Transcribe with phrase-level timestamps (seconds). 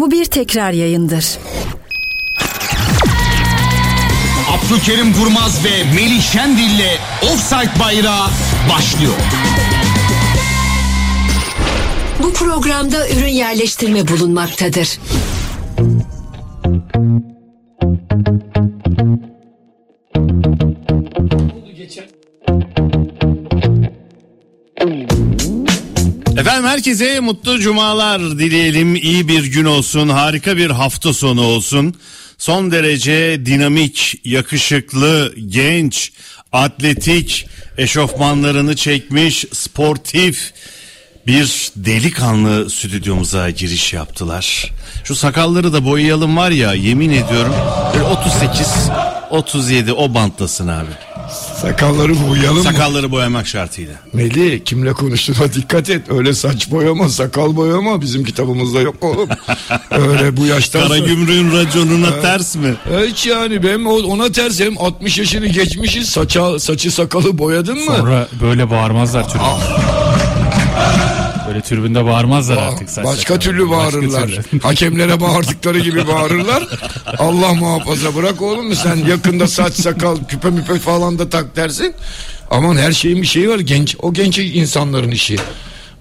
[0.00, 1.38] Bu bir tekrar yayındır.
[4.50, 8.28] Abdülkerim Durmaz ve Melih Şendil'le Offside Bayrağı
[8.70, 9.12] başlıyor.
[12.22, 14.98] Bu programda ürün yerleştirme bulunmaktadır.
[26.58, 28.96] Efendim herkese mutlu cumalar dileyelim.
[28.96, 31.94] İyi bir gün olsun, harika bir hafta sonu olsun.
[32.38, 36.12] Son derece dinamik, yakışıklı, genç,
[36.52, 40.52] atletik, eşofmanlarını çekmiş, sportif
[41.26, 44.72] bir delikanlı stüdyomuza giriş yaptılar.
[45.04, 47.54] Şu sakalları da boyayalım var ya yemin ediyorum
[47.94, 48.66] böyle 38
[49.30, 51.07] 37 o banttasın abi.
[51.62, 52.62] Sakalları boyayalım mı?
[52.64, 53.94] Sakalları boyamak şartıyla.
[54.12, 56.02] Melih kimle konuştuğuna dikkat et.
[56.10, 59.28] Öyle saç boyama sakal boyama bizim kitabımızda yok oğlum.
[59.90, 61.06] Öyle bu yaştan Kara sonra.
[61.08, 62.74] gümrüğün raconuna ters mi?
[63.06, 67.94] Hiç yani ben o- ona ters hem 60 yaşını geçmişiz saça, saçı sakalı boyadın mı?
[67.96, 69.44] Sonra böyle bağırmazlar tribünde.
[71.58, 72.90] Böyle tribünde bağırmazlar Ba- artık.
[72.90, 73.40] saç Başka sakal.
[73.40, 74.26] türlü Başka bağırırlar.
[74.28, 74.60] türlü.
[74.62, 76.66] Hakemlere bağırdıkları gibi bağırırlar.
[77.18, 81.94] Allah muhafaza bırak oğlum sen yakında saç sakal küpe müpe falan da tak dersin.
[82.50, 83.96] Aman her şeyin bir şeyi var genç.
[84.02, 85.36] O genç insanların işi.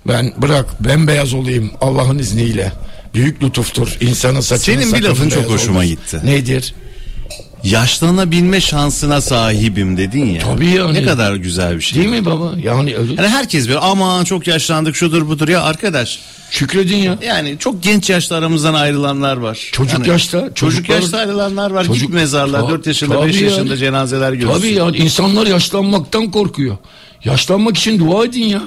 [0.07, 2.71] Ben bırak bembeyaz olayım Allah'ın izniyle.
[3.13, 5.87] Büyük lütuftur insanın saçının Senin bir lafın çok hoşuma olması.
[5.89, 6.19] gitti.
[6.23, 6.73] Nedir?
[7.71, 10.41] Yaşlanabilme şansına sahibim dedin ya.
[10.41, 10.93] Tabii yani.
[10.93, 11.99] Ne kadar güzel bir şey.
[11.99, 12.53] Değil mi baba?
[12.63, 13.13] Yani öyle.
[13.13, 16.19] Yani herkes bir aman çok yaşlandık şudur budur ya arkadaş.
[16.51, 17.17] Şükredin ya.
[17.27, 19.69] Yani çok genç yaşta aramızdan ayrılanlar var.
[19.71, 21.83] Çocuk Yani yaşta, Çocuk çocuklar- yaşta ayrılanlar var.
[21.85, 23.51] Çocuk- Git mezarlar Ta- 4 yaşında tabii 5 yani.
[23.51, 24.59] yaşında cenazeler görürsün.
[24.59, 26.77] Tabii yani insanlar yaşlanmaktan korkuyor.
[27.25, 28.61] Yaşlanmak için dua edin ya.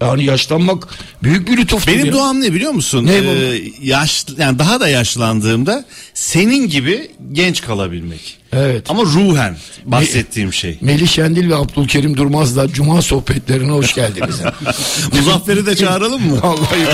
[0.00, 0.88] Yani yaşlanmak
[1.22, 2.12] büyük bir lütuftur Benim ya.
[2.12, 3.06] duam ne biliyor musun?
[3.06, 3.12] Ne?
[3.14, 5.84] Ee, yaş, yani daha da yaşlandığımda
[6.14, 8.38] senin gibi genç kalabilmek.
[8.52, 8.90] Evet.
[8.90, 10.78] Ama ruhen bahsettiğim şey.
[10.80, 14.36] Melih Şendil ve Abdülkerim Durmaz'la Cuma sohbetlerine hoş geldiniz.
[15.12, 16.40] Muzaffer'i de çağıralım mı?
[16.42, 16.86] Vallahi.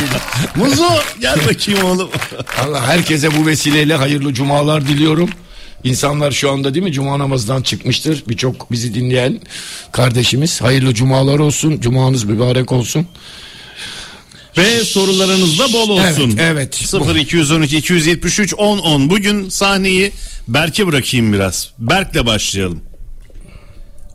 [0.57, 0.89] Muzo
[1.21, 2.09] gel bakayım oğlum.
[2.65, 5.31] Allah herkese bu vesileyle hayırlı cumalar diliyorum.
[5.85, 8.25] İnsanlar şu anda değil mi cuma namazından çıkmıştır.
[8.29, 9.41] Birçok bizi dinleyen
[9.93, 10.61] kardeşimiz.
[10.63, 11.81] Hayırlı cumalar olsun.
[11.81, 13.07] Cumanız mübarek olsun.
[14.59, 16.35] Ve sorularınız da bol olsun.
[16.39, 16.75] Evet, evet.
[16.75, 19.11] 0 212 273 10 10.
[19.11, 20.13] Bugün sahneyi
[20.49, 21.71] Berk'e bırakayım biraz.
[21.79, 22.83] Berk'le başlayalım.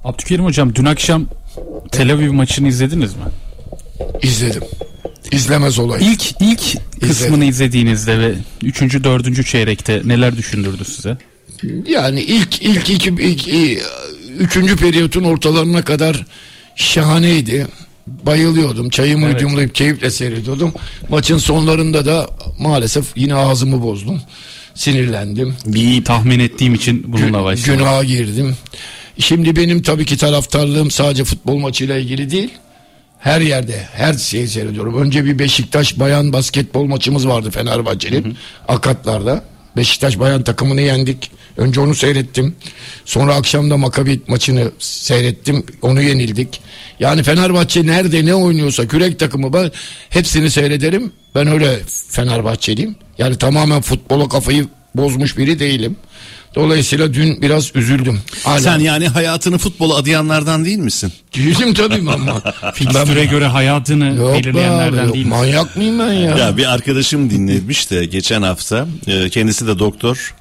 [0.04, 1.26] Abdülkerim hocam dün akşam
[1.92, 3.24] Tel Aviv maçını izlediniz mi?
[4.22, 4.64] İzledim.
[5.32, 6.12] İzlemez olayım.
[6.12, 6.62] İlk ilk
[7.02, 8.34] kısmını izlediğinizde ve
[8.64, 8.82] 3.
[8.82, 9.46] 4.
[9.48, 11.18] çeyrekte neler düşündürdü size?
[11.88, 13.82] Yani ilk ilk iki ilk, ilk,
[14.40, 16.26] üçüncü periyotun ortalarına kadar
[16.76, 17.68] şahaneydi.
[18.08, 18.90] Bayılıyordum.
[18.90, 19.42] Çayımı Evet.
[19.42, 20.74] yudumlayıp keyifle seyrediyordum.
[21.10, 22.30] Maçın sonlarında da
[22.60, 24.22] maalesef yine ağzımı bozdum.
[24.76, 25.56] Sinirlendim.
[25.66, 27.78] Bir tahmin ettiğim için bununla başladım.
[27.78, 28.56] Günaha girdim.
[29.20, 32.50] Şimdi benim tabii ki taraftarlığım sadece futbol maçıyla ilgili değil.
[33.20, 35.02] Her yerde, her şeyi seyrediyorum.
[35.04, 38.38] Önce bir Beşiktaş bayan basketbol maçımız vardı Fenerbahçe'nin.
[38.68, 39.44] Akatlar'da.
[39.78, 41.32] Beşiktaş bayan takımını yendik.
[41.58, 42.56] Önce onu seyrettim.
[43.06, 45.64] Sonra akşam da Makabi maçını seyrettim.
[45.82, 46.62] Onu yenildik.
[47.00, 49.72] Yani Fenerbahçe nerede ne oynuyorsa kürek takımı ben
[50.10, 51.12] hepsini seyrederim.
[51.36, 51.80] Ben öyle
[52.10, 52.96] Fenerbahçeliyim.
[53.18, 55.96] Yani tamamen futbola kafayı bozmuş biri değilim.
[56.56, 58.20] Dolayısıyla dün biraz üzüldüm.
[58.44, 58.60] Hala.
[58.60, 61.14] Sen yani hayatını futbola adayanlardan değil misin?
[61.36, 62.42] Değilim tabii ama.
[62.74, 65.14] Fikstüre göre hayatını Yok be abi, belirleyenlerden yok.
[65.14, 65.30] değil mi?
[65.30, 66.38] Manyak mıyım ben ya?
[66.38, 70.34] Ya bir arkadaşım dinlemiş de geçen hafta e, kendisi de doktor.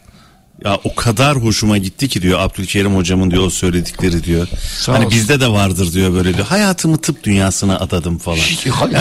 [0.64, 4.48] Ya o kadar hoşuma gitti ki diyor Abdülkerim hocamın diyor o söyledikleri diyor.
[4.78, 5.18] Sağ hani olsun.
[5.18, 6.46] bizde de vardır diyor böyle diyor.
[6.46, 8.36] Hayatımı tıp dünyasına adadım falan.
[8.36, 8.96] Hiç- Hani,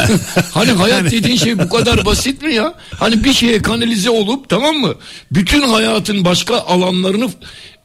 [0.54, 2.74] hani hayat dediğin şey bu kadar basit mi ya?
[3.00, 4.96] Hani bir şeye kanalize olup tamam mı?
[5.32, 7.30] Bütün hayatın başka alanlarını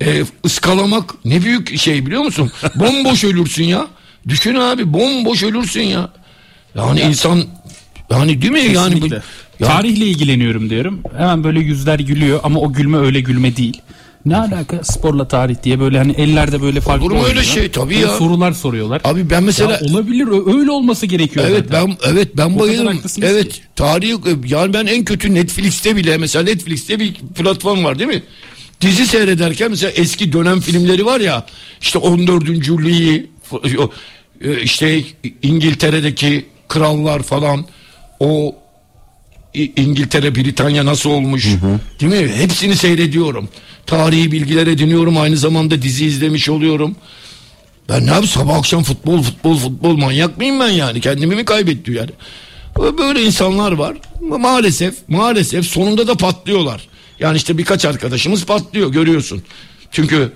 [0.02, 2.50] e, ıskalamak ne büyük şey biliyor musun?
[2.74, 3.86] Bomboş ölürsün ya.
[4.28, 6.08] Düşün abi bomboş ölürsün ya.
[6.76, 7.44] Yani insan
[8.10, 9.22] yani değil mi yani bu, Kesinlikle.
[9.60, 11.00] Ya, Tarihle ilgileniyorum diyorum.
[11.16, 13.82] Hemen böyle yüzler gülüyor ama o gülme öyle gülme değil.
[14.26, 17.70] Ne alaka sporla tarih diye böyle hani ellerde böyle farklı Olur mu öyle şey?
[17.70, 18.08] Tabii ya.
[18.08, 19.00] Sorular soruyorlar.
[19.04, 21.46] Abi ben mesela Ya olabilir öyle olması gerekiyor.
[21.48, 21.88] Evet zaten.
[21.88, 23.00] ben evet ben bayılırım.
[23.22, 23.60] Evet ki.
[23.76, 28.22] tarihi yani ben en kötü Netflix'te bile mesela Netflix'te bir platform var değil mi?
[28.80, 31.46] Dizi seyrederken mesela eski dönem filmleri var ya
[31.80, 32.68] işte 14.
[32.68, 33.22] Louis
[34.40, 35.02] e, işte
[35.42, 37.64] İngiltere'deki krallar falan
[38.20, 38.56] o
[39.54, 41.46] İngiltere, Britanya nasıl olmuş
[42.00, 42.32] değil mi?
[42.36, 43.48] Hepsini seyrediyorum.
[43.86, 46.96] Tarihi bilgiler ediniyorum aynı zamanda dizi izlemiş oluyorum.
[47.88, 51.94] Ben ne yapayım sabah akşam futbol futbol futbol manyak mıyım ben yani kendimi mi kaybettim
[51.94, 52.10] yani?
[52.98, 53.96] Böyle insanlar var.
[54.20, 56.88] Maalesef maalesef sonunda da patlıyorlar.
[57.20, 59.42] Yani işte birkaç arkadaşımız patlıyor görüyorsun.
[59.90, 60.32] Çünkü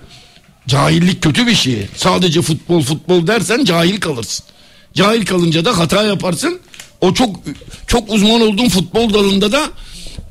[0.67, 1.87] cahillik kötü bir şey.
[1.95, 4.45] Sadece futbol futbol dersen cahil kalırsın.
[4.93, 6.59] Cahil kalınca da hata yaparsın.
[7.01, 7.35] O çok
[7.87, 9.61] çok uzman olduğun futbol dalında da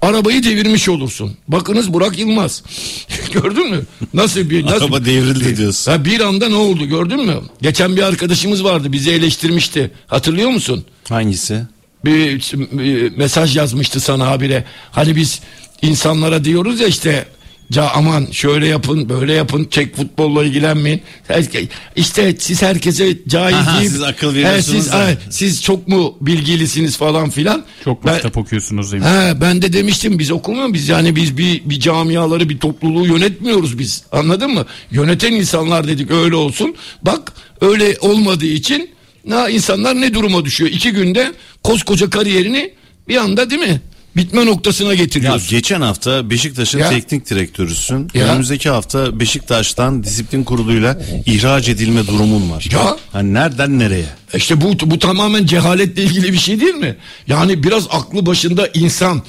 [0.02, 1.36] arabayı devirmiş olursun.
[1.48, 2.62] Bakınız Burak Yılmaz.
[3.32, 3.82] Gördün mü?
[4.14, 5.92] Nasıl bir nasıl Araba devrildi diyorsun.
[5.92, 7.36] Ha, bir anda ne oldu gördün mü?
[7.62, 9.90] Geçen bir arkadaşımız vardı bizi eleştirmişti.
[10.06, 10.84] Hatırlıyor musun?
[11.08, 11.62] Hangisi?
[12.04, 14.64] bir, bir mesaj yazmıştı sana habire.
[14.90, 15.40] Hani biz
[15.82, 17.28] insanlara diyoruz ya işte
[17.72, 21.02] Ca aman şöyle yapın böyle yapın çek futbolla ilgilenmeyin.
[21.28, 25.08] Herke- İşte siz herkese cahil Aha, deyip siz akıl He, veriyorsunuz siz, da.
[25.08, 27.64] he, siz çok mu bilgilisiniz falan filan.
[27.84, 29.06] Çok mu Ben- kitap okuyorsunuz demiş.
[29.06, 33.78] He, ben de demiştim biz okumuyor biz yani biz bir, bir camiaları bir topluluğu yönetmiyoruz
[33.78, 34.66] biz anladın mı?
[34.90, 36.74] Yöneten insanlar dedik öyle olsun.
[37.02, 38.90] Bak öyle olmadığı için
[39.26, 40.70] na insanlar ne duruma düşüyor?
[40.70, 41.32] İki günde
[41.62, 42.70] koskoca kariyerini
[43.08, 43.80] bir anda değil mi?
[44.18, 45.48] Bitme noktasına Ya getiriyorsun.
[45.50, 46.88] geçen hafta Beşiktaş'ın Ya.
[46.88, 48.08] teknik direktörüsün.
[48.14, 48.26] Ya.
[48.26, 52.68] Önümüzdeki hafta Beşiktaş'tan disiplin kuruluyla ihraç edilme durumun var.
[52.72, 52.96] Ya.
[53.12, 54.04] Hani nereden nereye?
[54.34, 56.96] İşte bu bu tamamen cehaletle ilgili bir şey değil mi?
[57.26, 59.22] Yani biraz aklı başında insan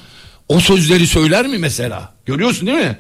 [0.48, 2.14] o sözleri söyler mi mesela?
[2.26, 2.98] Görüyorsun değil mi?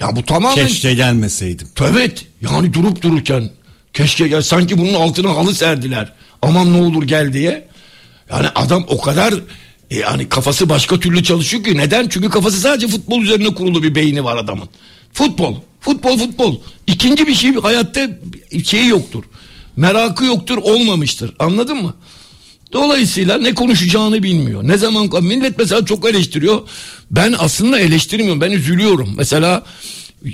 [0.00, 1.68] Ya bu tamamen Keşke gelmeseydim.
[1.90, 3.50] Evet yani durup dururken
[3.92, 6.12] keşke gel sanki bunun altına halı serdiler.
[6.42, 7.68] Aman ne olur gel diye.
[8.30, 9.34] Yani adam o kadar
[9.90, 12.08] e, yani kafası başka türlü çalışıyor ki neden?
[12.08, 14.68] Çünkü kafası sadece futbol üzerine kurulu bir beyni var adamın.
[15.12, 16.56] Futbol, futbol, futbol.
[16.86, 18.10] İkinci bir şey hayatta
[18.64, 19.24] şeyi yoktur.
[19.76, 21.34] Merakı yoktur, olmamıştır.
[21.38, 21.94] Anladın mı?
[22.72, 24.68] Dolayısıyla ne konuşacağını bilmiyor.
[24.68, 26.68] Ne zaman millet mesela çok eleştiriyor.
[27.10, 28.40] Ben aslında eleştirmiyorum.
[28.40, 29.14] Ben üzülüyorum.
[29.16, 29.62] Mesela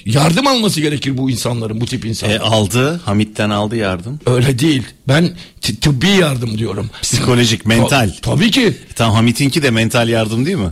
[0.04, 2.40] yardım alması gerekir bu insanların, bu tip insanların.
[2.40, 3.00] E, aldı.
[3.04, 4.20] Hamit'ten aldı yardım.
[4.26, 4.82] Öyle değil.
[5.08, 6.90] Ben t- tıbbi yardım diyorum.
[7.02, 8.08] Psikolojik, mental.
[8.08, 8.76] Ta- tabii ki.
[8.94, 10.70] Tam Hamit'inki de mental yardım değil mi?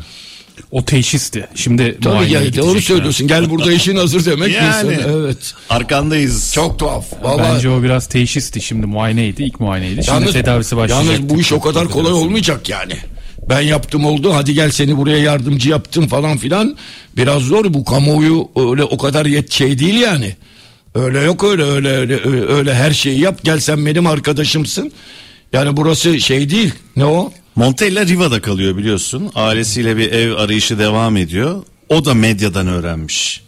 [0.71, 1.49] O teşhisti.
[1.55, 3.29] Şimdi Tabii ya, doğru söylüyorsun.
[3.29, 4.69] Gel burada işin hazır demek Yani.
[4.69, 4.93] insanı.
[5.17, 5.55] Evet.
[5.71, 6.53] Arkandayız.
[6.53, 7.05] Çok tuhaf.
[7.23, 7.55] Vallahi.
[7.55, 8.61] Bence o biraz teşhisti.
[8.61, 9.43] Şimdi muayeneydi.
[9.43, 10.05] ilk muayeneydi.
[10.05, 11.15] Şimdi tedavisi başlayacak.
[11.15, 12.93] Yalnız bu iş o kadar kolay olmayacak yani.
[13.49, 16.77] Ben yaptım oldu hadi gel seni buraya yardımcı yaptım falan filan.
[17.17, 20.37] Biraz zor bu kamuoyu öyle o kadar yet şey değil yani.
[20.95, 24.93] Öyle yok öyle öyle öyle öyle, her şeyi yap gel sen benim arkadaşımsın.
[25.53, 27.33] Yani burası şey değil ne o?
[27.57, 29.31] Montella Riva'da kalıyor biliyorsun.
[29.35, 31.63] Ailesiyle bir ev arayışı devam ediyor.
[31.89, 33.43] O da medyadan öğrenmiş.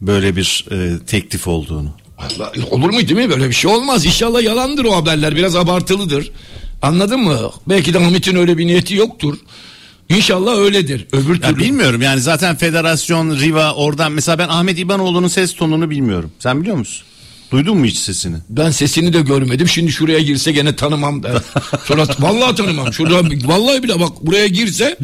[0.00, 1.90] Böyle bir e, teklif olduğunu.
[2.18, 4.06] Allah, olur mu değil mi böyle bir şey olmaz.
[4.06, 6.30] İnşallah yalandır o haberler biraz abartılıdır.
[6.82, 7.38] Anladın mı?
[7.68, 9.34] Belki de Hamit'in öyle bir niyeti yoktur.
[10.08, 11.06] İnşallah öyledir.
[11.12, 11.58] Öbür Ya türlü.
[11.62, 16.30] bilmiyorum yani zaten federasyon Riva oradan mesela ben Ahmet İbanoğlu'nun ses tonunu bilmiyorum.
[16.38, 17.06] Sen biliyor musun?
[17.52, 18.36] Duydun mu hiç sesini?
[18.48, 19.68] Ben sesini de görmedim.
[19.68, 21.32] Şimdi şuraya girse gene tanımam der.
[21.84, 22.92] Sonra vallahi tanımam.
[22.92, 24.96] Şurada vallahi bile bak buraya girse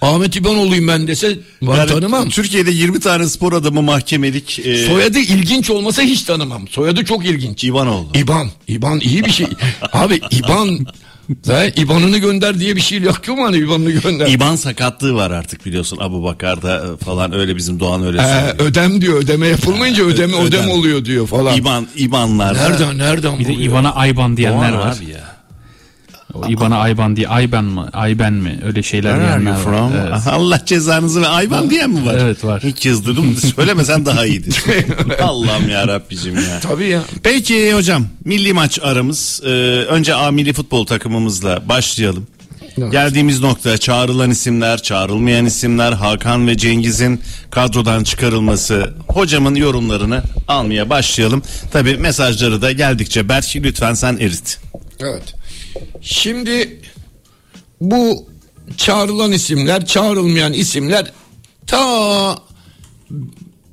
[0.00, 2.28] Ahmet İbanoğlu'yum ben dese ben Yani tanımam.
[2.28, 6.68] Türkiye'de 20 tane spor adamı mahkemelik e, Soyadı ilginç olmasa hiç tanımam.
[6.68, 7.64] Soyadı çok ilginç.
[7.64, 8.06] İbanoğlu.
[8.14, 8.50] İban.
[8.68, 9.46] İban iyi bir şey.
[9.92, 10.86] Abi İban
[11.48, 14.26] ve İban'ını gönder diye bir şey yok mu hani İban'ını gönder.
[14.26, 18.54] İban sakatlığı var artık biliyorsun Abu Bakar'da e, falan öyle bizim Doğan öyle Ee, söylüyor.
[18.58, 20.70] ödem diyor ödeme yapılmayınca ödeme ödem, Ödem.
[20.70, 21.56] oluyor diyor falan.
[21.56, 22.54] İban, İbanlar.
[22.54, 23.52] Nereden nereden Bir de?
[23.54, 24.96] İBAN'a Ayban diyenler Doğan var.
[25.02, 25.33] abi ya.
[26.34, 27.80] O İBAN'a Ayban diye Ayben mi?
[27.92, 28.60] Ayben mi?
[28.64, 29.90] Öyle şeyler diyenler var.
[30.00, 30.26] Evet.
[30.30, 32.14] Allah cezanızı ve Ayban diyen mi var?
[32.18, 32.62] Evet, var.
[32.76, 33.36] Kez duydum.
[33.56, 34.50] Söylemesen daha iyiydi.
[35.22, 36.60] Allah'ım ya Rabbicim ya.
[36.62, 37.02] Tabii ya.
[37.22, 39.42] Peki hocam milli maç aramız.
[39.44, 39.48] Ee,
[39.88, 42.26] önce A milli futbol takımımızla başlayalım.
[42.78, 42.92] Evet.
[42.92, 48.94] Geldiğimiz nokta çağrılan isimler, çağrılmayan isimler, Hakan ve Cengiz'in kadrodan çıkarılması.
[49.08, 51.42] Hocamın yorumlarını almaya başlayalım.
[51.72, 54.60] Tabi mesajları da geldikçe Berk lütfen sen erit.
[55.00, 55.34] Evet.
[56.00, 56.80] Şimdi
[57.80, 58.26] bu
[58.76, 61.12] çağrılan isimler, çağrılmayan isimler
[61.66, 62.38] ta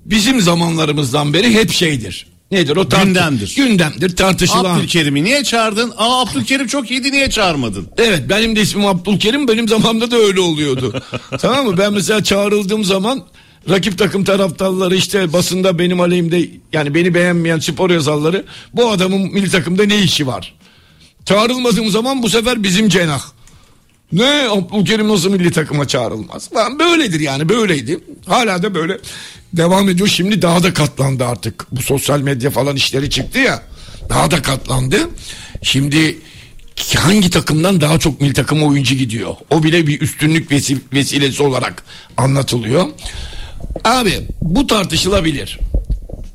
[0.05, 2.27] bizim zamanlarımızdan beri hep şeydir.
[2.51, 2.81] Nedir o?
[2.89, 3.53] Tart- Gündemdir.
[3.55, 4.75] Gündemdir, tartışılan.
[4.77, 5.93] Abdülkerim'i niye çağırdın?
[5.97, 7.87] Aa Abdülkerim çok iyiydi niye çağırmadın?
[7.97, 11.01] Evet benim de ismim Abdülkerim benim zamanımda da öyle oluyordu.
[11.39, 11.77] tamam mı?
[11.77, 13.23] Ben mesela çağrıldığım zaman
[13.69, 19.49] rakip takım taraftarları işte basında benim aleyhimde yani beni beğenmeyen spor yazarları bu adamın milli
[19.51, 20.55] takımda ne işi var?
[21.25, 23.21] Çağrılmadığım zaman bu sefer bizim cenah.
[24.11, 26.49] Ne Abdülkerim nasıl milli takıma çağrılmaz?
[26.55, 27.99] Lan böyledir yani böyleydi.
[28.25, 28.97] Hala da böyle
[29.53, 30.07] devam ediyor.
[30.07, 31.65] Şimdi daha da katlandı artık.
[31.71, 33.63] Bu sosyal medya falan işleri çıktı ya.
[34.09, 34.97] Daha da katlandı.
[35.61, 36.17] Şimdi
[36.97, 39.35] hangi takımdan daha çok milli takıma oyuncu gidiyor?
[39.49, 41.83] O bile bir üstünlük vesi- vesilesi olarak
[42.17, 42.87] anlatılıyor.
[43.83, 45.59] Abi bu tartışılabilir.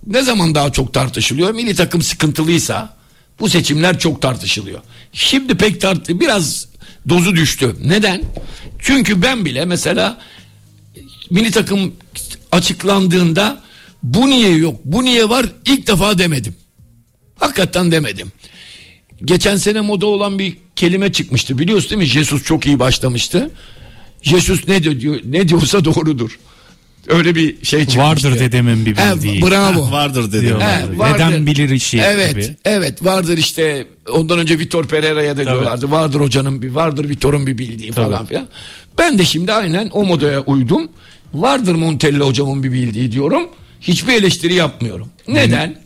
[0.06, 1.50] Ne zaman daha çok tartışılıyor?
[1.54, 2.95] Milli takım sıkıntılıysa
[3.40, 4.80] bu seçimler çok tartışılıyor.
[5.12, 6.68] Şimdi pek tart biraz
[7.08, 7.76] dozu düştü.
[7.84, 8.22] Neden?
[8.78, 10.18] Çünkü ben bile mesela
[11.30, 11.94] milli takım
[12.52, 13.62] açıklandığında
[14.02, 16.54] bu niye yok, bu niye var ilk defa demedim.
[17.38, 18.32] Hakikaten demedim.
[19.24, 22.06] Geçen sene moda olan bir kelime çıkmıştı biliyorsun değil mi?
[22.06, 23.50] Jesus çok iyi başlamıştı.
[24.22, 26.38] Jesus ne diyor ne diyorsa doğrudur.
[27.08, 28.00] Öyle bir şey çıkmıştı.
[28.00, 29.42] Vardır dedemin bir He, bildiği.
[29.42, 29.90] bravo.
[29.90, 30.40] Vardır dedim.
[30.46, 30.82] Diyorlar.
[30.82, 31.24] He, vardır.
[31.24, 32.56] Neden bilir işi Evet, gibi.
[32.64, 33.86] evet vardır işte.
[34.12, 35.90] Ondan önce Vitor Pereira'ya da diyorlardı.
[35.90, 38.46] Vardır hocanın bir, vardır Vitor'un bir bildiği falan filan.
[38.98, 40.88] Ben de şimdi aynen o modaya uydum.
[41.34, 43.48] Vardır Montella hocamın bir bildiği diyorum.
[43.80, 45.08] Hiçbir eleştiri yapmıyorum.
[45.28, 45.76] Neden?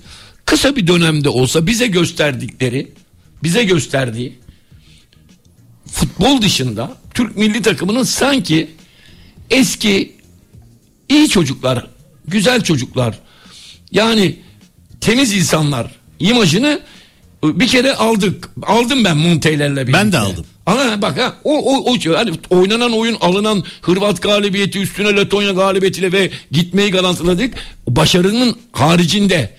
[0.47, 2.89] Kısa bir dönemde olsa bize gösterdikleri,
[3.43, 4.39] bize gösterdiği
[5.87, 8.71] futbol dışında Türk milli takımının sanki
[9.51, 10.13] eski
[11.11, 11.87] iyi çocuklar,
[12.29, 13.19] güzel çocuklar
[13.93, 14.37] yani
[15.01, 16.81] temiz insanlar imajını
[17.45, 18.51] bir kere aldık.
[18.63, 19.93] Aldım ben Monte'lerle birlikte.
[19.93, 20.45] Ben de aldım.
[20.67, 26.13] Ana bak ha o o o hani oynanan oyun alınan Hırvat galibiyeti üstüne Letonya galibiyetiyle
[26.13, 27.55] ve gitmeyi garantiladık.
[27.89, 29.51] Başarının haricinde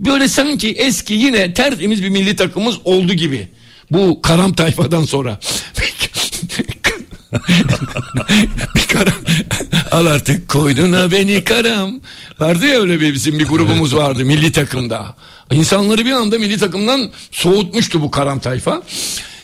[0.00, 3.48] böyle sanki eski yine tertemiz bir milli takımımız oldu gibi.
[3.90, 5.40] Bu karam tayfadan sonra.
[8.74, 9.14] bir karam
[9.92, 12.00] al artık koynuna beni karam
[12.38, 15.16] vardı ya öyle bir bizim bir grubumuz vardı milli takımda.
[15.52, 18.82] İnsanları bir anda milli takımdan soğutmuştu bu karam tayfa.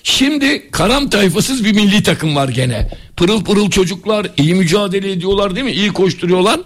[0.02, 2.90] Şimdi karam tayfasız bir milli takım var gene.
[3.16, 5.72] Pırıl pırıl çocuklar iyi mücadele ediyorlar değil mi?
[5.72, 6.60] İyi koşturuyorlar.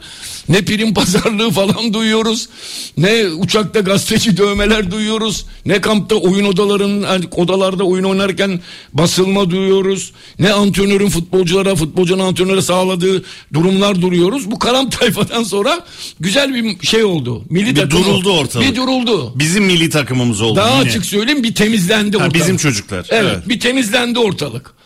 [0.49, 2.49] Ne prim pazarlığı falan duyuyoruz.
[2.97, 5.47] Ne uçakta gazeteci dövmeler duyuyoruz.
[5.67, 8.61] Ne kampta oyun odalarının yani odalarda oyun oynarken
[8.93, 10.13] basılma duyuyoruz.
[10.39, 13.25] Ne antrenörün futbolculara futbolcunun antrenöre sağladığı
[13.55, 14.51] durumlar duruyoruz.
[14.51, 15.85] Bu karam tayfadan sonra
[16.21, 17.45] güzel bir şey oldu.
[17.51, 18.69] Milli Bir takım duruldu ortalık.
[18.71, 19.33] Bir duruldu.
[19.39, 20.89] Bizim milli takımımız oldu Daha yine.
[20.89, 22.35] açık söyleyeyim bir temizlendi Ha, ortalık.
[22.35, 23.49] bizim çocuklar, Evet, evet.
[23.49, 24.79] bir temizlendi ortalık.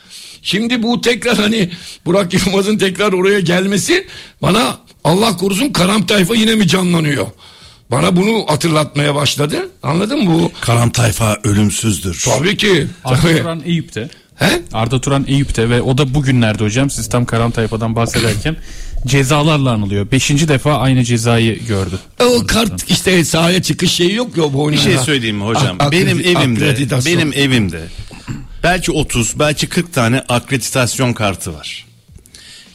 [0.43, 1.71] Şimdi bu tekrar hani
[2.07, 4.07] Burak Yılmaz'ın tekrar oraya gelmesi
[4.43, 7.27] bana Allah korusun karam tayfa yine mi canlanıyor?
[7.91, 9.69] Bana bunu hatırlatmaya başladı.
[9.83, 10.53] Anladın mı bu?
[10.61, 12.23] Karam tayfa ölümsüzdür.
[12.25, 12.87] Tabii ki.
[13.05, 13.21] Arda.
[13.39, 14.09] Turan Eyüp'te.
[14.37, 14.63] He?
[14.73, 18.57] Arda Turan Eyüp'te ve o da bugünlerde hocam siz tam Karan Tayfa'dan bahsederken
[19.07, 20.11] cezalarla anılıyor.
[20.11, 21.99] Beşinci defa aynı cezayı gördü.
[22.21, 24.81] O kart işte sahaya çıkış şeyi yok ya bu Bir oyunun.
[24.83, 25.77] şey söyleyeyim mi hocam?
[25.79, 27.81] Ak- benim evimde benim evimde
[28.63, 31.92] belki 30 belki 40 tane akreditasyon kartı var.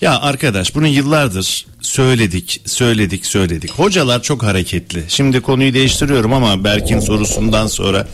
[0.01, 3.71] Ya arkadaş bunu yıllardır söyledik, söyledik, söyledik.
[3.71, 5.03] Hocalar çok hareketli.
[5.07, 8.07] Şimdi konuyu değiştiriyorum ama Berk'in sorusundan sonra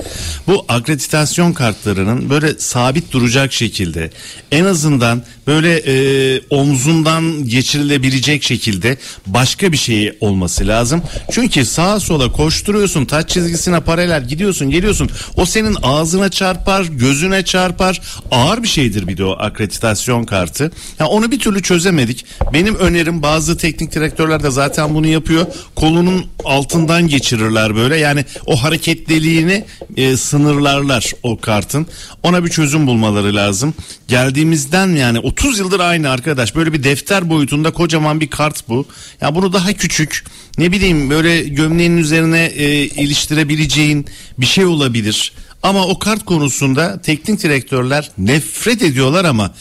[0.47, 4.09] bu akreditasyon kartlarının böyle sabit duracak şekilde
[4.51, 8.97] en azından böyle e, omzundan geçirilebilecek şekilde
[9.27, 11.01] başka bir şey olması lazım.
[11.31, 15.09] Çünkü sağa sola koşturuyorsun, taç çizgisine paralel gidiyorsun, geliyorsun.
[15.37, 18.01] O senin ağzına çarpar, gözüne çarpar.
[18.31, 20.71] Ağır bir şeydir bir de o akreditasyon kartı.
[20.99, 22.25] Ya onu bir türlü çözemedik.
[22.53, 25.45] Benim önerim bazı teknik direktörler de zaten bunu yapıyor.
[25.75, 27.97] Kolunun altından geçirirler böyle.
[27.97, 29.65] Yani o hareketliliğini
[29.97, 31.87] e, sınırlarlar o kartın.
[32.23, 33.73] Ona bir çözüm bulmaları lazım.
[34.07, 36.55] Geldiğimizden yani 30 yıldır aynı arkadaş.
[36.55, 38.85] Böyle bir defter boyutunda kocaman bir kart bu.
[39.21, 40.23] Ya bunu daha küçük
[40.57, 44.05] ne bileyim böyle gömleğin üzerine e, iliştirebileceğin
[44.37, 45.33] bir şey olabilir.
[45.63, 49.51] Ama o kart konusunda teknik direktörler nefret ediyorlar ama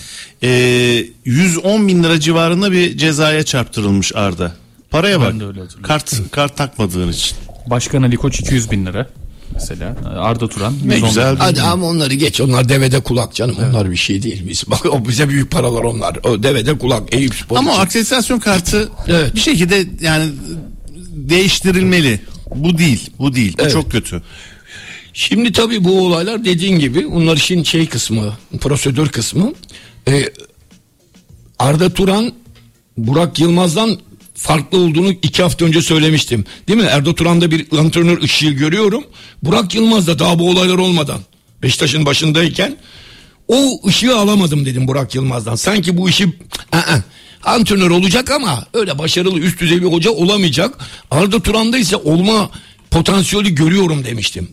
[0.42, 0.49] e,
[1.25, 4.52] 110 bin lira civarında bir cezaya çarptırılmış Arda.
[4.90, 5.35] Paraya bak.
[5.82, 7.37] Kart kart takmadığın için.
[7.66, 9.06] Başkan Ali Koç 200 bin lira
[9.54, 9.97] mesela.
[10.18, 10.75] Arda Turan.
[10.85, 11.37] Ne 110 güzel.
[11.37, 12.40] Hadi ama onları geç.
[12.40, 13.56] Onlar devede kulak canım.
[13.71, 14.49] Onlar bir şey değil.
[14.49, 16.16] Biz, bak o bize büyük paralar onlar.
[16.25, 17.14] O devede kulak.
[17.14, 17.80] Eyüp Spor Ama için.
[17.80, 19.35] akreditasyon kartı Evet.
[19.35, 20.25] bir şekilde yani
[21.11, 22.21] değiştirilmeli.
[22.54, 23.11] Bu değil.
[23.18, 23.54] Bu değil.
[23.59, 23.73] Bu Evet.
[23.73, 24.23] çok kötü.
[25.14, 29.52] Şimdi tabii bu olaylar dediğin gibi bunlar işin şey kısmı, prosedür kısmı.
[30.09, 30.25] Ee,
[31.59, 32.33] Arda Turan,
[32.97, 33.99] Burak Yılmaz'dan
[34.35, 36.45] farklı olduğunu iki hafta önce söylemiştim.
[36.69, 36.88] Değil mi?
[36.88, 39.04] Arda Turan'da bir antrenör ışığı görüyorum.
[39.42, 41.21] Burak Yılmaz da daha bu olaylar olmadan
[41.62, 42.76] Beşiktaş'ın başındayken
[43.49, 45.54] o ışığı alamadım dedim Burak Yılmaz'dan.
[45.54, 46.25] Sanki bu işi
[46.75, 47.02] ı-ı,
[47.45, 50.78] antrenör olacak ama öyle başarılı üst düzey bir hoca olamayacak.
[51.11, 52.50] Arda Turan'da ise olma
[52.90, 54.49] potansiyeli görüyorum demiştim.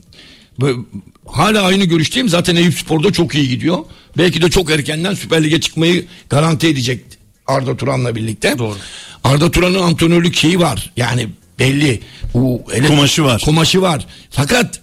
[1.28, 2.30] Hala aynı görüşteyim.
[2.30, 3.78] Zaten Eyüp Spor'da çok iyi gidiyor.
[4.18, 7.02] Belki de çok erkenden Süper Lig'e çıkmayı garanti edecek
[7.48, 8.58] Arda Turan'la birlikte.
[8.58, 8.78] Doğru.
[9.24, 10.92] Arda Turan'ın antrenörlük şeyi var.
[10.98, 11.28] Yani
[11.60, 12.02] belli.
[12.34, 13.42] Bu, hele- Kumaşı var.
[13.46, 14.06] Kumaşı var.
[14.30, 14.82] Fakat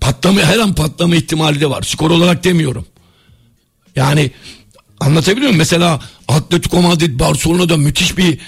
[0.00, 1.82] patlama her an patlama ihtimali de var.
[1.82, 2.86] Skor olarak demiyorum.
[3.96, 4.30] Yani
[5.00, 5.58] anlatabiliyor muyum?
[5.58, 8.38] Mesela Atletico Madrid Barcelona'da müthiş bir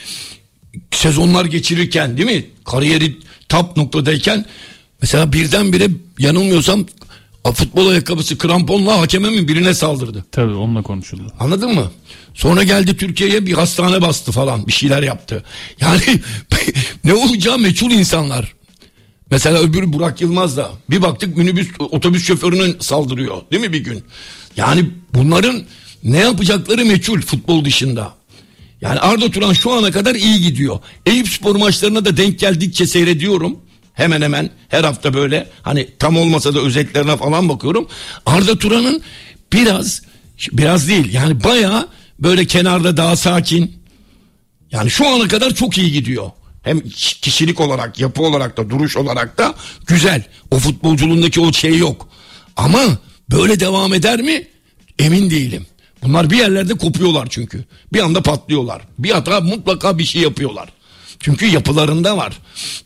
[0.91, 2.47] sezonlar geçirirken değil mi?
[2.65, 3.17] Kariyeri
[3.49, 4.45] top noktadayken
[5.03, 6.87] mesela birdenbire yanılmıyorsam
[7.51, 10.25] Futbol ayakkabısı kramponla hakeme mi birine saldırdı.
[10.33, 11.33] Tabii onunla konuşuldu.
[11.41, 11.91] Anladın mı?
[12.35, 15.45] Sonra geldi Türkiye'ye bir hastane bastı falan bir şeyler yaptı.
[15.81, 16.03] Yani
[17.05, 18.53] ne olacağı meçhul insanlar.
[19.31, 24.05] Mesela öbürü Burak Yılmaz da bir baktık minibüs otobüs şoförünün saldırıyor değil mi bir gün?
[24.57, 25.63] Yani bunların
[26.05, 28.15] ne yapacakları meçhul futbol dışında.
[28.81, 30.79] Yani Arda Turan şu ana kadar iyi gidiyor.
[31.07, 33.57] Eyüp spor maçlarına da denk geldikçe seyrediyorum.
[33.95, 37.89] Hemen hemen her hafta böyle hani tam olmasa da özetlerine falan bakıyorum.
[38.27, 39.03] Arda Turan'ın
[39.53, 40.03] biraz
[40.53, 43.83] biraz değil yani bayağı böyle kenarda daha sakin.
[44.73, 46.31] Yani şu ana kadar çok iyi gidiyor.
[46.63, 49.55] Hem kişilik olarak, yapı olarak da, duruş olarak da
[49.87, 50.25] güzel.
[50.51, 52.09] O futbolculuğundaki o şey yok.
[52.57, 52.81] Ama
[53.31, 54.49] böyle devam eder mi?
[54.99, 55.67] Emin değilim.
[56.03, 57.65] Bunlar bir yerlerde kopuyorlar çünkü.
[57.93, 58.83] Bir anda patlıyorlar.
[58.99, 60.69] Bir hata mutlaka bir şey yapıyorlar.
[61.23, 62.39] Çünkü yapılarında var.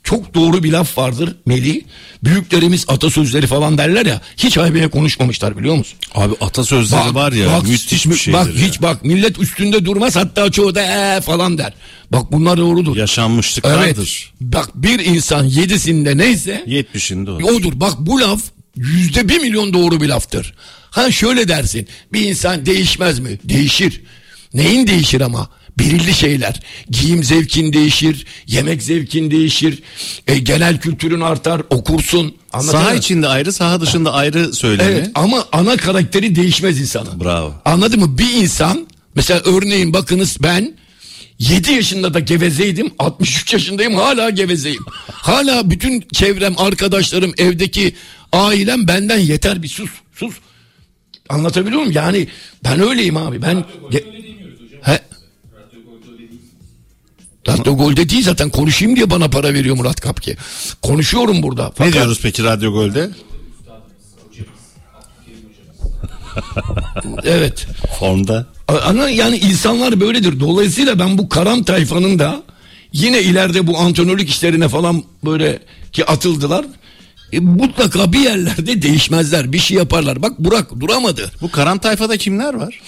[0.03, 1.81] Çok doğru bir laf vardır Melih.
[2.25, 4.21] Büyüklerimiz atasözleri falan derler ya.
[4.37, 5.99] Hiç haybeye konuşmamışlar biliyor musun?
[6.15, 8.69] Abi atasözleri var ya bak, müthiş bir şeydir Bak ya.
[8.69, 11.73] hiç bak millet üstünde durmaz hatta çoğu da ee falan der.
[12.13, 12.97] Bak bunlar doğrudur.
[12.97, 14.31] Yaşanmışlıklardır.
[14.41, 14.41] Evet.
[14.41, 17.57] Bak bir insan yedisinde neyse 70'inde o.
[17.57, 17.73] odur.
[17.75, 18.41] Bak bu laf
[18.77, 20.55] yüzde bir milyon doğru bir laftır.
[20.91, 21.89] Ha şöyle dersin.
[22.13, 23.39] Bir insan değişmez mi?
[23.45, 24.01] Değişir.
[24.55, 25.51] Neyin değişir ama?
[25.79, 26.61] Belirli şeyler.
[26.91, 29.83] Giyim zevkin değişir, yemek zevkin değişir,
[30.27, 32.35] e, genel kültürün artar, okursun.
[32.53, 32.97] Anladın Saha mı?
[32.97, 34.91] içinde ayrı, saha dışında ayrı söylemi.
[34.91, 37.21] Evet ama ana karakteri değişmez insanın.
[37.25, 37.55] Bravo.
[37.65, 38.19] Anladın mı?
[38.19, 40.77] Bir insan mesela örneğin bakınız ben
[41.39, 44.83] 7 yaşında da gevezeydim 63 yaşındayım hala gevezeyim.
[45.13, 47.95] Hala bütün çevrem arkadaşlarım evdeki
[48.33, 50.35] ailem benden yeter bir sus sus.
[51.29, 51.93] Anlatabiliyor muyum?
[51.97, 52.29] Yani
[52.65, 53.65] ben öyleyim abi ben...
[53.91, 54.05] Ge-
[54.83, 54.99] He?
[57.49, 60.37] Radyo Gol'de değil zaten konuşayım diye bana para veriyor Murat Kapki.
[60.83, 61.65] Konuşuyorum burada.
[61.65, 63.11] Ne Fakat- diyoruz peki Radyo Gol'de?
[67.25, 67.67] Evet.
[67.99, 68.47] Formda.
[68.69, 70.41] Ana yani insanlar böyledir.
[70.41, 72.43] Dolayısıyla ben bu karam tayfanın da
[72.93, 75.59] yine ileride bu antrenörlük işlerine falan böyle
[75.93, 76.65] ki atıldılar.
[77.33, 79.53] E, mutlaka bir yerlerde değişmezler.
[79.53, 80.23] Bir şey yaparlar.
[80.23, 81.31] Bak Burak duramadı.
[81.43, 82.81] Bu karan tayfada kimler var?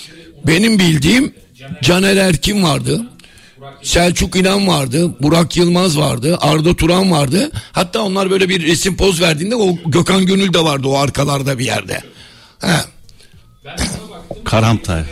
[0.46, 1.34] Benim bildiğim
[1.82, 3.02] Caner Erkin vardı.
[3.82, 5.10] Selçuk İnan vardı.
[5.20, 6.38] Burak Yılmaz vardı.
[6.40, 7.50] Arda Turan vardı.
[7.72, 11.64] Hatta onlar böyle bir resim poz verdiğinde o Gökhan Gönül de vardı o arkalarda bir
[11.64, 12.00] yerde.
[12.60, 12.76] He.
[14.44, 15.10] Karan tayfa.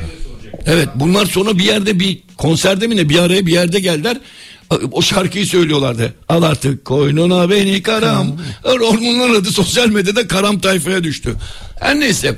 [0.67, 4.17] Evet bunlar sonra bir yerde bir konserde mi ne bir araya bir yerde geldiler.
[4.93, 6.15] O şarkıyı söylüyorlardı.
[6.29, 8.39] Al artık koynuna beni karam.
[8.65, 11.37] Onların adı sosyal medyada karam tayfaya düştü.
[11.81, 12.35] Her neyse.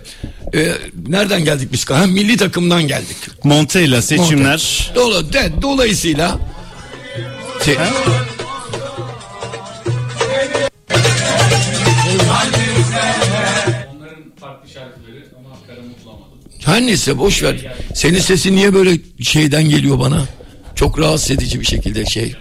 [0.54, 0.72] e,
[1.08, 1.90] nereden geldik biz?
[1.90, 3.16] Ha, milli takımdan geldik.
[3.44, 4.90] Montella seçimler.
[4.94, 6.38] Dola, de, dolayısıyla
[7.60, 7.78] Se-
[16.64, 17.56] Her neyse boş ver.
[17.94, 20.24] Senin sesin niye böyle şeyden geliyor bana?
[20.74, 22.34] Çok rahatsız edici bir şekilde şey.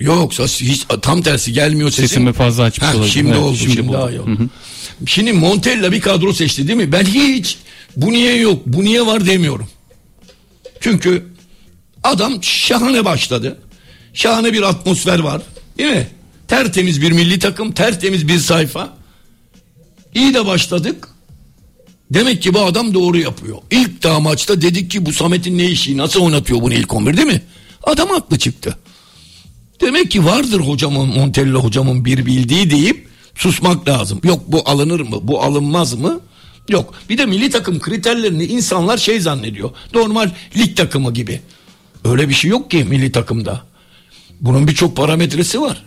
[0.00, 2.06] Yok hiç tam tersi gelmiyor sesin.
[2.06, 3.12] Sesimi fazla açmış Ha, olabilirim.
[3.12, 4.10] Şimdi Evet, oldu şimdi, şimdi daha oldu.
[4.12, 4.48] iyi oldu.
[5.06, 6.92] Şimdi Montella bir kadro seçti değil mi?
[6.92, 7.58] Ben hiç
[7.96, 9.68] bu niye yok bu niye var demiyorum.
[10.80, 11.26] Çünkü
[12.02, 13.58] adam şahane başladı.
[14.14, 15.42] Şahane bir atmosfer var.
[15.78, 16.08] Değil mi?
[16.48, 18.96] Tertemiz bir milli takım, tertemiz bir sayfa.
[20.14, 21.08] İyi de başladık.
[22.10, 23.58] Demek ki bu adam doğru yapıyor.
[23.70, 27.26] İlk daha maçta dedik ki bu Samet'in ne işi nasıl oynatıyor bunu ilk 11 değil
[27.26, 27.42] mi?
[27.82, 28.78] Adam haklı çıktı.
[29.80, 34.20] Demek ki vardır hocamın Montella hocamın bir bildiği deyip susmak lazım.
[34.24, 36.20] Yok bu alınır mı bu alınmaz mı?
[36.68, 36.94] Yok.
[37.08, 39.70] Bir de milli takım kriterlerini insanlar şey zannediyor.
[39.94, 41.40] Normal lig takımı gibi.
[42.04, 43.62] Öyle bir şey yok ki milli takımda.
[44.40, 45.82] Bunun birçok parametresi var.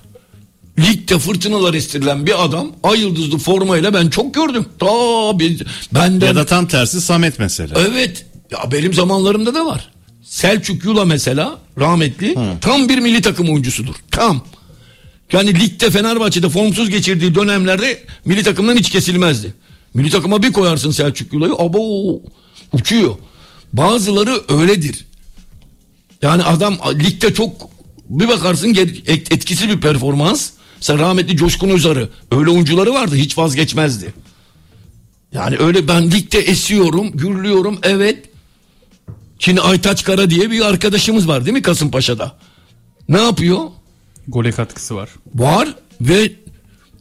[0.79, 4.65] Ligde fırtınalar estirilen bir adam ay yıldızlı formayla ben çok gördüm.
[4.79, 7.79] Ta bir, benden Ya da tam tersi Samet mesela.
[7.89, 8.25] Evet.
[8.51, 9.89] Ya benim zamanlarımda da var.
[10.23, 13.95] Selçuk Yula mesela rahmetli tam bir milli takım oyuncusudur.
[14.11, 14.41] Tam.
[15.33, 19.53] Yani ligde Fenerbahçe'de formsuz geçirdiği dönemlerde milli takımdan hiç kesilmezdi.
[19.93, 22.21] Milli takıma bir koyarsın Selçuk Yula'yı abo
[22.73, 23.15] uçuyor.
[23.73, 25.05] Bazıları öyledir.
[26.21, 27.69] Yani adam ligde çok
[28.09, 30.49] bir bakarsın ge- et- etkisiz bir performans.
[30.77, 34.13] Mesela rahmetli Coşkun Özarı öyle oyuncuları vardı hiç vazgeçmezdi.
[35.33, 38.25] Yani öyle ben ligde esiyorum, gürlüyorum evet.
[39.39, 42.37] Şimdi Aytaç Kara diye bir arkadaşımız var değil mi Kasımpaşa'da?
[43.09, 43.59] Ne yapıyor?
[44.27, 45.09] Gole katkısı var.
[45.35, 46.31] Var ve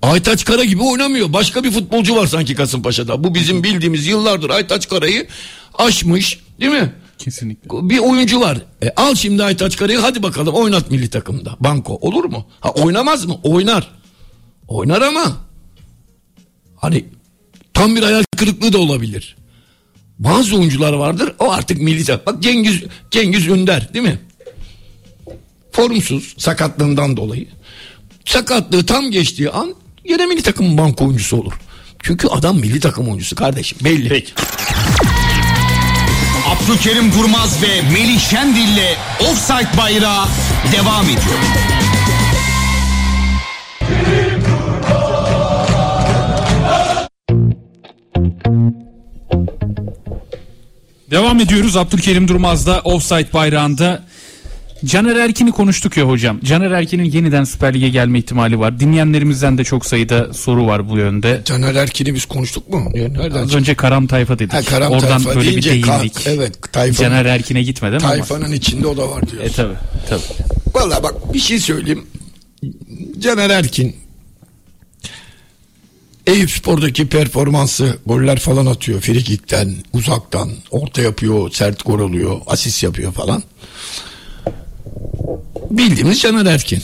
[0.03, 1.33] Aytaç Kara gibi oynamıyor.
[1.33, 3.25] Başka bir futbolcu var sanki Kasımpaşa'da.
[3.25, 5.27] Bu bizim bildiğimiz yıllardır Aytaç Kara'yı
[5.75, 6.93] aşmış değil mi?
[7.19, 7.69] Kesinlikle.
[7.89, 8.59] Bir oyuncu var.
[8.83, 11.57] E, al şimdi Aytaç Kara'yı hadi bakalım oynat milli takımda.
[11.61, 12.47] Banko olur mu?
[12.61, 13.37] Ha oynamaz mı?
[13.43, 13.91] Oynar.
[14.69, 15.37] Oynar ama
[16.77, 17.05] hani
[17.75, 19.37] Tam bir hayal kırıklığı da olabilir.
[20.19, 22.27] Bazı oyuncular vardır o artık milli takım.
[22.27, 24.19] Bak Cengiz, Cengiz Ünder değil mi?
[25.75, 27.47] Formsuz sakatlığından dolayı.
[28.25, 31.53] Sakatlığı tam geçtiği an yine milli takım banko oyuncusu olur.
[32.03, 34.09] Çünkü adam milli takım oyuncusu kardeşim belli.
[34.09, 34.33] Peki.
[36.47, 40.27] Abdülkerim Durmaz ve Melih Şendil'le Offside Bayrağı
[40.73, 41.39] devam ediyor.
[51.11, 54.05] Devam ediyoruz Abdülkerim Durmaz'da offside bayrağında.
[54.85, 56.41] Caner Erkin'i konuştuk ya hocam.
[56.45, 58.81] Caner Erkin'in yeniden Süper Lig'e gelme ihtimali var.
[58.81, 61.43] Dinleyenlerimizden de çok sayıda soru var bu yönde.
[61.45, 62.91] Caner Erkin'i biz konuştuk mu?
[62.95, 64.53] Nereden Az önce Karam Tayfa dedik.
[64.53, 66.27] Ha, Karam Oradan Tayfa böyle bir değindik.
[66.27, 68.09] evet, Tayfa- Caner Erkin'e gitmeden ama.
[68.09, 69.43] Tayfanın içinde o da var diyor.
[69.43, 69.75] E tabi
[70.09, 70.21] tabi.
[70.75, 72.07] Valla bak bir şey söyleyeyim.
[73.19, 73.97] Caner Erkin
[76.27, 79.01] Eyüp Spor'daki performansı goller falan atıyor.
[79.01, 83.43] Frikikten, uzaktan, orta yapıyor, sert gol oluyor, asist yapıyor falan.
[85.71, 86.83] Bildiğimiz Caner Erkin.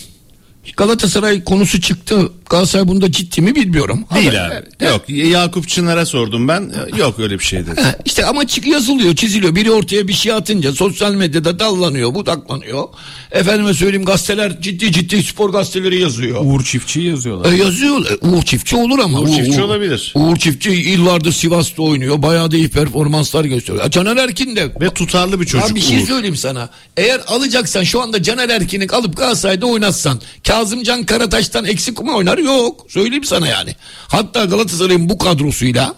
[0.76, 2.32] Galatasaray konusu çıktı.
[2.50, 4.04] Galatasaray bunda ciddi mi bilmiyorum.
[4.14, 4.84] Değil Haber- abi.
[4.84, 6.72] Yok Yakup Çınar'a sordum ben.
[6.98, 7.80] Yok öyle bir şey dedi.
[8.04, 9.54] İşte ama çık yazılıyor, çiziliyor.
[9.54, 12.84] Biri ortaya bir şey atınca sosyal medyada dallanıyor, budaklanıyor.
[13.32, 16.40] Efendime söyleyeyim gazeteler ciddi ciddi spor gazeteleri yazıyor.
[16.44, 17.52] Uğur Çiftçi yazıyorlar.
[17.52, 18.06] E, yazıyor.
[18.10, 19.20] E, Uğur Çiftçi olur ama.
[19.20, 20.12] Uğur Çiftçi olabilir.
[20.16, 22.22] Uğur Çiftçi yıllardır Sivas'ta oynuyor.
[22.22, 23.90] Bayağı da iyi performanslar gösteriyor.
[23.90, 24.72] Caner Erkin de.
[24.80, 26.06] Ve tutarlı bir çocuk Ya bir şey Uğur.
[26.06, 26.68] söyleyeyim sana.
[26.96, 30.20] Eğer alacaksan şu anda Caner Erkin'i alıp Galatasaray'da oynatsan
[30.50, 32.38] Kazımcan Karataş'tan eksik mi oynar?
[32.38, 32.86] Yok.
[32.88, 33.74] Söyleyeyim sana yani.
[34.08, 35.94] Hatta Galatasaray'ın bu kadrosuyla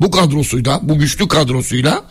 [0.00, 2.04] bu kadrosuyla bu güçlü kadrosuyla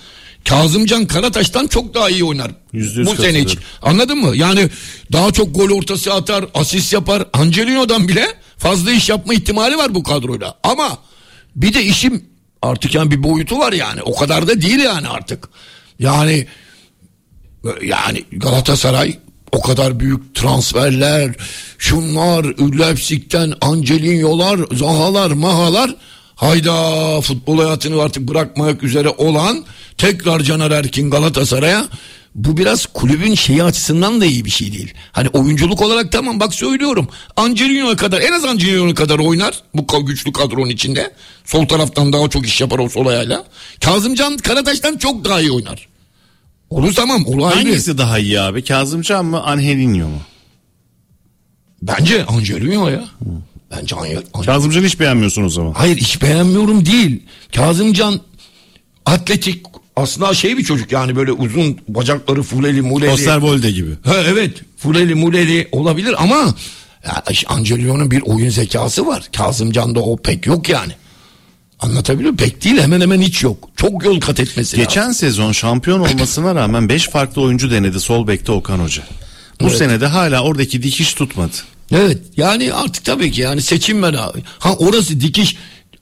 [0.45, 2.51] Kazımcan Karataş'tan çok daha iyi oynar.
[2.73, 3.59] Yüzde yüz bu sene için.
[3.81, 4.35] Anladın mı?
[4.35, 4.69] Yani
[5.11, 7.25] daha çok gol ortası atar, asist yapar.
[7.33, 10.55] Angelino'dan bile fazla iş yapma ihtimali var bu kadroyla.
[10.63, 10.97] Ama
[11.55, 12.25] bir de işim
[12.61, 14.01] artık yani bir boyutu var yani.
[14.01, 15.49] O kadar da değil yani artık.
[15.99, 16.47] Yani
[17.81, 19.17] yani Galatasaray
[19.53, 21.31] o kadar büyük transferler,
[21.77, 22.43] şunlar,
[22.79, 25.95] Leipzig'ten Angelinho'lar, Zahalar, Mahalar
[26.35, 29.65] hayda futbol hayatını artık bırakmak üzere olan
[29.97, 31.85] tekrar Caner Erkin Galatasaray'a
[32.35, 34.93] bu biraz kulübün şeyi açısından da iyi bir şey değil.
[35.11, 37.07] Hani oyunculuk olarak tamam bak söylüyorum.
[37.35, 41.13] Angelino'ya kadar en az Angelino'ya kadar oynar bu güçlü kadronun içinde.
[41.45, 43.43] Sol taraftan daha çok iş yapar o sol ayağıyla.
[43.81, 45.92] Kazımcan Karataş'tan çok daha iyi oynar.
[46.73, 47.55] Onu tamam onu ayrı.
[47.55, 48.63] Hangisi daha iyi abi?
[48.63, 50.21] Kazımcan mı Angelinho mu?
[51.81, 53.05] Bence Angelino ya.
[53.71, 54.23] Bence Angel.
[54.45, 55.73] Kazımcan'ı hiç beğenmiyorsun o zaman.
[55.73, 57.23] Hayır hiç beğenmiyorum değil.
[57.55, 58.19] Kazımcan
[59.05, 63.11] atletik aslında şey bir çocuk yani böyle uzun bacakları fuleli muleli.
[63.11, 63.91] Osterwolde gibi.
[64.05, 66.55] Ha, evet fuleli muleli olabilir ama
[67.05, 69.29] ya, Angelino'nun bir oyun zekası var.
[69.37, 70.93] Kazımcan'da o pek yok yani.
[71.83, 72.37] Anlatabiliyor muyum?
[72.49, 73.69] Pek değil hemen hemen hiç yok.
[73.75, 74.79] Çok yol kat etmesi lazım.
[74.89, 79.03] Geçen sezon şampiyon olmasına rağmen 5 farklı oyuncu denedi sol bekte Okan Hoca.
[79.61, 79.77] Bu Evet.
[79.77, 81.53] sene de hala oradaki dikiş tutmadı.
[81.91, 84.43] Evet yani artık tabii ki yani seçim ben abi.
[84.59, 85.55] Ha orası dikiş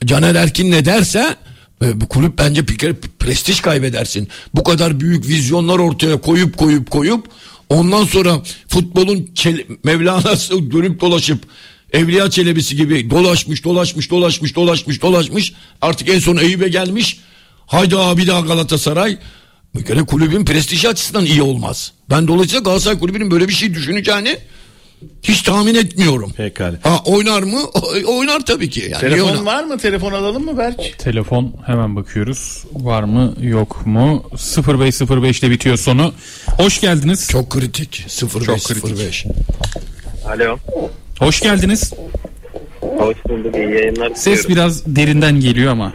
[0.05, 1.35] Caner Erkin ne derse
[1.83, 4.27] e, bu kulüp bence bir kere prestij kaybedersin.
[4.55, 7.25] Bu kadar büyük vizyonlar ortaya koyup koyup koyup
[7.69, 9.29] ondan sonra futbolun
[9.83, 11.39] Mevlana'sı dönüp dolaşıp
[11.93, 17.19] Evliya Çelebisi gibi dolaşmış dolaşmış dolaşmış dolaşmış dolaşmış artık en son Eyüp'e gelmiş.
[17.67, 19.17] Hayda bir daha Galatasaray.
[19.75, 21.91] Bir kere kulübün prestiji açısından iyi olmaz.
[22.09, 24.37] Ben dolayısıyla Galatasaray kulübünün böyle bir şey düşüneceğini
[25.23, 26.31] hiç tahmin etmiyorum.
[26.37, 26.79] Pekala.
[26.83, 27.59] Ha oynar mı?
[27.73, 28.87] O- Oynar tabii ki.
[28.91, 29.77] Yani Telefon var mı?
[29.77, 30.99] Telefon alalım mı Berk?
[30.99, 32.63] Telefon hemen bakıyoruz.
[32.73, 34.23] Var mı yok mu?
[34.67, 36.13] 0505 ile bitiyor sonu.
[36.57, 37.27] Hoş geldiniz.
[37.31, 38.05] Çok kritik.
[38.47, 38.97] 05 kritik.
[38.99, 39.25] 05.
[40.25, 40.59] Alo.
[41.21, 41.93] Hoş geldiniz.
[42.81, 43.55] Hoş bulduk.
[43.55, 44.11] İyi yayınlar.
[44.15, 44.51] Ses diliyorum.
[44.51, 45.93] biraz derinden geliyor ama.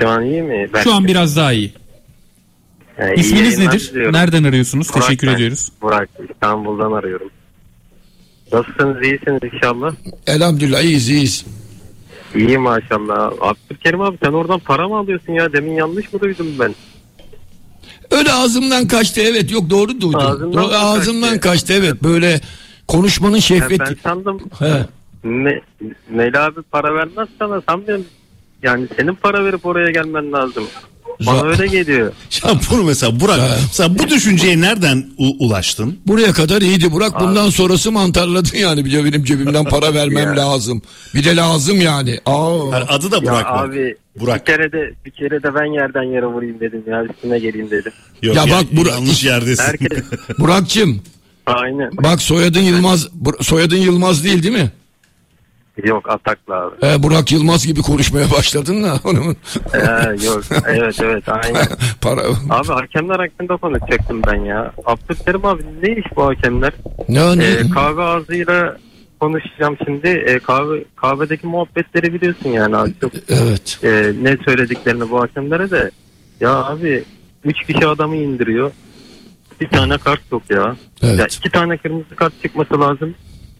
[0.00, 0.68] Şu an iyi mi?
[0.74, 1.72] Ben, Şu an biraz daha iyi.
[2.98, 3.90] Yani iyi İsminiz nedir?
[3.92, 4.12] diliyorum.
[4.14, 4.88] Nereden arıyorsunuz?
[4.94, 5.34] Burak Teşekkür ben.
[5.34, 5.68] ediyoruz.
[5.82, 6.08] Burak.
[6.32, 7.30] İstanbul'dan arıyorum.
[8.52, 8.96] Nasılsınız?
[9.02, 9.94] İyisiniz inşallah.
[10.26, 11.44] Elhamdülillah iyiyiz iyiyiz.
[12.34, 13.32] İyi maşallah.
[13.40, 15.52] Abdülkerim abi sen oradan para mı alıyorsun ya?
[15.52, 16.74] Demin yanlış mı duydum ben?
[18.10, 20.14] Öyle ağzımdan kaçtı evet yok doğru duydum.
[20.20, 21.40] Ağzından Doğru, ağzımdan kaçtı?
[21.40, 22.40] kaçtı evet böyle
[22.88, 23.80] konuşmanın Ya şehveti.
[23.80, 24.86] ben sandım He.
[25.22, 25.60] Me
[26.10, 28.04] Meli abi para vermez sana sanmıyorum.
[28.62, 30.64] Yani senin para verip oraya gelmen lazım.
[31.26, 32.12] Bana Za- öyle geliyor.
[32.44, 33.56] Ya bunu mesela Burak, Ha.
[33.66, 35.98] mesela bu düşünceye nereden u- ulaştın?
[36.06, 40.46] Buraya kadar iyiydi Burak bundan sonrası mantarladın yani bir benim cebimden para vermem Ya.
[40.46, 40.82] lazım.
[41.14, 42.20] Bir de lazım yani.
[42.26, 42.48] Aa.
[42.72, 43.56] Yani adı da Ya Burak mı?
[43.56, 44.40] abi Burak.
[44.40, 47.92] bir kere de bir kere de ben yerden yere vurayım dedim ya üstüne geleyim dedim.
[48.22, 49.62] Yok, Ya bak Burak- yanlış yerdesin.
[49.64, 49.98] Herkes
[50.38, 51.00] Burak'cığım
[51.46, 51.90] aynen.
[52.02, 53.08] bak soyadın Yılmaz
[53.40, 54.70] soyadın Yılmaz değil değil mi?
[55.84, 56.74] Yok atakla abi.
[56.86, 59.36] Ee, Burak Yılmaz gibi konuşmaya başladın da onun
[59.74, 59.78] Ee,
[60.26, 60.42] yok.
[60.66, 61.66] Evet evet aynen.
[62.00, 64.72] para Abi hakemler hakkında konuşacaktım ben ya.
[64.86, 66.72] Abdülkerim abi ne iş bu hakemler?
[67.08, 68.76] ne ne Ee, kahve ağzıyla
[69.20, 70.08] konuşacağım şimdi.
[70.08, 73.12] Ee, kahve kahvedeki muhabbetleri biliyorsun yani az çok.
[73.28, 75.90] evet Ee, ne söylediklerini bu hakemlere de.
[76.40, 77.04] Ya abi
[77.44, 78.70] üç kişi adamı indiriyor.
[79.60, 80.76] Bir tane kart yok ya.
[81.02, 81.18] Evet.
[81.18, 83.14] Ya iki tane kırmızı kart çıkması lazım.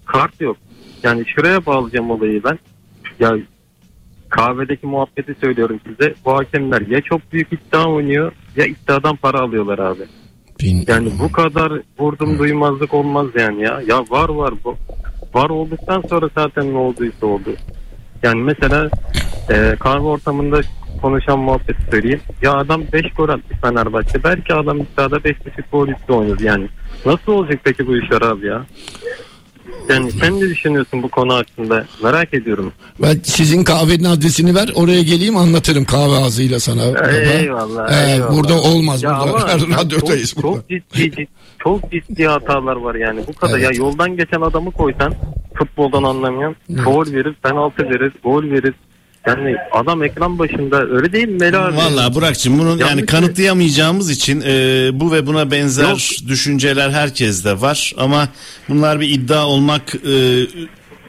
[0.04, 0.56] Kart yok.
[1.02, 2.58] Yani şuraya bağlayacağım olayı ben.
[3.20, 3.32] Ya
[4.28, 6.14] kahvedeki muhabbeti söylüyorum size.
[6.24, 10.02] Bu hakemler ya çok büyük iddia oynuyor ya iddiadan para alıyorlar abi.
[10.60, 13.82] bin Yani bu kadar vurdum duymazlık olmaz yani ya.
[13.86, 14.76] Ya var var bu.
[15.34, 17.54] Var olduktan sonra zaten ne olduysa oldu.
[18.22, 18.90] Yani mesela
[19.50, 20.60] e, kahve ortamında
[21.02, 22.20] konuşan muhabbeti söyleyeyim.
[22.42, 24.24] Ya adam 5 gol atmış Fenerbahçe.
[24.24, 25.34] Belki adam iddiada 5,5
[25.72, 26.68] gol üstü oynadı yani.
[27.06, 28.66] Nasıl olacak peki bu işler abi ya?
[29.88, 31.84] Yani sen ne düşünüyorsun bu konu hakkında?
[32.02, 32.72] Merak ediyorum.
[33.02, 36.82] Ben sizin kahvenin adresini ver oraya geleyim anlatırım kahve ağzıyla sana.
[37.10, 37.92] Eyvallah.
[37.92, 38.36] Ee, eyvallah.
[38.36, 40.56] burada olmaz Ya burada ama radyodayız çok, burada.
[40.56, 41.26] çok ciddi
[41.58, 43.20] çok ciddi hatalar var yani.
[43.28, 43.64] Bu kadar Evet.
[43.64, 45.14] ya yoldan geçen adamı koysan
[45.54, 48.74] futboldan anlamayan gol verir, penaltı verir, gol verir.
[49.26, 51.76] Yani adam ekran başında öyle değil mi Meli abi?
[51.76, 55.98] Vallahi Burak'cığım bunu yani kanıtlayamayacağımız için e, bu ve buna benzer Yok.
[56.28, 58.28] düşünceler herkeste var ama
[58.68, 60.46] bunlar bir iddia olmak e,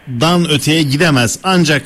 [0.07, 1.39] dan öteye gidemez.
[1.43, 1.81] Ancak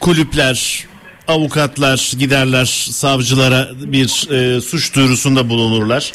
[0.00, 0.86] kulüpler,
[1.28, 6.12] avukatlar giderler savcılara bir e, suç duyurusunda bulunurlar.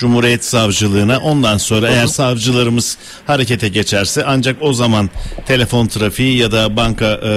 [0.00, 5.10] Cumhuriyet Savcılığına ondan sonra eğer savcılarımız harekete geçerse ancak o zaman
[5.46, 7.28] telefon trafiği ya da banka e,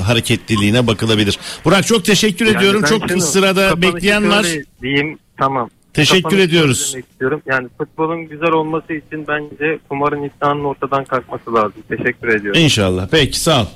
[0.00, 1.38] hareketliliğine bakılabilir.
[1.64, 2.82] Burak çok teşekkür Yani ediyorum.
[2.88, 4.46] Çok şunu, sırada bekleyen var.
[4.82, 5.70] Diyeyim tamam.
[5.94, 6.94] Teşekkür Kapanışı ediyoruz.
[6.96, 7.42] Istiyorum.
[7.46, 11.82] Yani futbolun güzel olması için bence kumarın iddianın ortadan kalkması lazım.
[11.88, 12.60] Teşekkür ediyorum.
[12.60, 13.08] İnşallah.
[13.10, 13.66] Peki sağ ol.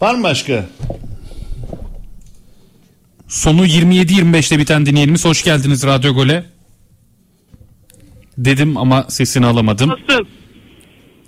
[0.00, 0.68] Var mı başka?
[3.28, 6.44] Sonu 27-25'te biten dinleyenimiz hoş geldiniz Radyo Gole.
[8.44, 9.88] Dedim ama sesini alamadım.
[9.88, 10.26] Nasılsın?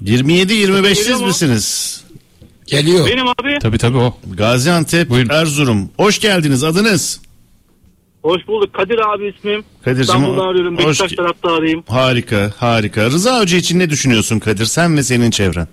[0.05, 1.27] 27-25 siz Geliyor mu?
[1.27, 2.05] misiniz?
[2.66, 3.07] Geliyor.
[3.07, 3.59] Benim abi.
[3.62, 4.14] Tabii tabii o.
[4.37, 5.29] Gaziantep, Buyurun.
[5.29, 5.90] Erzurum.
[5.96, 6.64] Hoş geldiniz.
[6.64, 7.20] Adınız?
[8.22, 8.75] Hoş bulduk.
[8.75, 9.64] Kadir abi ismim.
[9.85, 10.77] Kadir'cim, İstanbul'dan arıyorum.
[10.77, 11.85] hoş Beşiktaş taraftarıyım.
[11.88, 13.05] Harika, harika.
[13.07, 14.64] Rıza Hoca için ne düşünüyorsun Kadir?
[14.64, 15.68] Sen ve senin çevren.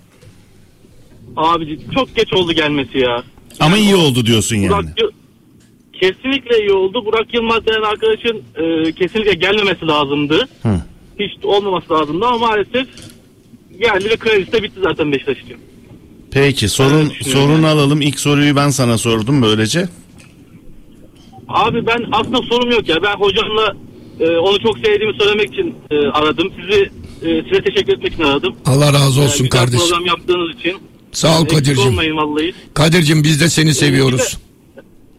[1.36, 3.22] Abi çok geç oldu gelmesi ya.
[3.60, 4.68] Ama iyi oldu diyorsun yani.
[4.72, 5.10] Burak Yıl-
[6.00, 7.06] kesinlikle iyi oldu.
[7.06, 10.48] Burak Yılmaz denen arkadaşın e, kesinlikle gelmemesi lazımdı.
[10.62, 10.80] Hı.
[11.20, 12.86] Hiç olmaması lazımdı ama maalesef
[13.80, 15.56] geldi ve kredisi de bitti zaten Beşiktaş için.
[16.30, 17.66] Peki sorun sorunu yani.
[17.66, 18.00] alalım.
[18.00, 19.88] İlk soruyu ben sana sordum böylece.
[21.48, 22.96] Abi ben aslında sorum yok ya.
[23.02, 23.74] Ben hocamla
[24.20, 26.48] e, onu çok sevdiğimi söylemek için e, aradım.
[26.60, 26.82] Sizi
[27.22, 28.54] e, size teşekkür etmek için aradım.
[28.66, 29.80] Allah razı E, olsun güzel kardeşim.
[29.88, 30.76] program yaptığınız için.
[31.12, 31.86] Sağ ol Kadir'cim.
[31.88, 32.54] olmayın vallahi.
[32.74, 34.38] Kadir'cim biz de seni seviyoruz.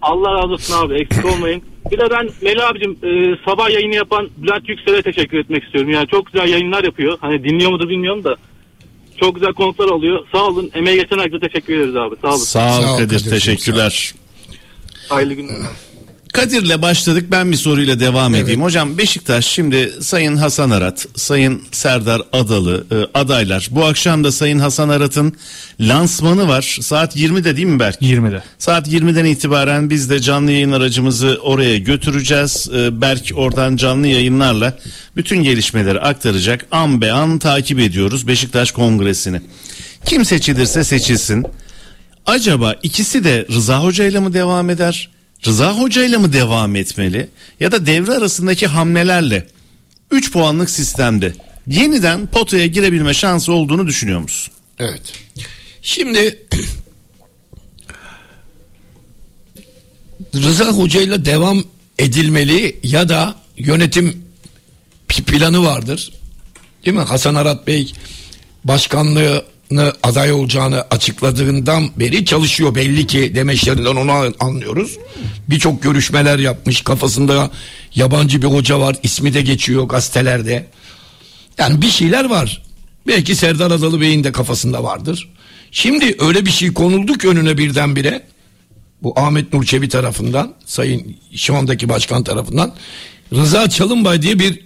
[0.02, 1.62] Allah razı olsun abi eksik olmayın.
[1.92, 5.92] Bir de ben Meli abicim e, sabah yayını yapan Bülent Yüksel'e teşekkür etmek istiyorum.
[5.92, 7.18] Yani çok güzel yayınlar yapıyor.
[7.22, 8.36] Hani dinliyor mudur bilmiyorum da.
[9.20, 10.26] Çok güzel konuklar oluyor.
[10.32, 10.72] Sağ olun.
[10.74, 12.16] Emeği geçen herkese teşekkür ederiz abi.
[12.22, 12.38] Sağ olun.
[12.38, 13.08] Sağ ol Sağ ol Kadir.
[13.08, 14.14] Kadir'cim, Teşekkürler.
[15.10, 15.56] Hayırlı günler.
[16.34, 17.26] Kadir'le başladık.
[17.32, 18.62] Ben bir soruyla devam edeyim.
[18.62, 23.68] Hocam Beşiktaş şimdi Sayın Hasan Arat, Sayın Serdar Adalı e, adaylar.
[23.72, 25.34] Bu akşam da Sayın Hasan Arat'ın
[25.80, 26.78] lansmanı var.
[26.82, 28.02] Saat 20'de değil mi Berk?
[28.02, 28.44] 20'de.
[28.58, 32.70] Saat 20'den itibaren biz de canlı yayın aracımızı oraya götüreceğiz.
[32.76, 34.78] Ee, Berk oradan canlı yayınlarla
[35.16, 36.66] bütün gelişmeleri aktaracak.
[36.72, 39.42] An be an takip ediyoruz Beşiktaş Kongresi'ni.
[40.06, 41.46] Kim seçilirse seçilsin.
[42.26, 45.10] Acaba ikisi de Rıza Hoca ile mi devam eder?
[45.46, 47.30] Rıza Hoca ile mi devam etmeli?
[47.60, 49.48] Ya da devre arasındaki hamlelerle
[50.12, 51.34] 3 puanlık sistemde
[51.68, 54.54] yeniden potaya girebilme şansı olduğunu düşünüyor musun?
[54.80, 55.02] Evet.
[55.82, 56.40] Şimdi
[60.36, 61.64] Rıza Hoca ile devam
[62.00, 64.26] edilmeli ya da yönetim
[65.08, 66.12] planı vardır.
[66.86, 67.04] Değil mi?
[67.04, 67.94] Hasan Arat Bey
[68.64, 69.44] başkanlığını
[70.04, 74.98] aday olacağını açıkladığından beri çalışıyor belli ki demeçlerinden onu an- anlıyoruz.
[75.50, 76.82] Birçok görüşmeler yapmış.
[76.82, 77.52] Kafasında
[77.96, 78.96] yabancı bir hoca var.
[79.04, 80.68] ismi de geçiyor gazetelerde.
[81.58, 82.62] Yani bir şeyler var.
[83.08, 85.30] Belki Serdar Adalı Bey'in de kafasında vardır.
[85.72, 88.24] Şimdi öyle bir şey konuldu ki önüne birdenbire
[89.04, 92.74] bu Ahmet Nur Çebi tarafından sayın şu andaki başkan tarafından
[93.34, 94.60] Rıza Çalınbay diye bir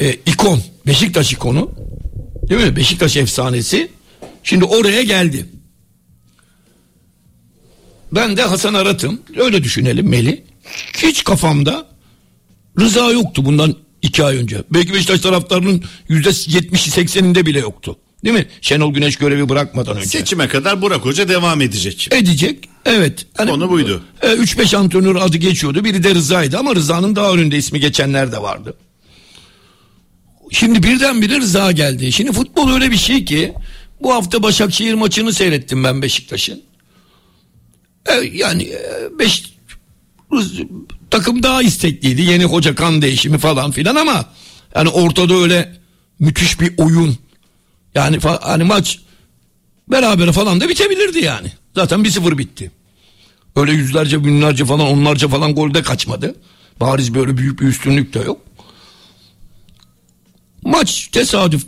[0.00, 1.70] e, ikon Beşiktaş ikonu
[2.50, 3.88] değil mi Beşiktaş efsanesi
[4.42, 5.46] şimdi oraya geldi.
[8.12, 10.44] Ben de Hasan Arat'ım öyle düşünelim Meli
[11.02, 11.86] hiç kafamda
[12.80, 14.62] Rıza yoktu bundan iki ay önce.
[14.70, 17.96] Belki Beşiktaş taraftarının yüzde yetmişi sekseninde bile yoktu.
[18.24, 18.46] Değil mi?
[18.60, 20.06] Şenol Güneş görevi bırakmadan önce.
[20.06, 22.08] Seçime kadar Burak Hoca devam edecek.
[22.10, 22.68] Edecek.
[22.84, 23.26] Evet.
[23.36, 24.02] Hani, Konu buydu.
[24.22, 25.84] 3-5 antrenör adı geçiyordu.
[25.84, 28.74] Biri de Rıza'ydı ama Rıza'nın daha önünde ismi geçenler de vardı.
[30.50, 32.12] Şimdi birdenbire Rıza geldi.
[32.12, 33.54] Şimdi futbol öyle bir şey ki
[34.02, 36.62] bu hafta Başakşehir maçını seyrettim ben Beşiktaş'ın.
[38.06, 39.44] E, yani e, beş,
[41.10, 42.22] takım daha istekliydi.
[42.22, 44.24] Yeni hoca kan değişimi falan filan ama
[44.74, 45.76] yani ortada öyle
[46.18, 47.18] müthiş bir oyun.
[47.94, 48.98] Yani hani maç
[49.88, 51.52] beraber falan da bitebilirdi yani.
[51.74, 52.70] Zaten 1-0 bitti.
[53.56, 56.34] Öyle yüzlerce binlerce falan onlarca falan golde kaçmadı.
[56.80, 58.40] Bariz böyle büyük bir üstünlük de yok.
[60.64, 61.66] Maç tesadüf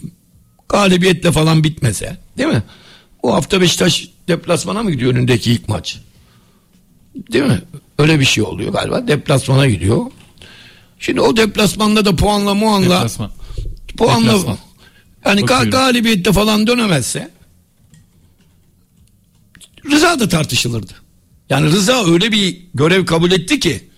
[0.69, 2.63] galibiyetle falan bitmese değil mi?
[3.23, 5.99] Bu hafta Beşiktaş deplasmana mı gidiyor önündeki ilk maç?
[7.33, 7.61] Değil mi?
[7.99, 9.09] Öyle bir şey oluyor galiba.
[9.09, 10.07] Deplasmana gidiyor.
[10.99, 13.31] Şimdi o deplasmanda da puanla muanla Deplasman.
[13.97, 14.59] puanla Deplasman.
[15.27, 17.31] yani ga- galibiyette falan dönemezse
[19.91, 20.93] Rıza da tartışılırdı.
[21.51, 23.89] Yani Rıza öyle bir görev kabul etti ki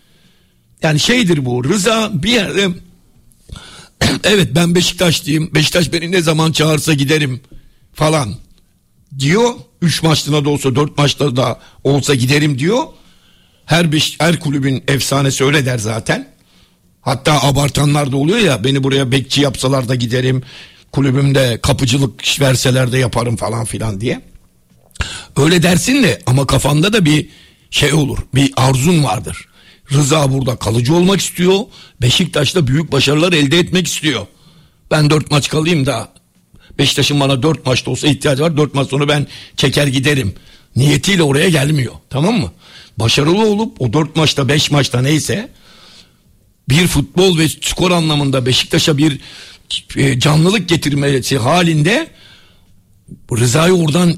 [0.83, 2.69] yani şeydir bu Rıza bir yerde
[4.25, 7.41] evet ben Beşiktaşlıyım Beşiktaş beni ne zaman çağırsa giderim
[7.93, 8.35] falan
[9.19, 9.55] diyor.
[9.83, 12.83] Üç maçlığına da olsa dört maçta da olsa giderim diyor.
[13.67, 16.29] Her, beş, her kulübün efsanesi öyle der zaten.
[17.01, 20.43] Hatta abartanlar da oluyor ya beni buraya bekçi yapsalar da giderim.
[20.93, 24.21] Kulübümde kapıcılık verseler de yaparım falan filan diye.
[25.37, 27.29] Öyle dersin de ama kafanda da bir
[27.71, 28.19] şey olur.
[28.35, 29.49] Bir arzun vardır.
[29.93, 31.61] Rıza burada kalıcı olmak istiyor.
[32.03, 34.27] Beşiktaş'ta büyük başarılar elde etmek istiyor.
[34.91, 36.09] Ben dört maç kalayım da
[36.79, 38.57] Beşiktaş'ın bana dört maçta olsa ihtiyacı var.
[38.57, 40.35] Dört maç sonra ben çeker giderim.
[40.77, 41.95] Niyetiyle oraya gelmiyor.
[42.11, 42.53] Tamam mı?
[42.99, 45.49] Başarılı olup o dört maçta beş maçta neyse
[46.69, 49.21] bir futbol ve skor anlamında Beşiktaş'a bir
[49.97, 52.11] e, canlılık getirmesi halinde
[53.33, 54.17] Rıza'yı oradan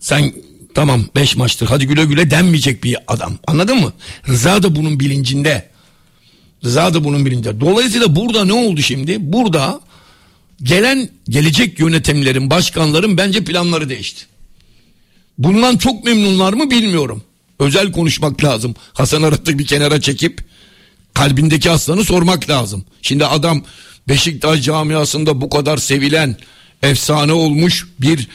[0.00, 0.32] sen
[0.76, 3.38] tamam 5 maçtır hadi güle güle denmeyecek bir adam.
[3.46, 3.92] Anladın mı?
[4.28, 5.68] Rıza da bunun bilincinde.
[6.64, 7.60] Rıza da bunun bilincinde.
[7.60, 9.32] Dolayısıyla burada ne oldu şimdi?
[9.32, 9.80] Burada
[10.62, 14.26] gelen gelecek yönetimlerin, başkanların bence planları değişti.
[15.38, 17.22] Bundan çok memnunlar mı bilmiyorum.
[17.58, 18.74] Özel konuşmak lazım.
[18.92, 20.44] Hasan Arat'ı bir kenara çekip
[21.14, 22.84] kalbindeki aslanı sormak lazım.
[23.02, 23.64] Şimdi adam
[24.08, 26.36] Beşiktaş camiasında bu kadar sevilen
[26.82, 28.28] efsane olmuş bir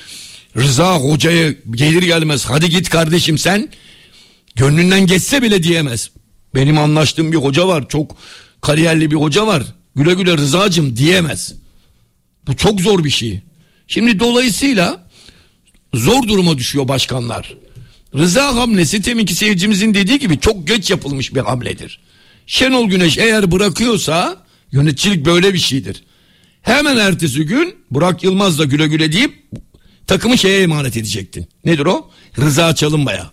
[0.58, 3.70] Rıza hocaya gelir gelmez hadi git kardeşim sen
[4.56, 6.12] gönlünden geçse bile diyemez.
[6.56, 8.16] Benim anlaştığım bir hoca var çok
[8.62, 9.64] kariyerli bir hoca var
[9.96, 11.54] güle güle Rıza'cım diyemez.
[12.48, 13.42] Bu çok zor bir şey.
[13.88, 15.08] Şimdi dolayısıyla
[15.94, 17.58] zor duruma düşüyor başkanlar.
[18.16, 22.00] Rıza hamlesi teminki seyircimizin dediği gibi çok geç yapılmış bir hamledir.
[22.48, 26.04] Şenol Güneş eğer bırakıyorsa yöneticilik böyle bir şeydir.
[26.62, 29.44] Hemen ertesi gün Burak Yılmaz da güle güle deyip
[30.12, 31.48] takımı şeye emanet edecektin.
[31.66, 32.10] Nedir o?
[32.38, 33.32] Rıza Çalınbay'a.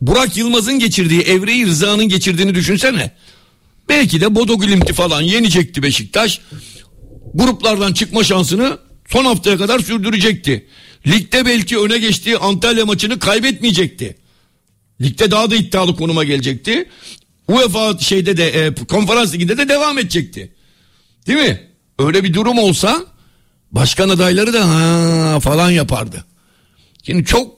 [0.00, 3.10] Burak Yılmaz'ın geçirdiği evreyi Rıza'nın geçirdiğini düşünsene.
[3.88, 6.40] Belki de Bodo Glimt'i falan yenecekti Beşiktaş.
[7.34, 10.66] Gruplardan çıkma şansını son haftaya kadar sürdürecekti.
[11.06, 14.16] Ligde belki öne geçtiği Antalya maçını kaybetmeyecekti.
[15.00, 16.88] Ligde daha da iddialı konuma gelecekti.
[17.48, 20.52] UEFA şeyde de e, konferans liginde de devam edecekti.
[21.26, 21.60] Değil mi?
[21.98, 23.13] Öyle bir durum olsa
[23.74, 26.24] başkan adayları da ha falan yapardı.
[27.02, 27.54] Şimdi çok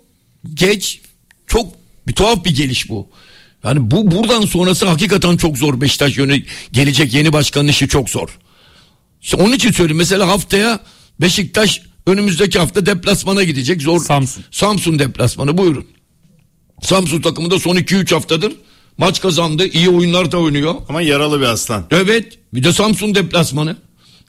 [0.54, 1.00] geç
[1.46, 1.72] çok
[2.08, 3.08] bir tuhaf bir geliş bu.
[3.64, 5.80] Yani bu buradan sonrası hakikaten çok zor.
[5.80, 8.38] Beşiktaş yöne gelecek yeni başkanın işi çok zor.
[9.22, 9.98] İşte onun için söyleyeyim.
[9.98, 10.80] Mesela haftaya
[11.20, 13.82] Beşiktaş önümüzdeki hafta deplasmana gidecek.
[13.82, 14.04] Zor.
[14.04, 14.44] Samsun.
[14.50, 15.86] Samsun deplasmanı buyurun.
[16.82, 18.52] Samsun takımında son 2-3 haftadır
[18.98, 19.66] maç kazandı.
[19.66, 20.74] iyi oyunlar da oynuyor.
[20.88, 21.86] Ama yaralı bir aslan.
[21.90, 23.76] Evet bir de Samsun deplasmanı.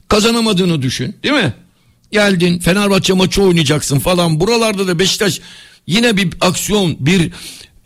[0.08, 1.54] Kazanamadığını düşün değil mi?
[2.12, 4.40] Geldin Fenerbahçe maçı oynayacaksın falan.
[4.40, 5.40] Buralarda da Beşiktaş
[5.86, 7.32] yine bir aksiyon bir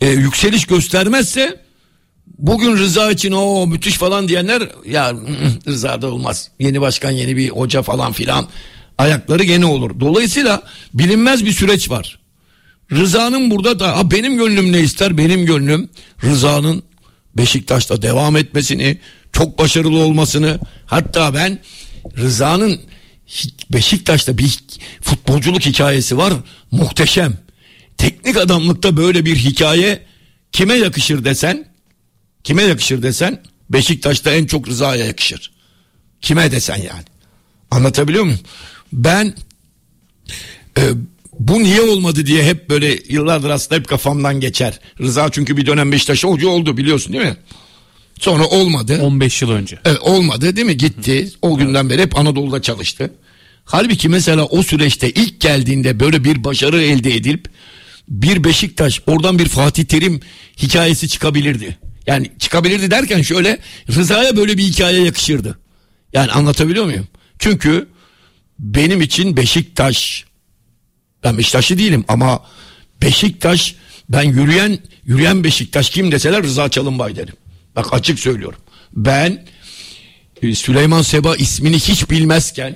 [0.01, 1.63] e, yükseliş göstermezse
[2.37, 5.13] bugün Rıza için o müthiş falan diyenler ya
[5.67, 6.49] Rıza da olmaz.
[6.59, 8.47] Yeni başkan yeni bir hoca falan filan
[8.97, 9.99] ayakları gene olur.
[9.99, 12.19] Dolayısıyla bilinmez bir süreç var.
[12.91, 15.17] Rıza'nın burada da ha benim gönlüm ne ister?
[15.17, 15.89] Benim gönlüm
[16.23, 16.83] Rıza'nın
[17.37, 18.97] Beşiktaş'ta devam etmesini,
[19.31, 20.59] çok başarılı olmasını.
[20.85, 21.59] Hatta ben
[22.17, 22.79] Rıza'nın
[23.73, 24.59] Beşiktaş'ta bir
[25.01, 26.33] futbolculuk hikayesi var.
[26.71, 27.37] Muhteşem.
[27.97, 30.05] Teknik adamlıkta böyle bir hikaye
[30.51, 31.67] kime yakışır desen,
[32.43, 35.51] kime yakışır desen Beşiktaş'ta en çok Rıza'ya yakışır.
[36.21, 37.03] Kime desen yani.
[37.71, 38.39] Anlatabiliyor muyum?
[38.93, 39.35] Ben
[40.77, 40.81] e,
[41.39, 44.79] bu niye olmadı diye hep böyle yıllardır aslında hep kafamdan geçer.
[45.01, 47.37] Rıza çünkü bir dönem Beşiktaş'a hoca oldu biliyorsun değil mi?
[48.19, 48.99] Sonra olmadı.
[49.01, 49.79] 15 yıl önce.
[49.85, 50.77] Evet, olmadı değil mi?
[50.77, 51.31] Gitti.
[51.41, 53.13] O günden beri hep Anadolu'da çalıştı.
[53.65, 57.47] Halbuki mesela o süreçte ilk geldiğinde böyle bir başarı elde edilip
[58.09, 60.19] bir Beşiktaş oradan bir Fatih Terim
[60.61, 61.77] hikayesi çıkabilirdi.
[62.07, 63.57] Yani çıkabilirdi derken şöyle
[63.89, 65.59] Rıza'ya böyle bir hikaye yakışırdı.
[66.13, 67.07] Yani anlatabiliyor muyum?
[67.39, 67.87] Çünkü
[68.59, 70.25] benim için Beşiktaş
[71.23, 72.43] ben Beşiktaşlı değilim ama
[73.01, 73.75] Beşiktaş
[74.09, 77.35] ben yürüyen yürüyen Beşiktaş kim deseler Rıza Çalınbay derim.
[77.75, 78.59] Bak açık söylüyorum.
[78.93, 79.45] Ben
[80.41, 82.75] e, Süleyman Seba ismini hiç bilmezken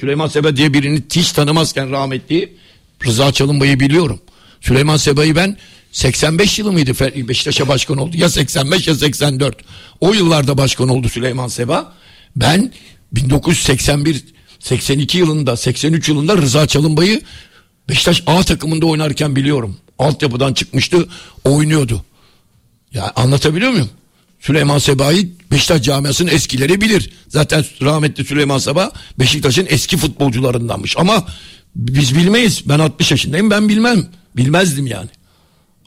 [0.00, 2.56] Süleyman Seba diye birini hiç tanımazken rahmetli
[3.04, 4.20] Rıza Çalınbay'ı biliyorum.
[4.60, 5.56] Süleyman Seba'yı ben
[5.92, 6.92] 85 yılı mıydı
[7.28, 8.16] Beşiktaş'a başkan oldu?
[8.16, 9.56] Ya 85 ya 84.
[10.00, 11.92] O yıllarda başkan oldu Süleyman Seba.
[12.36, 12.72] Ben
[13.12, 14.24] 1981
[14.58, 17.22] 82 yılında 83 yılında Rıza Çalınbay'ı
[17.88, 19.76] Beşiktaş A takımında oynarken biliyorum.
[19.98, 21.08] Altyapıdan çıkmıştı
[21.44, 22.04] oynuyordu.
[22.92, 23.90] Ya anlatabiliyor muyum?
[24.42, 27.10] Süleyman Seba'yı Beşiktaş camiasının eskileri bilir.
[27.28, 30.96] Zaten rahmetli Süleyman Seba Beşiktaş'ın eski futbolcularındanmış.
[30.98, 31.26] Ama
[31.76, 32.68] biz bilmeyiz.
[32.68, 34.06] Ben 60 yaşındayım ben bilmem.
[34.36, 35.08] Bilmezdim yani.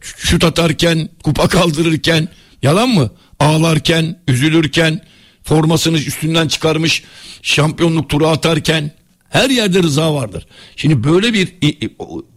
[0.01, 2.29] Şut atarken, kupa kaldırırken,
[2.63, 3.11] yalan mı?
[3.41, 5.01] Ağlarken, üzülürken,
[5.45, 7.03] formasını üstünden çıkarmış,
[7.43, 8.91] şampiyonluk turu atarken
[9.31, 10.47] her yerde Rıza vardır.
[10.77, 11.49] Şimdi böyle bir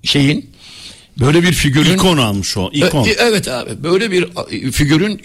[0.03, 0.49] şeyin
[1.19, 2.69] böyle bir figürün İkon almış o.
[2.73, 3.05] ikon.
[3.05, 5.17] e, evet abi böyle bir e, figürün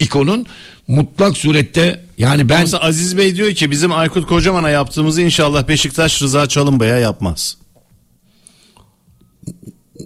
[0.00, 0.46] ikonun
[0.88, 6.22] mutlak surette yani ben Mesela Aziz Bey diyor ki bizim Aykut Kocaman'a yaptığımızı inşallah Beşiktaş
[6.22, 7.56] Rıza Çalınbay'a yapmaz.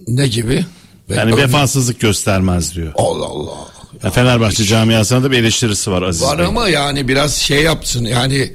[0.09, 0.65] ne gibi?
[1.09, 2.93] Yani Ben- vefasızlık göstermez diyor.
[2.97, 3.69] Allah Allah.
[4.05, 6.47] Ya Fenerbahçe camiasına da bir eleştirisi var Aziz Var Bey.
[6.47, 8.55] ama yani biraz şey yapsın yani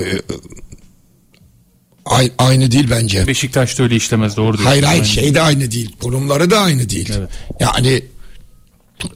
[0.00, 0.04] e,
[2.04, 3.26] ay- aynı değil bence.
[3.26, 4.64] Beşiktaş'ta öyle işlemez doğru diyorsun.
[4.66, 5.96] Hayır hayır şey de aynı değil.
[6.02, 7.10] Konumları da aynı değil.
[7.18, 7.28] Evet.
[7.60, 8.04] Yani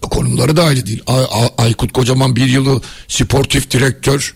[0.02, 1.02] konumları da aynı değil.
[1.06, 4.34] Ay- Ay- Aykut Kocaman bir yılı sportif direktör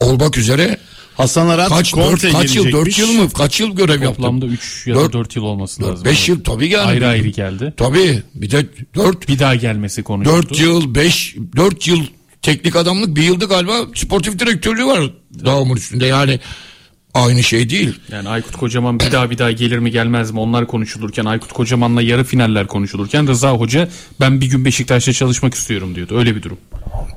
[0.00, 0.78] olmak üzere
[1.16, 2.98] Hasan Arat kaç, Conte dört, kaç yıl dört gelecekmiş.
[2.98, 4.16] yıl mı kaç yıl görev yaptı?
[4.16, 6.04] Toplamda 3 ya da Dört- 4 yıl olması lazım.
[6.04, 6.86] 5 yıl tabii yani.
[6.86, 7.74] Ayrı ayrı geldi.
[7.76, 10.36] Tabii bir de 4 Bir daha gelmesi konuşuldu.
[10.36, 12.00] 4 yıl 5 4 yıl
[12.42, 15.10] teknik adamlık bir yılda galiba sportif direktörlüğü var
[15.44, 16.40] dağımın üstünde yani
[17.14, 17.92] aynı şey değil.
[18.12, 22.02] Yani Aykut Kocaman bir daha bir daha gelir mi gelmez mi onlar konuşulurken Aykut Kocaman'la
[22.02, 23.88] yarı finaller konuşulurken Rıza Hoca
[24.20, 26.18] ben bir gün Beşiktaş'ta çalışmak istiyorum diyordu.
[26.18, 26.58] Öyle bir durum.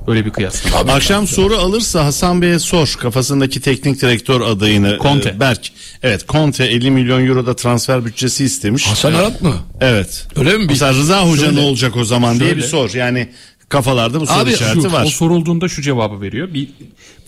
[0.06, 0.92] Öyle bir kıyaslama.
[0.92, 4.98] Akşam soru alırsa Hasan Bey'e sor kafasındaki teknik direktör adayını.
[5.02, 5.28] Conte.
[5.28, 5.70] e, Berk.
[6.02, 8.86] Evet Conte 50 milyon euro da transfer bütçesi istemiş.
[8.86, 9.54] Hasan Arat mı?
[9.80, 10.26] Evet.
[10.36, 10.64] Öyle mi?
[10.68, 12.90] Mesela Rıza Hoca Şöyle- ne olacak o zaman diye bir şöyle- sor.
[12.94, 13.28] Yani
[13.68, 15.04] kafalarda bu soru Abi, işareti şu- var.
[15.06, 16.54] O sorulduğunda şu cevabı veriyor.
[16.54, 16.68] Bir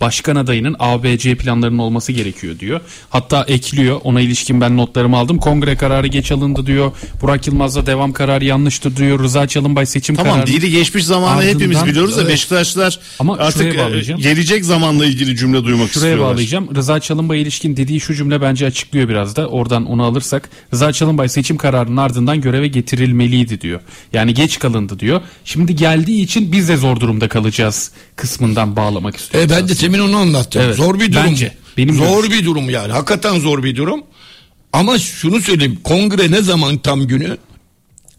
[0.00, 2.80] başkan adayının ABC planlarının olması gerekiyor diyor.
[3.10, 4.00] Hatta ekliyor.
[4.04, 5.38] Ona ilişkin ben notlarımı aldım.
[5.38, 6.92] Kongre kararı geç alındı diyor.
[7.22, 9.18] Burak Yılmaz'la devam kararı yanlıştır diyor.
[9.22, 10.46] Rıza Çalınbay seçim Tamam kararı.
[10.46, 12.30] dili geçmiş zamanı Ardından- hepimiz biliyoruz da Evet.
[12.32, 16.32] Beşiktaşlılar Ama artık şuraya e, gelecek zamanla ilgili cümle duymak Şuraya istiyorlar.
[16.34, 16.74] bağlayacağım.
[16.74, 19.46] Rıza Çalınbay'a ilişkin dediği şu cümle bence açıklıyor biraz da.
[19.46, 20.50] Oradan onu alırsak.
[20.74, 23.80] Rıza Çalınbay seçim kararının ardından göreve getirilmeliydi diyor.
[24.12, 25.20] Yani geç kalındı diyor.
[25.44, 29.50] Şimdi geldiği için biz de zor durumda kalacağız kısmından bağlamak istiyorum.
[29.52, 30.62] E ben de temin onu anlattım.
[30.64, 31.24] Evet, Zor bir durum.
[31.26, 31.54] bence.
[31.76, 32.38] Benim zor görüşüm.
[32.38, 32.92] bir durum yani.
[32.92, 34.02] Hakikaten zor bir durum.
[34.72, 35.78] Ama şunu söyleyeyim.
[35.84, 37.36] Kongre ne zaman tam günü?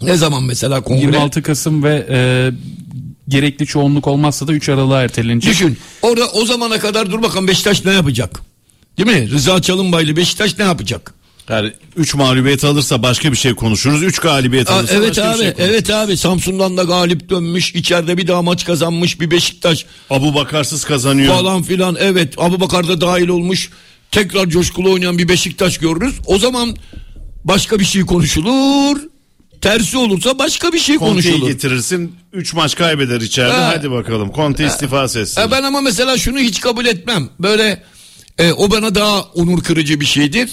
[0.01, 1.01] Ne zaman mesela kongre?
[1.01, 2.51] 26 Kasım ve e,
[3.27, 5.51] gerekli çoğunluk olmazsa da 3 Aralık'a ertelenecek.
[5.53, 5.77] Düşün.
[6.01, 8.39] Orada o zamana kadar dur bakalım Beşiktaş ne yapacak?
[8.97, 9.31] Değil mi?
[9.31, 11.13] Rıza Çalınbaylı Beşiktaş ne yapacak?
[11.51, 14.03] Yani 3 mağlubiyet alırsa başka bir şey konuşuruz.
[14.03, 15.69] 3 galibiyet Aa, alırsa evet başka bir abi, şey konuşuruz.
[15.75, 16.17] evet abi.
[16.17, 21.35] Samsun'dan da galip dönmüş, içeride bir daha maç kazanmış bir Beşiktaş Abu Bakarsız kazanıyor.
[21.35, 21.97] falan filan.
[21.99, 23.69] Evet, Abubakar da dahil olmuş.
[24.11, 26.15] Tekrar coşkulu oynayan bir Beşiktaş görürüz.
[26.25, 26.75] O zaman
[27.43, 28.97] başka bir şey konuşulur.
[29.61, 31.47] Tersi olursa başka bir şey Conte'yi konuşulur.
[31.51, 33.73] getirirsin 3 maç kaybeder içeride Ha.
[33.75, 35.41] hadi bakalım Conte istifa etsin.
[35.41, 37.29] E ben ama mesela şunu hiç kabul etmem.
[37.39, 37.83] Böyle
[38.37, 40.49] e, o bana daha onur kırıcı bir şeydir.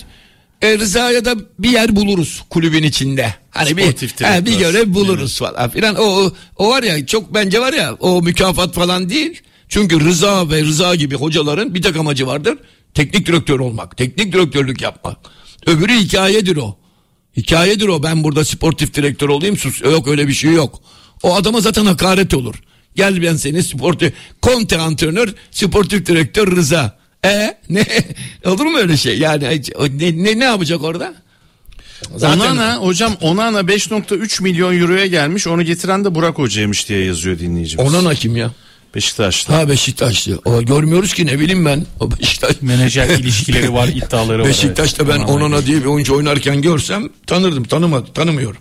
[0.63, 3.35] E, Rıza'ya da bir yer buluruz kulübün içinde.
[3.51, 3.83] Hani bir,
[4.27, 5.95] he, bir görev buluruz falan filan.
[5.97, 9.43] O, o, o var ya çok bence var ya o mükafat falan değil.
[9.69, 12.59] Çünkü Rıza ve Rıza gibi hocaların bir tek amacı vardır.
[12.95, 13.97] Teknik direktör olmak.
[13.97, 15.17] Teknik direktörlük yapmak.
[15.67, 16.77] Öbürü hikayedir o.
[17.37, 18.03] Hikayedir o.
[18.03, 19.83] Ben burada sportif direktör olayım sus.
[19.83, 20.83] Yok öyle bir şey yok.
[21.23, 22.55] O adama zaten hakaret olur.
[22.95, 26.98] Gel ben seni sportif konte antrenör, sportif direktör Rıza.
[27.25, 27.85] E ne
[28.45, 29.19] olur mu öyle şey?
[29.19, 29.63] Yani
[29.99, 31.15] ne ne, ne yapacak orada?
[32.17, 35.47] Zaten- Onana hocam Onana 5.3 milyon euroya gelmiş.
[35.47, 37.87] Onu getiren de Burak Hoca'ymış diye yazıyor dinleyicimiz.
[37.95, 38.51] Onana kim ya?
[38.95, 39.59] Beşiktaş'ta.
[39.59, 40.39] Ha Beşiktaşlı.
[40.45, 41.87] O görmüyoruz ki ne bileyim ben.
[42.01, 42.57] O Beşiktaş.
[42.61, 44.49] Menajer ilişkileri var, iddiaları var.
[44.49, 45.15] Beşiktaş'ta evet.
[45.15, 47.65] ben Onana Onana diye bir oyuncu oynarken görsem tanırdım.
[47.65, 48.61] Tanımadı, tanımıyorum.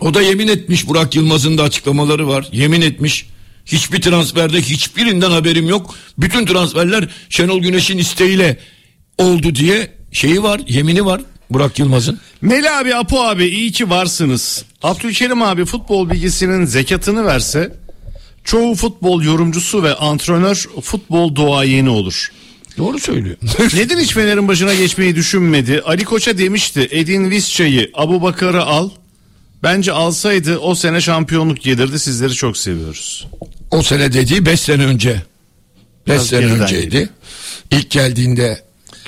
[0.00, 2.48] O da yemin etmiş Burak Yılmaz'ın da açıklamaları var.
[2.52, 3.26] Yemin etmiş.
[3.66, 5.94] Hiçbir transferde hiçbirinden haberim yok.
[6.18, 8.58] Bütün transferler Şenol Güneş'in isteğiyle
[9.18, 12.20] oldu diye şeyi var, yemini var Burak Yılmaz'ın.
[12.42, 14.64] Meli abi Apo abi iyi ki varsınız.
[14.82, 17.72] Abdülkerim abi futbol bilgisinin zekatını verse
[18.44, 22.32] çoğu futbol yorumcusu ve antrenör futbol doğayeni olur.
[22.78, 23.36] Doğru söylüyor.
[23.74, 25.82] Neden hiç Fener'in başına geçmeyi düşünmedi?
[25.84, 28.90] Ali Koç'a demişti Edin Visca'yı Abu Bakar'ı al.
[29.62, 33.26] Bence alsaydı o sene şampiyonluk gelirdi sizleri çok seviyoruz.
[33.70, 35.10] O sene dediği 5 sene önce.
[35.10, 35.22] 5
[36.06, 36.84] Biraz sene önceydi.
[36.90, 37.08] geliyor.
[37.70, 38.62] İlk geldiğinde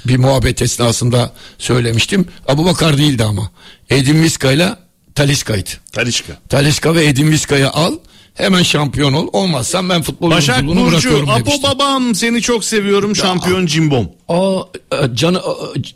[0.07, 2.27] bir muhabbet esnasında söylemiştim.
[2.49, 3.51] Abu Bakar değildi ama.
[3.91, 4.77] Edin Viska ile
[5.15, 5.71] Taliska'ydı.
[5.93, 6.33] Talişka.
[6.49, 7.93] Taliska ve Edin Viska'yı al.
[8.35, 9.29] Hemen şampiyon ol.
[9.33, 11.63] Olmazsan ben futbol Başak Burcu Apo demişti.
[11.63, 14.09] babam seni çok seviyorum şampiyon cimbom.
[14.29, 14.61] Aa,
[14.93, 15.41] e, canı
[15.81, 15.93] c-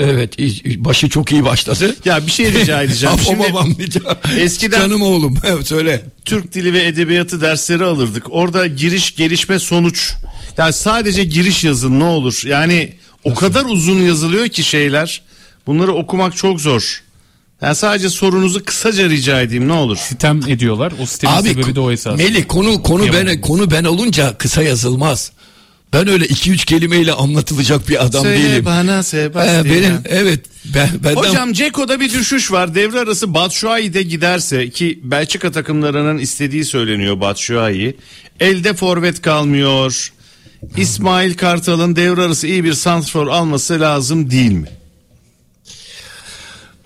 [0.00, 0.38] evet
[0.84, 1.96] başı çok iyi başladı.
[2.04, 3.16] Ya bir şey rica edeceğim.
[3.24, 4.08] Şimdi babam diyeceğim.
[4.38, 5.38] eskiden- Canım oğlum.
[5.44, 6.02] Evet söyle.
[6.24, 8.26] Türk dili ve edebiyatı dersleri alırdık.
[8.30, 10.12] Orada giriş, gelişme, sonuç.
[10.58, 12.42] Yani sadece giriş yazın ne olur.
[12.46, 12.92] Yani
[13.24, 15.22] o kadar uzun yazılıyor ki şeyler.
[15.66, 17.02] Bunları okumak çok zor.
[17.62, 19.96] Yani sadece sorunuzu kısaca rica edeyim ne olur.
[19.96, 20.92] Sitem ediyorlar.
[21.02, 22.18] O sitemin Abi sebebi de o esas.
[22.18, 23.26] Melih konu konu Yaman.
[23.26, 25.32] ben konu ben olunca kısa yazılmaz.
[25.92, 28.64] Ben öyle iki üç kelimeyle anlatılacak bir adam Söyle değilim.
[28.64, 29.64] bana Ee, Sebastian.
[29.64, 30.40] benim evet
[30.74, 32.74] ben benden Hocam Ceko'da bir düşüş var.
[32.74, 37.96] Devre arası Batshuayi'de giderse ki Belçika takımlarının istediği söyleniyor Batshuayi.
[38.40, 40.12] Elde forvet kalmıyor.
[40.76, 44.68] İsmail Kartal'ın devre arası iyi bir santrfor alması lazım değil mi?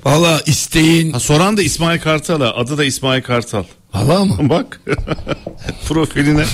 [0.05, 2.55] valla isteğin Ha, soran da İsmail Kartal'a.
[2.57, 3.65] Adı da İsmail Kartal.
[3.95, 4.37] Valla mı?
[4.51, 4.81] Bak
[5.89, 6.45] profiline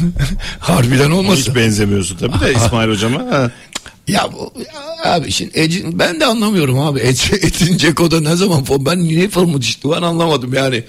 [0.59, 1.51] Harbiden olmasın.
[1.51, 3.19] hiç benzemiyorsun tabii de İsmail hocama.
[3.31, 3.51] Ha.
[4.09, 7.01] Ya, bu, ya abi şimdi Ecin, ben de anlamıyorum abi.
[7.01, 10.85] Et, Etin Ceko'da ne zaman form ben niye formu düştü ben anlamadım yani.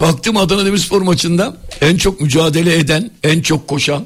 [0.00, 4.04] Baktım Adana Demirspor maçında en çok mücadele eden, en çok koşan.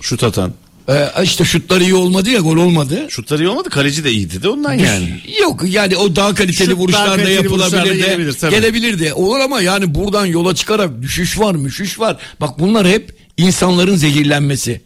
[0.00, 0.52] Şut atan.
[0.90, 3.06] Ee, işte şutları iyi olmadı ya gol olmadı.
[3.08, 3.70] Şutları iyi olmadı.
[3.70, 5.20] Kaleci de iyiydi de ondan yani.
[5.40, 8.54] Yok yani o daha kaliteli Şut daha vuruşlar da kaliteli da yapılabilir de gelebilir, tabii.
[8.54, 12.16] gelebilir de olur ama yani buradan yola çıkarak düşüş var müşüş var.
[12.40, 14.80] Bak bunlar hep insanların zehirlenmesi.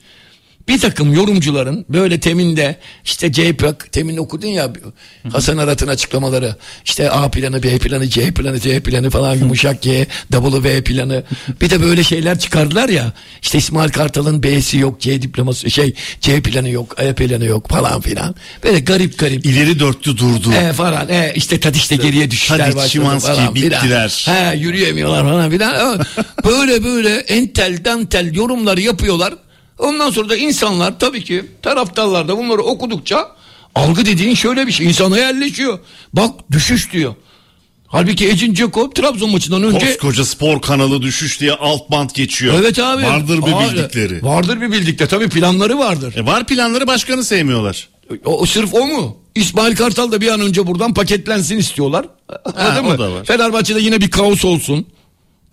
[0.68, 4.72] Bir takım yorumcuların böyle teminde işte CHP temin okudun ya
[5.32, 10.06] Hasan Arat'ın açıklamaları işte A planı B planı C planı C planı falan yumuşak G
[10.32, 11.22] V planı
[11.60, 13.12] bir de böyle şeyler çıkardılar ya
[13.42, 18.00] işte İsmail Kartal'ın B'si yok C diploması şey C planı yok E planı yok falan
[18.00, 18.34] filan
[18.64, 20.52] böyle garip garip İleri dörtlü durdu.
[20.52, 23.54] e falan e işte Tadiş'te geriye Szymanski falan filan.
[23.54, 24.26] bittiler.
[24.28, 26.00] He yürüyemiyorlar falan filan.
[26.44, 29.34] böyle böyle entel dantel yorumlar yapıyorlar.
[29.78, 33.28] Ondan sonra da insanlar tabii ki taraftarlar da bunları okudukça
[33.74, 35.78] algı dediğin şöyle bir şey insana yerleşiyor.
[36.12, 37.14] Bak düşüş diyor.
[37.86, 42.54] Halbuki Ecin Ceko Trabzon maçından önce Koskoca spor kanalı düşüş diye alt bant geçiyor.
[42.60, 43.02] Evet abi.
[43.02, 44.24] Vardır bir Aa, bildikleri.
[44.24, 45.08] Vardır bir bildikleri.
[45.08, 46.14] Tabii planları vardır.
[46.16, 47.88] E var planları başkanı sevmiyorlar.
[48.24, 49.16] O, sırf o mu?
[49.34, 52.06] İsmail Kartal da bir an önce buradan paketlensin istiyorlar.
[52.56, 52.98] Anladın o mı?
[52.98, 53.24] da var.
[53.24, 54.86] Fenerbahçe'de yine bir kaos olsun.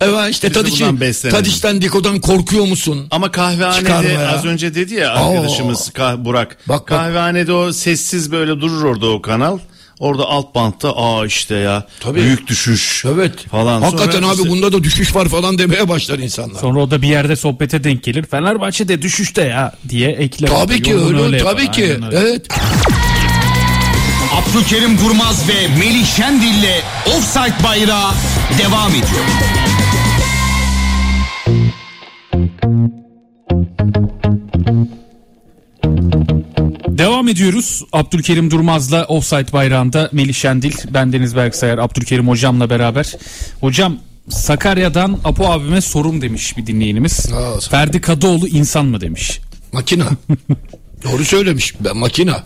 [0.04, 0.84] Evet işte Tadiç'i.
[1.30, 3.06] Tadiç'ten Diko'dan korkuyor musun?
[3.10, 6.48] Ama kahvehanede az önce dedi ya arkadaşımız Kah- Burak.
[6.68, 6.86] Bak, bak.
[6.88, 9.58] kahvehanede o sessiz böyle durur orada o kanal.
[9.98, 12.20] Orada alt bantta aa işte ya Tabii.
[12.20, 13.48] büyük düşüş Evet.
[13.50, 13.82] falan.
[13.82, 16.60] Hakikaten Sonra abi işte- bunda da düşüş var falan demeye başlar insanlar.
[16.60, 18.24] Sonra o da bir yerde sohbete denk gelir.
[18.30, 20.48] Fenerbahçe'de düşüşte ya diye ekler.
[20.48, 21.52] Tabii ki öyle, yapar.
[21.52, 21.82] tabii ki.
[21.84, 22.18] Aynen öyle.
[22.18, 22.46] Evet.
[24.34, 28.10] Abdülkerim Durmaz ve Melih Şendil'le Offside Bayrağı
[28.58, 29.24] devam ediyor.
[36.88, 37.84] Devam ediyoruz.
[37.92, 43.12] Abdülkerim Durmaz'la Offside bayrağında Melih Şendil, ben Deniz Berksayar, Abdülkerim hocamla beraber.
[43.60, 43.96] Hocam
[44.28, 47.32] Sakarya'dan Apo abime sorum demiş bir dinleyenimiz.
[47.32, 49.40] Aa, Ferdi Kadıoğlu insan mı demiş.
[49.72, 50.04] Makina.
[51.04, 51.74] Doğru söylemiş.
[51.80, 52.44] Ben makina.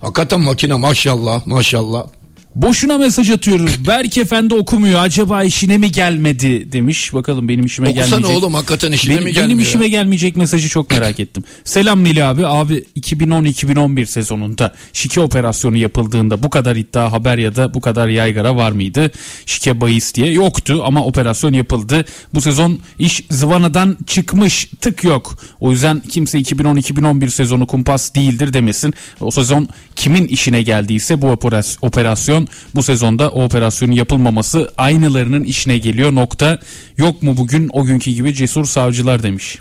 [0.00, 2.06] Hakikaten makina maşallah maşallah.
[2.54, 3.86] Boşuna mesaj atıyoruz.
[3.86, 5.00] Berk Efendi okumuyor.
[5.00, 7.14] Acaba işine mi gelmedi demiş.
[7.14, 8.36] Bakalım benim işime Okusana gelmeyecek.
[8.38, 9.68] oğlum hakikaten işine Benim, mi benim gelmiyor?
[9.68, 11.44] işime gelmeyecek mesajı çok merak ettim.
[11.64, 12.46] Selam Nili abi.
[12.46, 18.56] Abi 2010-2011 sezonunda şike operasyonu yapıldığında bu kadar iddia haber ya da bu kadar yaygara
[18.56, 19.10] var mıydı?
[19.46, 22.04] Şike bahis diye yoktu ama operasyon yapıldı.
[22.34, 25.38] Bu sezon iş zıvanadan çıkmış tık yok.
[25.60, 28.94] O yüzden kimse 2010-2011 sezonu kumpas değildir demesin.
[29.20, 35.78] O sezon kimin işine geldiyse bu operas- operasyon bu sezonda o operasyonun yapılmaması aynılarının işine
[35.78, 36.58] geliyor nokta.
[36.98, 39.58] Yok mu bugün o günkü gibi cesur savcılar demiş.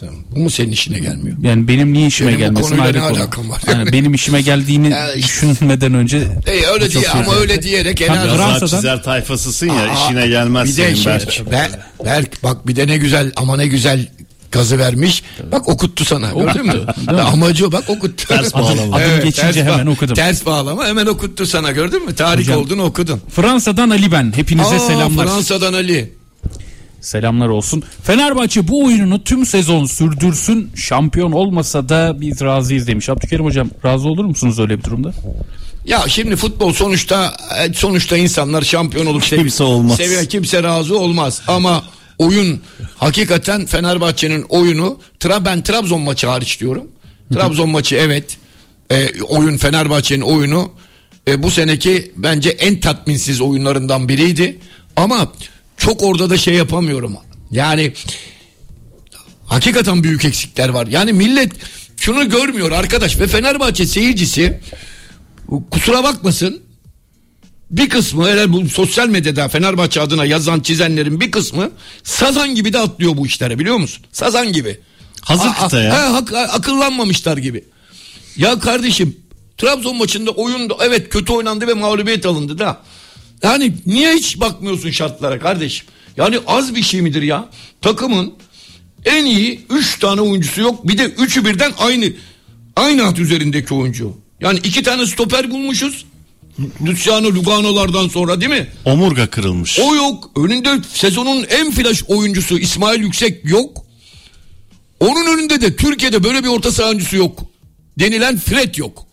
[0.00, 0.14] Tamam.
[0.36, 1.36] Bu mu senin işine gelmiyor?
[1.42, 3.18] Yani benim niye işime Benim gelmesin ayrı konu.
[3.18, 3.62] alakam var?
[3.66, 5.28] Yani benim işime geldiğini Ya işte.
[5.28, 7.38] düşünmeden önce Ey öyle diye ama güzel.
[7.40, 10.94] öyle diyerek en Tabii, az- Fransa'dan- çizer tayfasısın ya Aa, işine gelmez bir de senin
[10.94, 11.28] şey, Berk.
[11.52, 14.06] Ber- Berk bak bir de ne güzel ama ne güzel
[14.52, 15.22] gazı vermiş.
[15.52, 16.30] Bak okuttu sana.
[16.30, 16.86] Gördün mü?
[17.32, 18.24] Amacı o bak okuttu.
[18.28, 18.96] Ters bağlama.
[18.96, 20.14] Adım geçince ters hemen okudum.
[20.14, 22.14] Ters bağlama hemen okuttu sana gördün mü?
[22.14, 23.20] Tarih Hocam- olduğunu okudun.
[23.30, 24.32] Fransa'dan Ali ben.
[24.36, 25.26] Hepinize Aa, selamlar.
[25.26, 26.18] Fransa'dan Ali.
[27.00, 27.82] Selamlar olsun.
[28.02, 30.70] Fenerbahçe bu oyununu tüm sezon sürdürsün.
[30.76, 33.08] Şampiyon olmasa da biz razıyız demiş.
[33.08, 35.12] Abdülkerim hocam razı olur musunuz öyle bir durumda?
[35.84, 37.36] Ya şimdi futbol sonuçta
[37.68, 39.96] e, sonuçta insanlar şampiyon olup sev- Kimse olmaz.
[39.96, 41.42] Seviyor, kimse razı olmaz.
[41.48, 41.82] Ama
[42.18, 42.60] oyun
[42.96, 46.86] hakikaten Fenerbahçe'nin oyunu ben Trabzon maçı hariç diyorum.
[47.32, 48.36] Trabzon maçı evet.
[48.90, 50.72] E, oyun Fenerbahçe'nin oyunu
[51.28, 54.58] e, bu seneki bence en tatminsiz oyunlarından biriydi.
[54.96, 55.32] Ama
[55.76, 57.16] çok orada da şey yapamıyorum.
[57.50, 57.92] Yani
[59.46, 60.86] hakikaten büyük eksikler var.
[60.86, 61.52] Yani millet
[61.96, 64.60] şunu görmüyor arkadaş ve Fenerbahçe seyircisi
[65.70, 66.62] kusura bakmasın
[67.70, 71.70] bir kısmı hele bu sosyal medyada Fenerbahçe adına yazan çizenlerin bir kısmı
[72.02, 74.04] sazan gibi de atlıyor bu işlere biliyor musun?
[74.12, 74.80] Sazan gibi.
[75.22, 75.92] Hazır kıta ya.
[75.94, 77.64] he, hak- akıllanmamışlar gibi.
[78.36, 79.16] Ya kardeşim
[79.58, 82.80] Trabzon maçında oyunda evet kötü oynandı ve mağlubiyet alındı da.
[83.42, 85.86] Yani niye hiç bakmıyorsun şartlara kardeşim?
[86.16, 87.48] Yani az bir şey midir ya?
[87.82, 88.34] Takımın
[89.04, 90.88] en iyi 3 tane oyuncusu yok.
[90.88, 92.06] Bir de üçü birden aynı
[92.76, 94.16] aynı hat üzerindeki oyuncu.
[94.40, 96.04] Yani iki tane stoper bulmuşuz.
[96.86, 98.68] Luciano Lugano'lardan sonra değil mi?
[98.84, 99.78] Omurga kırılmış.
[99.80, 100.30] O yok.
[100.36, 103.84] Önünde sezonun en flash oyuncusu İsmail Yüksek yok.
[105.00, 107.40] Onun önünde de Türkiye'de böyle bir orta saha oyuncusu yok.
[107.98, 109.06] Denilen Fred yok.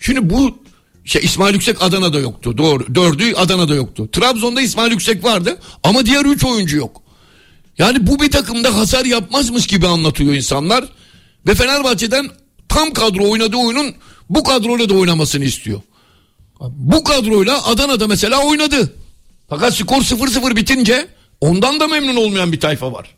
[0.00, 0.58] Şimdi bu
[1.04, 2.58] şey İsmail Yüksek Adana'da yoktu.
[2.58, 2.94] Doğru.
[2.94, 4.08] Dördü Adana'da yoktu.
[4.12, 7.02] Trabzon'da İsmail Yüksek vardı ama diğer üç oyuncu yok.
[7.78, 10.84] Yani bu bir takımda hasar yapmazmış gibi anlatıyor insanlar.
[11.46, 12.30] Ve Fenerbahçe'den
[12.68, 13.94] tam kadro oynadığı oyunun
[14.30, 15.80] bu kadroyla da oynamasını istiyor.
[16.60, 18.92] Bu kadroyla Adana'da mesela oynadı.
[19.48, 21.08] Fakat skor 0-0 bitince
[21.40, 23.14] ondan da memnun olmayan bir tayfa var.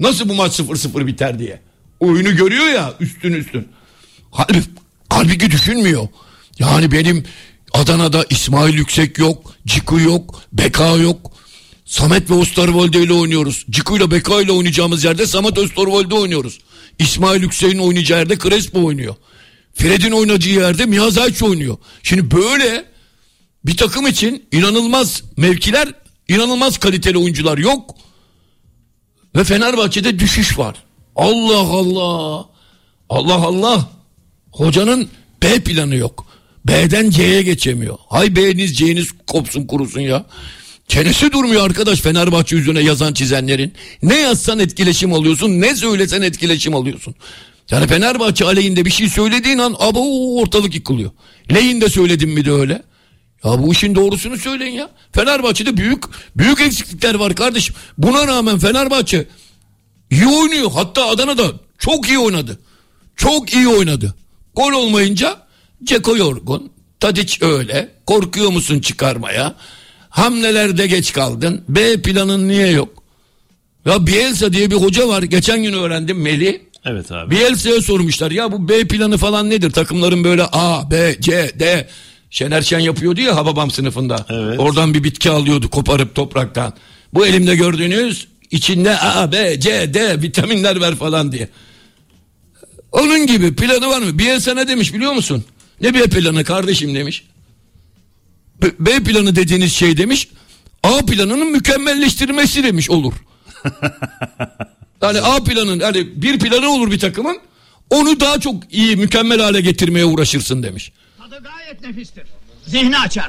[0.00, 1.60] Nasıl bu maç 0-0 biter diye.
[2.00, 3.68] Oyunu görüyor ya üstün üstün.
[4.30, 4.70] Halbuki,
[5.08, 6.08] halbuki düşünmüyor.
[6.58, 7.24] Yani benim
[7.72, 11.32] Adana'da İsmail Yüksek yok, Ciku yok, Beka yok.
[11.84, 13.64] Samet ve Osterwolde ile oynuyoruz.
[13.70, 16.58] Ciku ile Beka ile oynayacağımız yerde Samet Osterwolde oynuyoruz.
[16.98, 19.14] İsmail Yüksek'in oynayacağı yerde Crespo oynuyor.
[19.74, 21.76] Fred'in oynadığı yerde Mihaz Ayç oynuyor.
[22.02, 22.84] Şimdi böyle
[23.64, 25.88] bir takım için inanılmaz mevkiler,
[26.28, 27.96] inanılmaz kaliteli oyuncular yok.
[29.36, 30.76] Ve Fenerbahçe'de düşüş var.
[31.16, 32.46] Allah Allah.
[33.08, 33.90] Allah Allah.
[34.50, 35.08] Hocanın
[35.42, 36.26] B planı yok.
[36.66, 37.98] B'den C'ye geçemiyor.
[38.08, 40.26] Hay B'niz C'niz kopsun kurusun ya.
[40.88, 43.72] Çenesi durmuyor arkadaş Fenerbahçe yüzüne yazan çizenlerin.
[44.02, 47.14] Ne yazsan etkileşim alıyorsun ne söylesen etkileşim alıyorsun.
[47.70, 51.10] Yani Fenerbahçe aleyhinde bir şey söylediğin an abo ortalık yıkılıyor.
[51.54, 52.82] Lehinde söyledim mi de öyle.
[53.44, 54.90] Ya bu işin doğrusunu söyleyin ya.
[55.12, 56.04] Fenerbahçe'de büyük
[56.36, 57.74] büyük eksiklikler var kardeşim.
[57.98, 59.26] Buna rağmen Fenerbahçe
[60.10, 60.70] iyi oynuyor.
[60.74, 62.58] Hatta Adana'da çok iyi oynadı.
[63.16, 64.14] Çok iyi oynadı.
[64.56, 65.44] Gol olmayınca
[65.84, 66.72] Ceko yorgun.
[67.00, 67.88] Tadiç öyle.
[68.06, 69.54] Korkuyor musun çıkarmaya?
[70.08, 71.64] Hamlelerde geç kaldın.
[71.68, 73.02] B planın niye yok?
[73.84, 75.22] Ya Bielsa diye bir hoca var.
[75.22, 76.58] Geçen gün öğrendim Melih.
[76.84, 77.30] Evet abi.
[77.30, 78.30] Bielsa'ya sormuşlar.
[78.30, 79.70] Ya bu B planı falan nedir?
[79.70, 81.88] Takımların böyle A, B, C, D.
[82.30, 84.26] Şener Şen yapıyordu ya Hababam sınıfında.
[84.30, 84.60] Evet.
[84.60, 86.72] Oradan bir bitki alıyordu koparıp topraktan.
[87.14, 91.48] Bu elimde gördüğünüz içinde A, B, C, D vitaminler ver falan diye.
[92.92, 94.18] Onun gibi planı var mı?
[94.18, 95.44] Bielsa ne demiş biliyor musun?
[95.80, 97.24] Ne B planı kardeşim demiş.
[98.62, 100.28] B, B planı dediğiniz şey demiş.
[100.82, 103.14] A planının mükemmelleştirmesi demiş olur.
[105.02, 107.38] Yani A planın hani bir planı olur bir takımın.
[107.90, 110.92] Onu daha çok iyi mükemmel hale getirmeye uğraşırsın demiş.
[111.18, 112.24] Tadı gayet nefistir.
[112.66, 113.28] Zihni açar.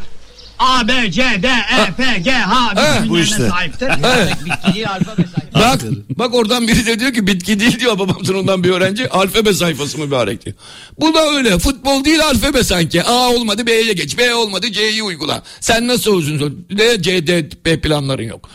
[0.60, 2.44] A, B, C, D, E, F, G, H
[2.76, 3.50] Ha, bu işte.
[3.50, 3.88] sahiptir.
[3.88, 5.26] Alfabe.
[5.56, 9.10] Bak bak oradan biri de diyor ki bitki değil diyor babam sınıfından bir öğrenci.
[9.10, 10.56] Alfabe sayfası mübarek diyor.
[11.00, 11.60] Bu da öyle.
[11.60, 13.04] Futbol değil alfabe sanki.
[13.04, 14.18] A olmadı B'ye geç.
[14.18, 15.44] B olmadı C'yi uygula.
[15.60, 18.50] Sen nasıl uzun D, C, D, B planların yok.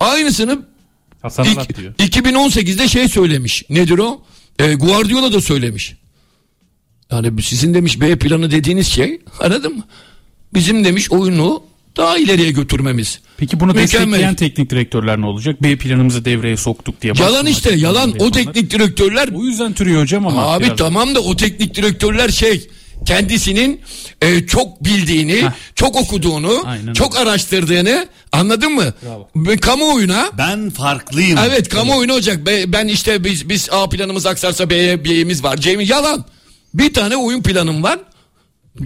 [0.00, 0.58] Aynısını
[1.24, 1.94] Hasan İk- diyor.
[1.98, 3.64] 2018'de şey söylemiş.
[3.70, 4.22] Nedir o?
[4.58, 5.94] E, Guardiola da söylemiş.
[7.12, 9.82] Yani sizin demiş B planı dediğiniz şey anladın mı?
[10.54, 11.62] Bizim demiş oyunu
[11.96, 13.20] daha ileriye götürmemiz.
[13.36, 14.02] Peki bunu Mükemmel.
[14.02, 15.62] destekleyen teknik direktörler ne olacak?
[15.62, 17.12] B planımızı devreye soktuk diye.
[17.18, 18.14] Yalan işte yalan.
[18.18, 20.42] O teknik direktörler O yüzden türüyor hocam ama.
[20.42, 20.78] Abi biraz.
[20.78, 22.68] tamam da o teknik direktörler şey
[23.04, 23.80] kendisinin
[24.22, 25.50] e, çok bildiğini, Heh.
[25.74, 28.94] çok okuduğunu, Aynen çok araştırdığını anladın mı?
[29.36, 31.38] Ve Kamuoyuna Ben farklıyım.
[31.46, 32.46] Evet kamuoyuna olacak.
[32.46, 35.56] Be- Ben işte biz biz A planımız aksarsa B'ye B'miz var.
[35.56, 36.24] C'miz yalan.
[36.74, 37.98] Bir tane oyun planım var.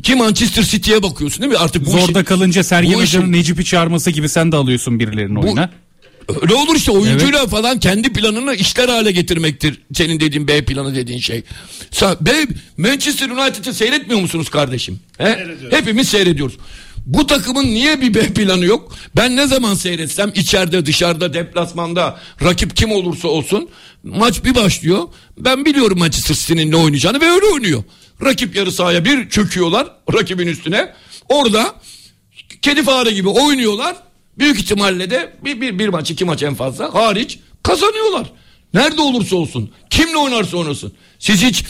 [0.02, 1.58] Ki Manchester City'ye bakıyorsun değil mi?
[1.58, 5.34] Artık bu Zorda işi- kalınca Sergen bu Hoca'nın Necip'i çağırması gibi sen de alıyorsun birilerinin
[5.36, 5.70] oyuna.
[6.42, 9.82] Öyle olur işte oyuncuyla falan kendi planını işler hale getirmektir.
[9.94, 11.42] Senin dediğin B planı dediğin şey.
[11.90, 12.30] Sa- B,
[12.76, 15.00] Manchester United'ı seyretmiyor musunuz kardeşim?
[15.18, 15.24] He?
[15.70, 16.56] Hepimiz seyrediyoruz.
[17.06, 18.94] Bu takımın niye bir B planı yok?
[19.16, 23.68] Ben ne zaman seyretsem içeride dışarıda deplasmanda rakip kim olursa olsun
[24.02, 25.02] maç bir başlıyor.
[25.38, 27.82] Ben biliyorum Manchester City'nin ne oynayacağını ve öyle oynuyor.
[28.24, 30.92] Rakip yarı sahaya bir çöküyorlar rakibin üstüne.
[31.28, 31.74] Orada
[32.62, 33.96] kedi fare gibi oynuyorlar.
[34.38, 38.32] Büyük ihtimalle de bir, bir, bir maç iki maç en fazla hariç kazanıyorlar.
[38.74, 39.70] Nerede olursa olsun.
[39.90, 40.92] Kimle oynarsa oynasın.
[41.18, 41.64] Siz hiç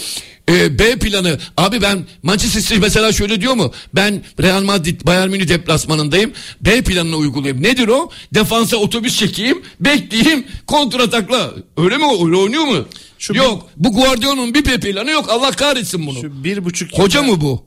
[0.48, 3.72] e, B planı abi ben Manchester City mesela şöyle diyor mu?
[3.94, 6.32] Ben Real Madrid Bayern Münih deplasmanındayım.
[6.60, 7.62] B planını uygulayayım.
[7.62, 8.10] Nedir o?
[8.34, 11.50] Defansa otobüs çekeyim, bekleyeyim, kontratakla.
[11.76, 12.04] Öyle mi?
[12.04, 12.84] Öyle oynuyor mu?
[13.18, 13.68] Şu yok.
[13.76, 15.28] Bu Guardiola'nın bir B planı yok.
[15.30, 16.20] Allah kahretsin bunu.
[16.20, 17.64] Şu bir buçuk Hoca yılda- mı bu?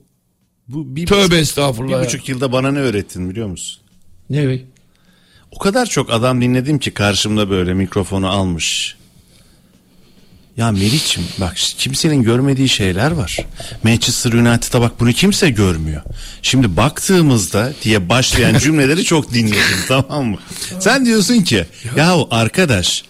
[0.68, 1.94] Bu bir Tövbe buçuk, estağfurullah.
[1.98, 2.06] bir ya.
[2.06, 3.82] buçuk yılda bana ne öğrettin biliyor musun?
[4.30, 4.60] Ne?
[5.52, 8.96] O kadar çok adam dinledim ki karşımda böyle mikrofonu almış.
[10.58, 13.38] Ya Meriç'im bak kimsenin görmediği şeyler var.
[13.84, 16.02] Manchester United'a bak bunu kimse görmüyor.
[16.42, 20.38] Şimdi baktığımızda diye başlayan cümleleri çok dinledim tamam mı?
[20.80, 21.66] Sen diyorsun ki
[21.98, 23.04] yahu arkadaş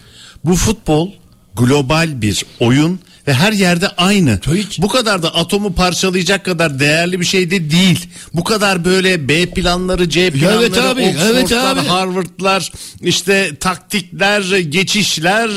[0.44, 1.10] bu futbol
[1.56, 4.40] global bir oyun ve her yerde aynı.
[4.54, 4.78] Hiç.
[4.82, 8.06] Bu kadar da atomu parçalayacak kadar değerli bir şey de değil.
[8.34, 11.80] Bu kadar böyle B planları, C planları, Evet abi, evet abi.
[11.80, 15.50] Harvard'lar, işte taktikler, geçişler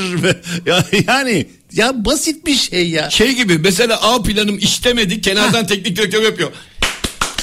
[1.08, 3.10] yani ya basit bir şey ya.
[3.10, 6.50] Şey gibi mesela A planım işlemedi kenardan teknik direktör yapıyor.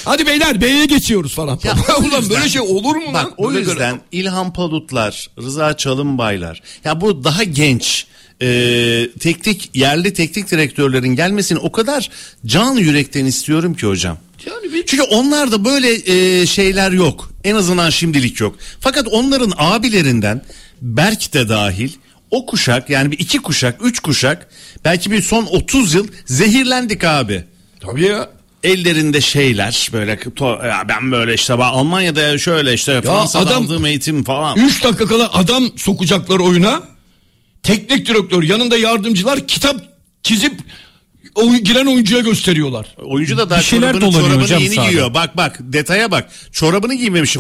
[0.05, 1.59] Hadi beyler B'ye geçiyoruz falan.
[1.63, 3.33] Ya Ulan yüzden- böyle şey olur mu Bak lan?
[3.37, 8.05] o Böyle yüzden İlhan Palutlar, Rıza Çalınbaylar ya bu daha genç
[8.43, 12.09] e, teknik yerli teknik direktörlerin gelmesini o kadar
[12.45, 14.17] can yürekten istiyorum ki hocam.
[14.45, 15.93] Yani bir- Çünkü onlarda böyle
[16.41, 17.31] e, şeyler yok.
[17.43, 18.55] En azından şimdilik yok.
[18.79, 20.41] Fakat onların abilerinden
[20.81, 21.89] Berk de dahil
[22.31, 24.47] o kuşak yani bir iki kuşak, üç kuşak
[24.85, 27.43] belki bir son 30 yıl zehirlendik abi
[27.79, 28.29] Tabii ya.
[28.63, 30.19] ellerinde şeyler böyle
[30.67, 34.57] ya ben böyle işte bak Almanya'da şöyle işte Fransa'da adam- aldığım eğitim falan.
[34.59, 36.92] 3 dakika kala adam sokacaklar oyuna.
[37.63, 39.75] Teknik direktör yanında yardımcılar kitap
[40.23, 40.53] çizip
[41.35, 42.95] o giren oyuncuya gösteriyorlar.
[43.05, 44.89] Oyuncu da daha Bir şeyler çorabını, çorabını hocam yeni sahada.
[44.89, 45.13] giyiyor.
[45.13, 46.29] Bak bak detaya bak.
[46.51, 47.37] Çorabını giymemiş.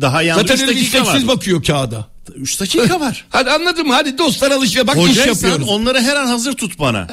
[0.00, 1.28] Daha yandı Zaten 3 öyle dakika var.
[1.28, 2.08] bakıyor kağıda.
[2.34, 3.24] 3 dakika var.
[3.30, 3.94] Hadi anladın mı?
[3.94, 5.68] Hadi dostlar alışveriş bak iş Hocaysan yapıyoruz.
[5.68, 7.06] onları her an hazır tut bana.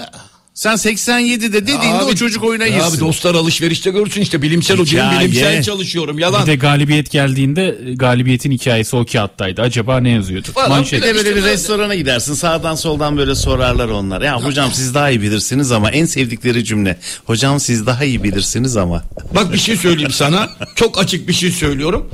[0.58, 2.92] Sen 87'de dediğinde Abi- o çocuk oyuna girsin.
[2.92, 5.20] Abi dostlar alışverişte görsün işte bilimsel Hikaye.
[5.20, 6.42] bilimsel çalışıyorum yalan.
[6.42, 9.62] Bir de galibiyet geldiğinde galibiyetin hikayesi o kağıttaydı.
[9.62, 10.48] Acaba ne yazıyordu?
[10.54, 11.02] Falan Manşet.
[11.02, 14.22] Bir de böyle İşte bir restorana gidersin sağdan soldan böyle sorarlar onlar.
[14.22, 16.98] Ya hocam siz daha iyi bilirsiniz ama en sevdikleri cümle.
[17.26, 19.04] Hocam siz daha iyi bilirsiniz ama.
[19.36, 20.50] Bak bir şey söyleyeyim sana.
[20.76, 22.10] Çok açık bir şey söylüyorum.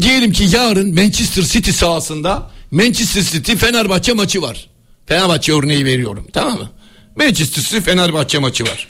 [0.00, 4.73] Diyelim ki yarın Manchester City sahasında Manchester City Fenerbahçe maçı var.
[5.06, 6.70] Fenerbahçe örneği veriyorum tamam mı?
[7.16, 8.88] Manchester City Fenerbahçe maçı var.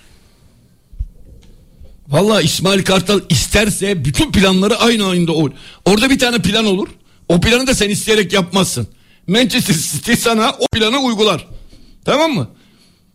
[2.08, 5.50] Vallahi İsmail Kartal isterse bütün planları aynı anda olur.
[5.84, 6.88] Orada bir tane plan olur.
[7.28, 8.88] O planı da sen isteyerek yapmazsın.
[9.26, 11.46] Manchester City sana o planı uygular.
[12.04, 12.48] Tamam mı?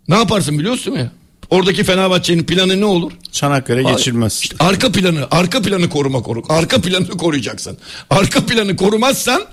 [0.08, 1.12] Ne yaparsın biliyorsun ya?
[1.50, 3.12] Oradaki Fenerbahçe'nin planı ne olur?
[3.32, 4.40] Çanakkale geçilmez.
[4.42, 6.44] İşte arka planı, arka planı koruma koru.
[6.50, 7.78] Arka planını koruyacaksın.
[8.10, 9.46] Arka planı korumazsan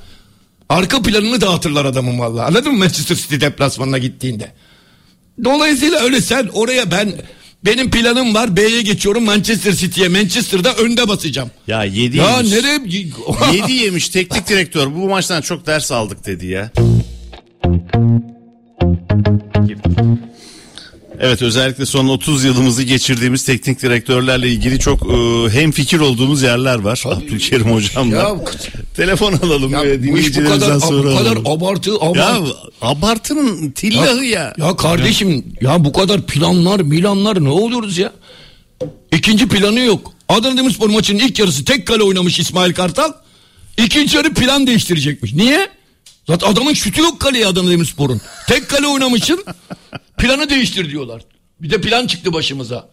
[0.69, 2.45] arka planını dağıtırlar adamın vallahi.
[2.47, 4.53] Anladın mı Manchester City deplasmanına gittiğinde?
[5.45, 7.13] Dolayısıyla öyle sen oraya ben
[7.65, 11.51] benim planım var B'ye geçiyorum Manchester City'ye Manchester'da önde basacağım.
[11.67, 12.53] Ya 7 Ya yemiş.
[12.53, 12.81] nereye
[13.53, 16.71] 7 yemiş teknik direktör bu maçtan çok ders aldık dedi ya.
[21.21, 25.17] Evet özellikle son 30 yılımızı geçirdiğimiz teknik direktörlerle ilgili çok e,
[25.51, 27.03] hem fikir olduğumuz yerler var.
[27.07, 28.17] Abdülkerim hocamla.
[28.17, 28.37] Ya,
[28.97, 31.47] Telefon alalım ya ve bu dinleyicilerimizden sonra bu kadar alalım.
[31.47, 32.53] abartı Ya abartı.
[32.83, 34.55] abartının tillahı ya.
[34.59, 38.13] Ya kardeşim ya bu kadar planlar milanlar ne oluyoruz ya?
[39.13, 40.13] İkinci planı yok.
[40.29, 43.13] Adana Demirspor maçının ilk yarısı tek kale oynamış İsmail Kartal.
[43.85, 45.33] İkinci yarı plan değiştirecekmiş.
[45.35, 45.69] Niye?
[46.27, 48.21] Zaten adamın şutu yok kaleye Adana Demirspor'un.
[48.49, 49.45] Tek kale oynamışsın.
[50.19, 51.23] planı değiştir diyorlar.
[51.61, 52.89] Bir de plan çıktı başımıza.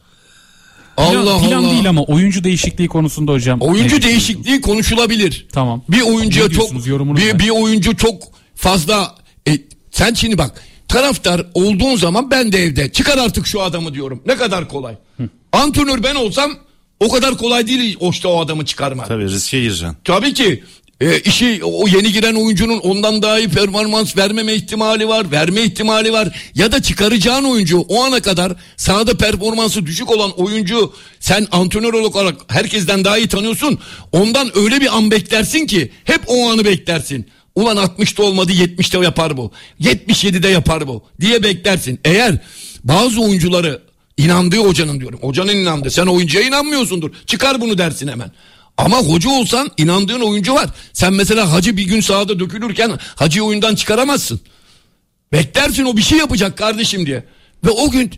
[0.97, 1.71] Plan, Allah plan Allah.
[1.71, 3.61] değil ama oyuncu değişikliği konusunda hocam.
[3.61, 5.47] Oyuncu değişikliği konuşulabilir.
[5.51, 5.83] Tamam.
[5.89, 6.01] Bir
[6.49, 6.85] diyorsunuz?
[6.85, 8.23] çok bir, bir oyuncu çok
[8.55, 9.15] fazla
[9.47, 9.57] e,
[9.91, 14.23] sen şimdi bak taraftar olduğun zaman ben de evde çıkar artık şu adamı diyorum.
[14.25, 14.95] Ne kadar kolay.
[15.51, 16.51] Antrenör ben olsam
[16.99, 19.07] o kadar kolay değil işte o adamı çıkarmak.
[19.07, 19.97] Tabii riske gireceksin.
[20.03, 20.63] Tabii ki
[21.03, 26.13] e, işi o yeni giren oyuncunun ondan daha iyi performans vermeme ihtimali var, verme ihtimali
[26.13, 26.51] var.
[26.55, 32.35] Ya da çıkaracağın oyuncu o ana kadar sahada performansı düşük olan oyuncu sen antrenör olarak
[32.47, 33.79] herkesten daha iyi tanıyorsun.
[34.11, 37.25] Ondan öyle bir an beklersin ki hep o anı beklersin.
[37.55, 39.51] Ulan 60'ta olmadı 70'te yapar bu.
[39.81, 41.99] 77'de yapar bu diye beklersin.
[42.05, 42.37] Eğer
[42.83, 43.81] bazı oyuncuları
[44.17, 45.19] inandığı hocanın diyorum.
[45.21, 45.91] Hocanın inandığı.
[45.91, 47.11] Sen oyuncuya inanmıyorsundur.
[47.25, 48.31] Çıkar bunu dersin hemen.
[48.77, 50.69] Ama hoca olsan inandığın oyuncu var.
[50.93, 54.41] Sen mesela hacı bir gün sahada dökülürken hacıyı oyundan çıkaramazsın.
[55.31, 57.23] Beklersin o bir şey yapacak kardeşim diye.
[57.65, 58.11] Ve o gün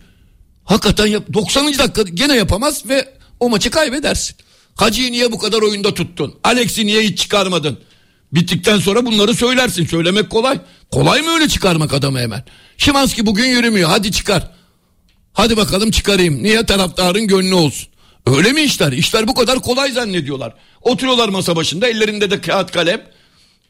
[0.63, 1.65] hakikaten yap, 90.
[1.65, 4.35] dakika gene yapamaz ve o maçı kaybedersin.
[4.75, 6.35] Hacı'yı niye bu kadar oyunda tuttun?
[6.43, 7.79] Alex'i niye hiç çıkarmadın?
[8.33, 9.85] Bittikten sonra bunları söylersin.
[9.85, 10.59] Söylemek kolay.
[10.91, 12.43] Kolay mı öyle çıkarmak adamı hemen?
[12.77, 13.89] Şimanski bugün yürümüyor.
[13.89, 14.51] Hadi çıkar.
[15.33, 16.43] Hadi bakalım çıkarayım.
[16.43, 17.87] Niye taraftarın gönlü olsun?
[18.25, 18.91] Öyle mi işler?
[18.91, 20.53] İşler bu kadar kolay zannediyorlar.
[20.81, 23.01] Oturuyorlar masa başında ellerinde de kağıt kalem.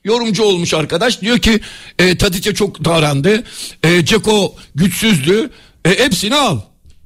[0.03, 1.59] Yorumcu olmuş arkadaş diyor ki
[1.99, 3.43] e, Tadiç'e çok davrandı.
[3.83, 5.49] E, Ceko güçsüzdü.
[5.85, 6.59] E, hepsini al.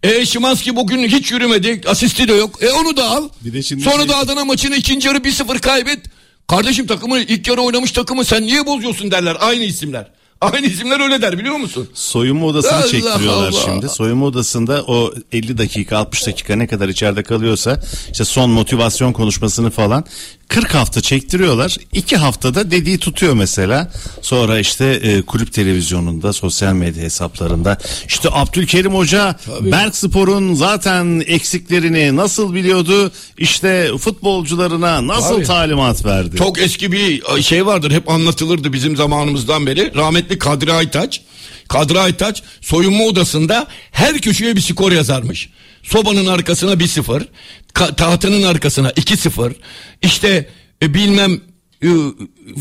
[0.04, 1.82] E Şimanski bugün hiç yürümedi.
[1.88, 2.64] Asisti de yok.
[2.64, 3.30] E onu da al.
[3.42, 6.00] Bir de şimdi Sonra şey- da Adana maçını ikinci yarı 1-0 kaybet.
[6.48, 9.38] Kardeşim takımı ilk yarı oynamış takımı sen niye bozuyorsun derler.
[9.40, 10.08] Aynı isimler.
[10.42, 11.90] Aynı isimler öyle der biliyor musun?
[11.94, 13.62] Soyunma odasını Allah çektiriyorlar Allah.
[13.66, 13.90] şimdi.
[13.90, 17.80] Soyunma odasında o 50 dakika 60 dakika ne kadar içeride kalıyorsa
[18.12, 20.06] işte son motivasyon konuşmasını falan
[20.48, 21.78] 40 hafta çektiriyorlar.
[21.94, 23.92] 2 haftada dediği tutuyor mesela.
[24.22, 27.78] Sonra işte e, kulüp televizyonunda, sosyal medya hesaplarında
[28.08, 33.12] işte Abdülkerim Hoca Berk Spor'un zaten eksiklerini nasıl biliyordu?
[33.38, 35.46] İşte futbolcularına nasıl Tabii.
[35.46, 36.38] talimat verdi?
[36.38, 39.92] Çok eski bir şey vardır hep anlatılırdı bizim zamanımızdan beri.
[40.30, 41.22] Rahmetli Kadri Aytaç.
[41.68, 45.50] Kadri Aytaç soyunma odasında her köşeye bir skor yazarmış.
[45.84, 47.26] Sobanın arkasına 1-0,
[47.74, 49.54] ka- tahtının arkasına 2-0,
[50.02, 50.50] işte
[50.82, 51.42] e, bilmem
[51.84, 51.90] e,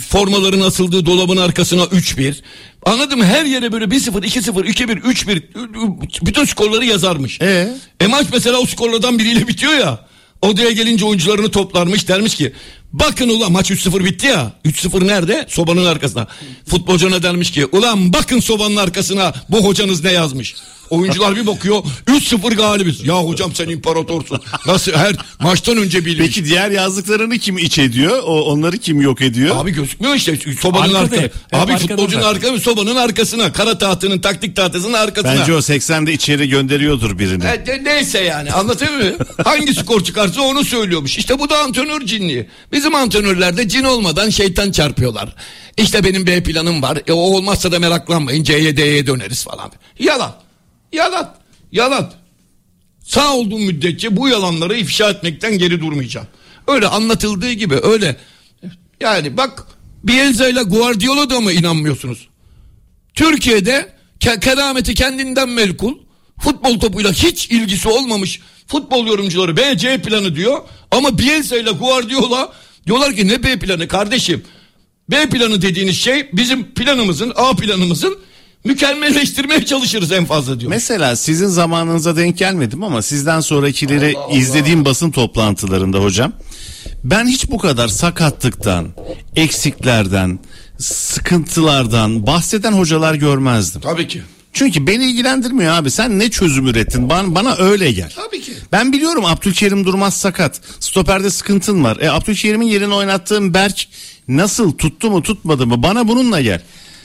[0.08, 2.34] formaların asıldığı dolabın arkasına 3-1.
[2.82, 3.24] Anladın mı?
[3.24, 7.40] Her yere böyle 1-0, 2-0, 2-1, 3-1 bütün skorları yazarmış.
[7.40, 7.68] Ee?
[8.00, 10.08] E maç mesela o skorlardan biriyle bitiyor ya.
[10.42, 12.52] Odaya gelince oyuncularını toplarmış dermiş ki
[12.92, 14.52] bakın ulan maç 3-0 bitti ya.
[14.64, 15.46] 3-0 nerede?
[15.48, 16.26] Sobanın arkasına.
[16.66, 20.54] Futbolcuna dermiş ki ulan bakın sobanın arkasına bu hocanız ne yazmış.
[20.90, 23.06] Oyuncular bir bakıyor 3-0 galibiz.
[23.06, 24.40] Ya hocam sen imparatorsun.
[24.66, 26.26] Nasıl her maçtan önce bilmiş.
[26.26, 28.18] Peki diğer yazdıklarını kim iç ediyor?
[28.24, 29.56] O onları kim yok ediyor?
[29.56, 31.16] Abi gözükmüyor işte sobanın Arkada arka.
[31.22, 33.52] hep, Abi futbolcunun arka sobanın arkasına.
[33.52, 35.36] Kara tahtının taktik tahtasının arkasına.
[35.40, 37.44] Bence o 80'de içeri gönderiyordur birini.
[37.44, 39.16] E, de- neyse yani anlatıyor muyum?
[39.44, 41.18] Hangi skor çıkarsa onu söylüyormuş.
[41.18, 42.48] İşte bu da antrenör cinliği.
[42.72, 45.34] Bizim antrenörlerde cin olmadan şeytan çarpıyorlar.
[45.76, 46.98] İşte benim B planım var.
[47.06, 49.70] E, o olmazsa da meraklanmayın C'ye D'ye döneriz falan.
[49.98, 50.34] Yalan.
[50.92, 51.34] Yalan.
[51.72, 52.12] Yalan.
[53.04, 56.26] Sağ olduğum müddetçe bu yalanları ifşa etmekten geri durmayacağım.
[56.66, 58.16] Öyle anlatıldığı gibi öyle.
[59.00, 59.66] Yani bak
[60.04, 62.28] Bielsa ile Guardiola da mı inanmıyorsunuz?
[63.14, 65.94] Türkiye'de ke- kerameti kendinden melkul
[66.40, 70.58] futbol topuyla hiç ilgisi olmamış futbol yorumcuları B, C planı diyor.
[70.90, 72.52] Ama Bielsa ile Guardiola
[72.86, 74.44] diyorlar ki ne B planı kardeşim?
[75.10, 78.18] B planı dediğiniz şey bizim planımızın A planımızın
[78.64, 80.70] mükemmelleştirmeye çalışırız en fazla diyor.
[80.70, 86.32] Mesela sizin zamanınıza denk gelmedim ama sizden sonrakileri izlediğim basın toplantılarında hocam.
[87.04, 88.88] Ben hiç bu kadar sakatlıktan,
[89.36, 90.38] eksiklerden,
[90.78, 93.80] sıkıntılardan bahseden hocalar görmezdim.
[93.80, 94.22] Tabii ki.
[94.52, 95.90] Çünkü beni ilgilendirmiyor abi.
[95.90, 97.08] Sen ne çözüm ürettin?
[97.10, 98.12] Bana, bana öyle gel.
[98.16, 98.52] Tabii ki.
[98.72, 100.60] Ben biliyorum Abdülkerim Durmaz sakat.
[100.80, 101.96] Stoperde sıkıntın var.
[102.00, 103.88] E Abdülkerim'in yerine oynattığım Berk
[104.28, 105.82] nasıl tuttu mu tutmadı mı?
[105.82, 106.62] Bana bununla gel.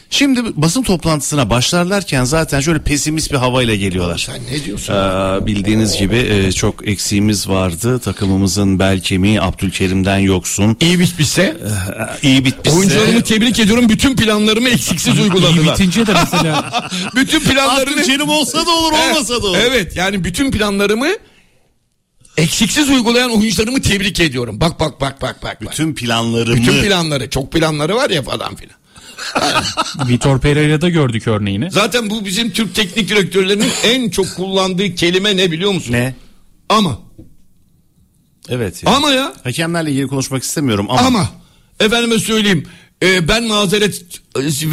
[0.10, 4.18] Şimdi basın toplantısına başlarlarken zaten şöyle pesimist bir havayla geliyorlar.
[4.18, 4.94] Sen ne diyorsun?
[4.94, 8.00] Ee, bildiğiniz gibi e, çok eksiğimiz vardı.
[8.00, 10.78] Takımımızın bel kemiği Abdülkerim'den yoksun.
[10.82, 11.58] İyi bitmişse
[12.24, 12.78] İyi bitmişse.
[12.78, 13.90] oyuncularımı tebrik ediyorum.
[13.90, 15.74] Bütün planlarımı eksiksiz İyi uyguladılar.
[15.74, 19.58] bitince de mesela Bütün planlarını Abdülkerim olsa da olur olmasa da olur.
[19.68, 21.08] Evet yani bütün planlarımı
[22.38, 24.62] eksiksiz uygulayan oyuncularımı tebrik ediyorum.
[24.62, 25.62] Bak bak bak bak bak.
[25.66, 25.72] bak.
[25.72, 26.56] Bütün planlarımı.
[26.58, 28.76] Bütün planları çok planları var ya falan filan.
[30.08, 31.72] Vitor Pereira'da gördük örneğini.
[31.72, 35.94] Zaten bu bizim Türk teknik direktörlerinin en çok kullandığı kelime ne biliyor musun?
[35.94, 36.16] Ne?
[36.70, 37.00] Ama.
[38.50, 38.84] Evet.
[38.84, 38.96] ya.
[38.96, 39.34] Ama ya.
[39.44, 41.02] Hakemlerle ilgili konuşmak istemiyorum ama.
[41.02, 41.30] Ama.
[41.80, 42.66] Efendime söyleyeyim.
[43.04, 44.02] e, ben mazeret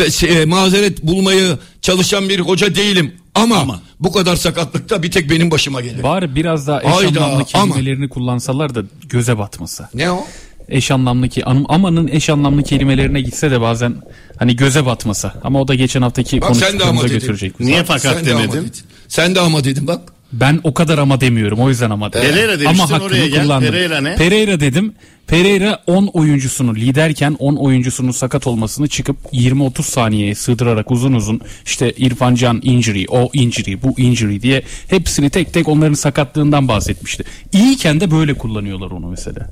[0.00, 3.14] e, şey, e, mazeret bulmayı çalışan bir hoca değilim.
[3.34, 3.82] Ama, Ama.
[4.00, 6.02] bu kadar sakatlıkta bir tek benim başıma gelir.
[6.02, 7.74] Bari biraz daha eş Hayda, anlamlı ama.
[7.74, 9.90] kelimelerini kullansalar da göze batmasa.
[9.94, 10.26] Ne o?
[10.70, 13.94] Eş anlamlı ki amanın eş anlamlı kelimelerine gitse de bazen
[14.38, 15.34] hani göze batmasa.
[15.44, 17.60] Ama o da geçen haftaki de konuştuklarımıza götürecek.
[17.60, 17.70] bizi.
[17.70, 18.52] Niye fakat Sen de demedin?
[18.52, 18.72] dedin.
[19.08, 20.00] Sen de ama dedin bak.
[20.32, 22.30] Ben o kadar ama demiyorum o yüzden ama dedim.
[22.30, 23.42] Pereira demiştin, ama oraya gel.
[23.42, 23.70] kullandım.
[23.70, 24.14] Pereira ne?
[24.16, 24.92] Pereira dedim.
[25.30, 31.92] Pereira 10 oyuncusunu liderken 10 oyuncusunun sakat olmasını çıkıp 20-30 saniyeye sığdırarak uzun uzun işte
[31.96, 37.24] İrfan Can injury, o injury, bu injury diye hepsini tek tek onların sakatlığından bahsetmişti.
[37.52, 39.50] İyiyken de böyle kullanıyorlar onu mesela.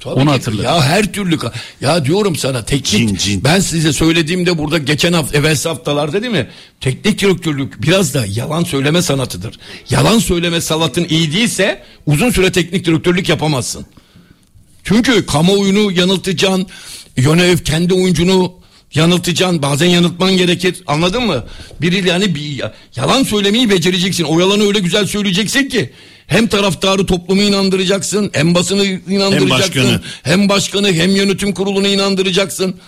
[0.00, 0.64] Tabii Onu hatırladım.
[0.64, 1.38] Ya her türlü
[1.80, 3.44] ya diyorum sana teknik Cin, cin.
[3.44, 6.48] ben size söylediğimde burada geçen hafta evvelsi haftalarda değil mi?
[6.80, 9.58] Teknik direktörlük biraz da yalan söyleme sanatıdır.
[9.90, 13.86] Yalan söyleme sanatın iyi değilse uzun süre teknik direktörlük yapamazsın.
[14.84, 16.66] Çünkü kamuoyunu yanıltacaksın.
[17.16, 18.52] Yönev kendi oyuncunu
[18.94, 19.62] yanıltacaksın.
[19.62, 20.82] Bazen yanıltman gerekir.
[20.86, 21.44] Anladın mı?
[21.80, 22.62] Biri yani bir
[22.96, 24.24] yalan söylemeyi becereceksin.
[24.24, 25.90] O yalanı öyle güzel söyleyeceksin ki
[26.26, 30.00] hem taraftarı toplumu inandıracaksın, hem basını inandıracaksın, başkanı.
[30.22, 32.80] hem başkanı hem yönetim kurulunu inandıracaksın.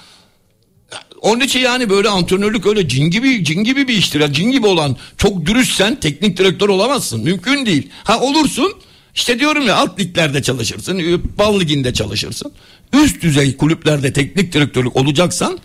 [1.21, 4.33] Onun için yani böyle antrenörlük öyle cin gibi cin gibi bir iştir.
[4.33, 7.21] Cin gibi olan çok dürüstsen teknik direktör olamazsın.
[7.21, 7.89] Mümkün değil.
[8.05, 8.73] Ha olursun
[9.15, 11.23] işte diyorum ya alt liglerde çalışırsın.
[11.39, 12.53] Bal liginde çalışırsın.
[12.93, 15.59] Üst düzey kulüplerde teknik direktörlük olacaksan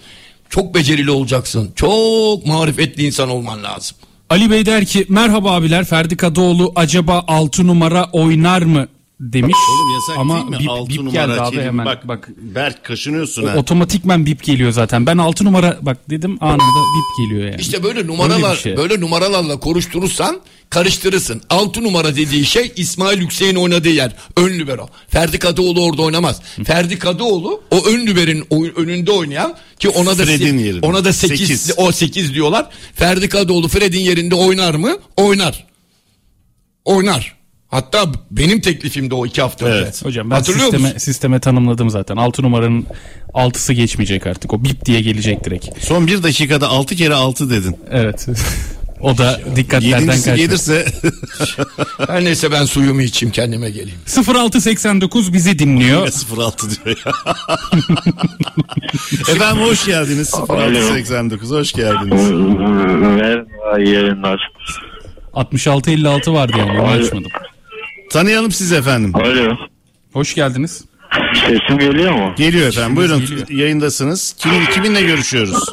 [0.49, 1.71] çok becerili olacaksın.
[1.75, 3.97] Çok marifetli insan olman lazım.
[4.29, 8.87] Ali Bey der ki merhaba abiler Ferdi Kadıoğlu acaba 6 numara oynar mı
[9.19, 9.55] demiş.
[9.71, 10.59] Oğlum yasak Ama değil mi?
[10.59, 11.85] bip, Altı bip numara geldi abi hemen.
[11.85, 13.55] Bak, Bak, Berk kaşınıyorsun ha.
[13.55, 15.05] otomatikmen bip geliyor zaten.
[15.05, 16.61] Ben 6 numara bak dedim anında
[16.97, 17.61] bip geliyor yani.
[17.61, 18.77] İşte böyle Öyle numaralar şey.
[18.77, 20.39] böyle numaralarla konuşturursan
[20.69, 21.41] karıştırırsın.
[21.49, 24.15] 6 numara dediği şey İsmail Yüksek'in oynadığı yer.
[24.37, 24.89] Ön libero.
[25.09, 26.41] Ferdi Kadıoğlu orada oynamaz.
[26.65, 28.45] Ferdi Kadıoğlu o ön liberin
[28.75, 30.85] önünde oynayan ki ona da Fred'in yerinde.
[30.87, 31.71] ona da 8 Sekiz.
[31.77, 32.69] o 8 diyorlar.
[32.95, 34.97] Ferdi Kadıoğlu Fred'in yerinde oynar mı?
[35.17, 35.67] Oynar.
[36.85, 37.36] Oynar.
[37.67, 39.77] Hatta benim teklifim de o iki hafta önce.
[39.83, 40.05] Evet.
[40.05, 40.97] Hocam ben Hatırlıyor sisteme, musun?
[40.97, 42.15] sisteme tanımladım zaten.
[42.15, 42.85] 6 numaranın
[43.33, 44.53] 6'sı geçmeyecek artık.
[44.53, 45.65] O bip diye gelecek direkt.
[45.85, 47.75] Son bir dakikada 6 kere 6 dedin.
[47.91, 48.27] Evet.
[49.01, 50.45] o da dikkatlerden Yedincisi kaçmış.
[50.47, 50.85] gelirse
[52.07, 53.99] Her neyse ben suyumu içeyim kendime geleyim.
[54.35, 56.07] 0689 bizi dinliyor.
[56.37, 57.11] 06 diyor ya.
[59.35, 60.33] Efendim hoş geldiniz.
[60.49, 62.31] 0689 hoş geldiniz.
[63.01, 64.51] Merhaba iyi yayınlar.
[65.33, 67.31] 6656 vardı yani onu açmadım.
[68.09, 69.15] Tanıyalım sizi efendim.
[69.15, 69.55] Alo.
[70.13, 70.83] Hoş geldiniz.
[71.33, 72.33] Sesim geliyor mu?
[72.37, 72.95] Geliyor efendim.
[72.95, 73.49] Buyurun geliyor.
[73.49, 74.35] yayındasınız.
[74.37, 75.63] Kimin kiminle görüşüyoruz?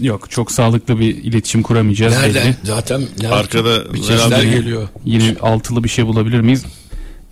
[0.00, 2.14] Yok çok sağlıklı bir iletişim kuramayacağız.
[2.14, 2.44] Nereden?
[2.44, 2.56] belli.
[2.64, 3.30] Zaten nereden?
[3.36, 4.88] Arkada bir sesler herhalde- geliyor.
[5.04, 6.64] Yine altılı bir şey bulabilir miyiz?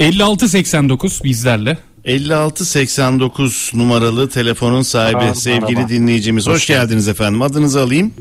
[0.00, 1.78] 5689 bizlerle.
[2.06, 5.88] 5689 numaralı telefonun sahibi Merhaba, sevgili merhaba.
[5.88, 6.46] dinleyicimiz.
[6.46, 7.42] Hoş, geldiniz efendim.
[7.42, 8.12] Adınızı alayım.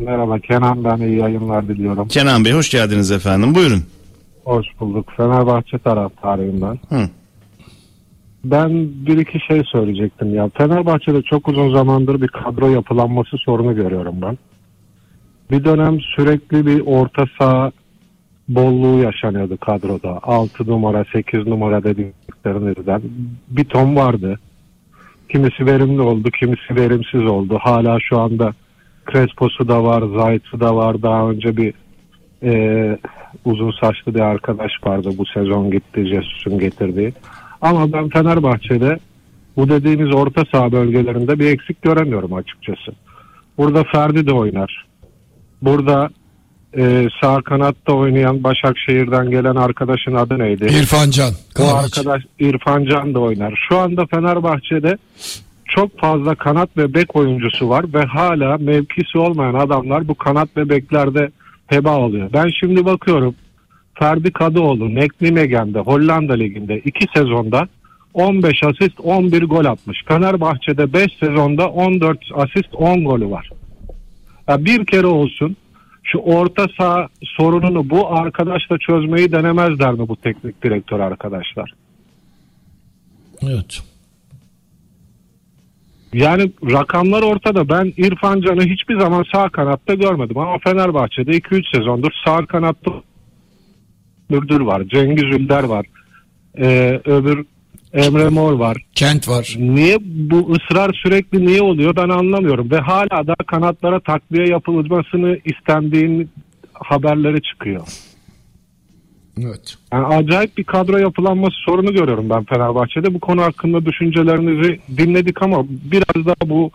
[0.00, 2.08] Merhaba Kenan ben iyi yayınlar diliyorum.
[2.08, 3.54] Kenan Bey hoş geldiniz efendim.
[3.54, 3.82] Buyurun.
[4.44, 5.12] Hoş bulduk.
[5.16, 6.96] Fenerbahçe taraftarıyım ben.
[6.96, 7.08] Hı.
[8.44, 8.70] Ben
[9.06, 10.50] bir iki şey söyleyecektim ya.
[10.54, 14.38] Fenerbahçe'de çok uzun zamandır bir kadro yapılanması sorunu görüyorum ben.
[15.50, 17.72] Bir dönem sürekli bir orta saha
[18.48, 20.20] bolluğu yaşanıyordu kadroda.
[20.22, 23.02] 6 numara, 8 numara dediklerinizden.
[23.48, 24.38] Bir ton vardı.
[25.28, 27.58] Kimisi verimli oldu, kimisi verimsiz oldu.
[27.62, 28.52] Hala şu anda
[29.12, 31.02] Crespo'su da var, Zayt'ı da var.
[31.02, 31.74] Daha önce bir
[32.42, 32.98] e,
[33.44, 37.12] uzun saçlı bir arkadaş vardı bu sezon gitti Jesus'un getirdiği.
[37.60, 38.98] Ama ben Fenerbahçe'de
[39.56, 42.92] bu dediğimiz orta saha bölgelerinde bir eksik göremiyorum açıkçası.
[43.58, 44.86] Burada Ferdi de oynar.
[45.62, 46.10] Burada
[46.76, 50.64] e, sağ kanatta oynayan Başakşehir'den gelen arkadaşın adı neydi?
[50.64, 51.32] İrfan Can.
[51.58, 53.66] Bu arkadaş İrfan Can da oynar.
[53.68, 54.98] Şu anda Fenerbahçe'de
[55.74, 60.68] çok fazla kanat ve bek oyuncusu var ve hala mevkisi olmayan adamlar bu kanat ve
[60.68, 61.30] beklerde
[61.66, 62.30] heba alıyor.
[62.32, 63.34] Ben şimdi bakıyorum
[63.94, 67.68] Ferdi Kadıoğlu, Nekli Megen'de, Hollanda Ligi'nde iki sezonda
[68.14, 70.04] 15 asist 11 gol atmış.
[70.08, 73.50] Fenerbahçe'de 5 sezonda 14 asist 10 golü var.
[74.48, 75.56] Ya bir kere olsun
[76.02, 81.72] şu orta saha sorununu bu arkadaşla çözmeyi denemezler mi bu teknik direktör arkadaşlar?
[83.42, 83.91] Evet.
[86.14, 87.68] Yani rakamlar ortada.
[87.68, 90.38] Ben İrfan Can'ı hiçbir zaman sağ kanatta görmedim.
[90.38, 92.90] Ama Fenerbahçe'de 2-3 sezondur sağ kanatta
[94.30, 94.82] Mürdür var.
[94.88, 95.86] Cengiz Ünder var.
[96.58, 97.44] Ee, öbür
[97.92, 98.76] Emre Mor var.
[98.94, 99.54] Kent var.
[99.58, 102.70] Niye bu ısrar sürekli niye oluyor ben anlamıyorum.
[102.70, 106.30] Ve hala da kanatlara takviye yapılmasını istendiğin
[106.72, 107.86] haberleri çıkıyor.
[109.40, 109.74] Evet.
[109.92, 113.14] Yani acayip bir kadro yapılanması sorunu görüyorum ben Fenerbahçe'de.
[113.14, 116.70] Bu konu hakkında düşüncelerinizi dinledik ama biraz daha bu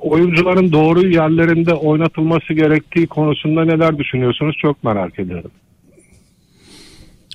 [0.00, 5.50] oyuncuların doğru yerlerinde oynatılması gerektiği konusunda neler düşünüyorsunuz çok merak ediyorum.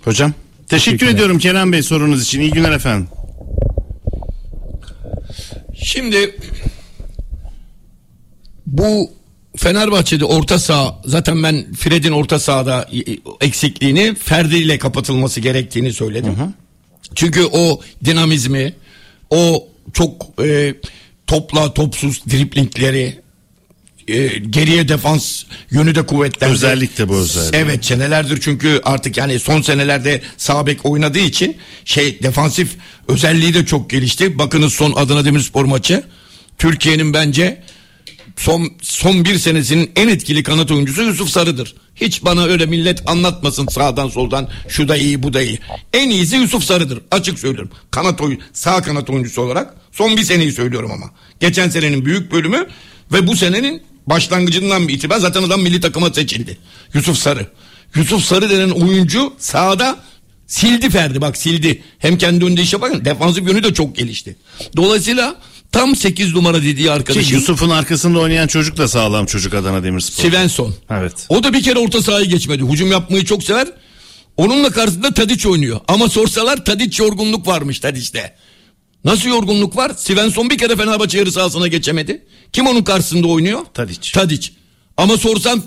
[0.03, 0.31] Hocam
[0.67, 2.41] teşekkür ediyorum Kenan Bey sorunuz için.
[2.41, 3.07] İyi günler efendim.
[5.73, 6.35] Şimdi
[8.65, 9.09] bu
[9.57, 12.89] Fenerbahçe'de orta saha zaten ben Fred'in orta sahada
[13.41, 16.35] eksikliğini Ferdi ile kapatılması gerektiğini söyledim.
[17.15, 18.73] Çünkü o dinamizmi,
[19.29, 20.75] o çok e,
[21.27, 23.19] topla topsuz driplingleri,
[24.07, 26.53] e, geriye defans yönü de kuvvetlendi.
[26.53, 27.55] Özellikle bu özellik.
[27.55, 32.75] Evet senelerdir çünkü artık yani son senelerde sağ bek oynadığı için şey defansif
[33.07, 34.39] özelliği de çok gelişti.
[34.39, 36.03] Bakınız son Adana Demirspor maçı
[36.57, 37.61] Türkiye'nin bence
[38.37, 41.75] son son bir senesinin en etkili kanat oyuncusu Yusuf Sarı'dır.
[41.95, 45.59] Hiç bana öyle millet anlatmasın sağdan soldan şu da iyi bu da iyi.
[45.93, 47.71] En iyisi Yusuf Sarı'dır açık söylüyorum.
[47.91, 51.11] Kanat oyun sağ kanat oyuncusu olarak son bir seneyi söylüyorum ama.
[51.39, 52.67] Geçen senenin büyük bölümü
[53.11, 56.57] ve bu senenin başlangıcından itibaren zaten adam milli takıma seçildi.
[56.93, 57.47] Yusuf Sarı.
[57.95, 59.99] Yusuf Sarı denen oyuncu sahada
[60.47, 61.83] sildi Ferdi bak sildi.
[61.99, 64.35] Hem kendi önünde iş yaparken defansif yönü de çok gelişti.
[64.77, 65.35] Dolayısıyla
[65.75, 67.23] tam 8 numara dediği arkadaşım.
[67.23, 70.29] Ki Yusuf'un arkasında oynayan çocuk da sağlam çocuk Adana Demirspor.
[70.29, 70.73] Svensson.
[70.89, 71.25] Evet.
[71.29, 72.63] O da bir kere orta sahayı geçmedi.
[72.63, 73.67] Hücum yapmayı çok sever.
[74.37, 75.79] Onunla karşısında Tadiç oynuyor.
[75.87, 78.35] Ama sorsalar Tadiç yorgunluk varmış Tadiç'te.
[79.05, 79.91] Nasıl yorgunluk var?
[79.97, 82.25] Svensson bir kere Fenerbahçe yarı sahasına geçemedi.
[82.53, 83.59] Kim onun karşısında oynuyor?
[83.73, 84.11] Tadiç.
[84.11, 84.53] Tadiç.
[84.97, 85.63] Ama sorsan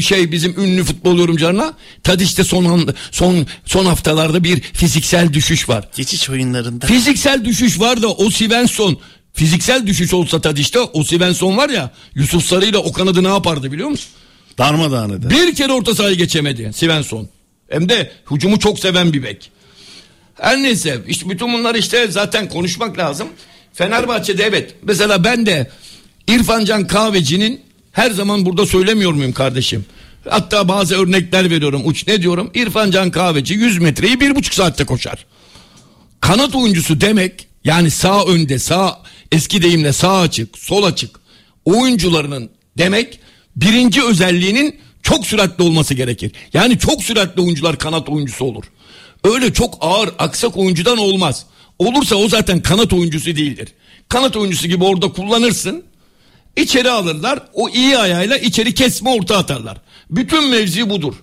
[0.00, 5.88] şey bizim ünlü futbol yorumcularına Tadiç'te son son son haftalarda bir fiziksel düşüş var.
[5.96, 6.86] Geçiş oyunlarında.
[6.86, 8.98] Fiziksel düşüş var da o Svensson
[9.32, 13.72] fiziksel düşüş olsa Tadiç'te o Svensson var ya Yusuf Sarı ile o kanadı ne yapardı
[13.72, 14.10] biliyor musun?
[14.58, 15.30] Darmadağın eder.
[15.30, 17.28] Bir kere orta sahayı geçemedi Svensson.
[17.68, 19.50] Hem de hücumu çok seven bir bek.
[20.34, 23.28] Her neyse işte bütün bunlar işte zaten konuşmak lazım.
[23.72, 25.70] Fenerbahçe'de evet mesela ben de
[26.28, 27.60] İrfan Can Kahveci'nin
[27.92, 29.84] her zaman burada söylemiyor muyum kardeşim?
[30.28, 31.82] Hatta bazı örnekler veriyorum.
[31.84, 32.50] Uç ne diyorum?
[32.54, 35.26] İrfan Can Kahveci 100 metreyi bir buçuk saatte koşar.
[36.20, 39.02] Kanat oyuncusu demek yani sağ önde sağ
[39.32, 41.20] eski deyimle sağ açık sol açık
[41.64, 43.20] oyuncularının demek
[43.56, 46.32] birinci özelliğinin çok süratli olması gerekir.
[46.52, 48.64] Yani çok süratli oyuncular kanat oyuncusu olur.
[49.24, 51.46] Öyle çok ağır aksak oyuncudan olmaz.
[51.78, 53.68] Olursa o zaten kanat oyuncusu değildir.
[54.08, 55.84] Kanat oyuncusu gibi orada kullanırsın.
[56.56, 57.38] İçeri alırlar.
[57.52, 59.76] O iyi ayağıyla içeri kesme orta atarlar.
[60.10, 61.14] Bütün mevzi budur.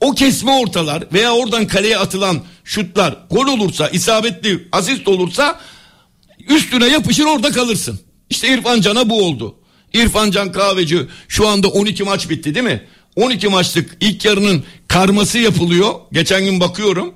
[0.00, 5.60] O kesme ortalar veya oradan kaleye atılan şutlar gol olursa, isabetli asist olursa
[6.48, 8.00] üstüne yapışır orada kalırsın.
[8.30, 9.54] İşte İrfan Can'a bu oldu.
[9.94, 12.82] İrfan Can Kahveci şu anda 12 maç bitti değil mi?
[13.16, 15.94] 12 maçlık ilk yarının karması yapılıyor.
[16.12, 17.14] Geçen gün bakıyorum.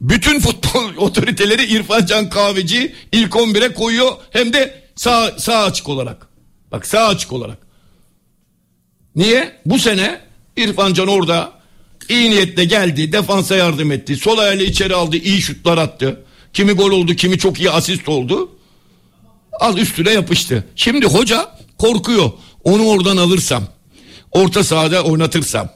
[0.00, 4.12] Bütün futbol otoriteleri İrfan Can Kahveci ilk 11'e koyuyor.
[4.30, 6.28] Hem de sağ, sağ açık olarak.
[6.72, 7.58] Bak sağ açık olarak.
[9.16, 9.60] Niye?
[9.66, 10.20] Bu sene
[10.56, 11.52] İrfan Can orada
[12.08, 13.12] iyi niyetle geldi.
[13.12, 14.16] Defansa yardım etti.
[14.16, 15.16] Sol ayağıyla içeri aldı.
[15.16, 16.24] iyi şutlar attı.
[16.52, 18.53] Kimi gol oldu kimi çok iyi asist oldu.
[19.60, 20.64] Al üstüne yapıştı.
[20.76, 21.48] Şimdi hoca
[21.78, 22.30] korkuyor.
[22.64, 23.64] Onu oradan alırsam.
[24.32, 25.68] Orta sahada oynatırsam.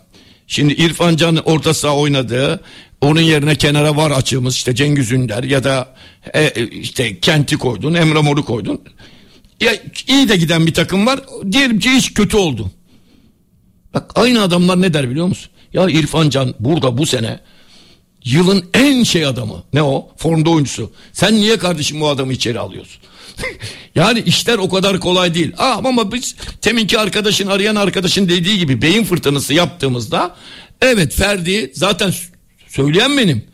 [0.47, 2.61] Şimdi İrfan Can orta saha oynadı.
[3.01, 5.95] Onun yerine kenara var açığımız işte Cengiz Ünder ya da
[6.35, 8.81] e, işte Kent'i koydun, Emre Mor'u koydun.
[9.61, 9.73] Ya
[10.09, 11.21] iyi de giden bir takım var.
[11.53, 12.71] Diyelim ki hiç kötü oldu.
[13.95, 15.51] Bak aynı adamlar ne der biliyor musun?
[15.73, 17.41] Ya İrfan Can burada bu sene
[18.25, 19.63] yılın en şey adamı.
[19.73, 20.09] Ne o?
[20.17, 20.93] Formda oyuncusu.
[21.13, 23.03] Sen niye kardeşim bu adamı içeri alıyorsun?
[23.95, 25.53] Yani işler o kadar kolay değil.
[25.59, 30.37] Aa, ama biz teminki arkadaşın arayan arkadaşın dediği gibi beyin fırtınası yaptığımızda
[30.83, 32.13] evet Ferdi zaten
[32.69, 33.45] söyleyen benim.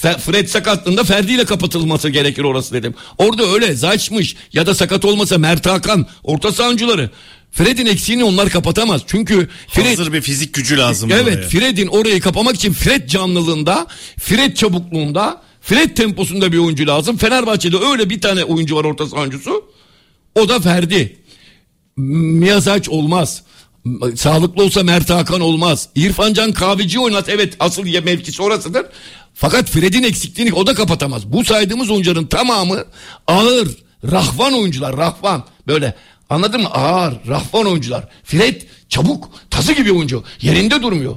[0.00, 2.94] Fred sakatlığında Ferdi ile kapatılması gerekir orası dedim.
[3.18, 7.10] Orada öyle Zayç'mış ya da sakat olmasa Mert Hakan orta sahancıları.
[7.50, 9.02] Fred'in eksiğini onlar kapatamaz.
[9.06, 11.48] Çünkü Fred, Hazır bir fizik gücü lazım Evet oraya.
[11.48, 13.86] Fred'in orayı kapamak için Fred canlılığında,
[14.20, 17.16] Fred çabukluğunda, Fred temposunda bir oyuncu lazım.
[17.16, 19.64] Fenerbahçe'de öyle bir tane oyuncu var orta saha oyuncusu.
[20.34, 21.18] O da Ferdi.
[21.96, 23.42] Miyazaç olmaz.
[24.16, 25.88] Sağlıklı olsa Mert Hakan olmaz.
[25.94, 28.86] İrfan Can Kahveci oynat evet asıl mevkisi orasıdır.
[29.34, 31.32] Fakat Fred'in eksikliğini o da kapatamaz.
[31.32, 32.84] Bu saydığımız oyuncuların tamamı
[33.26, 33.68] ağır,
[34.04, 35.44] rahvan oyuncular, rahvan.
[35.66, 35.94] Böyle
[36.30, 36.68] anladın mı?
[36.68, 38.08] Ağır, rahvan oyuncular.
[38.24, 40.24] Fred çabuk, tazı gibi oyuncu.
[40.40, 41.16] Yerinde durmuyor.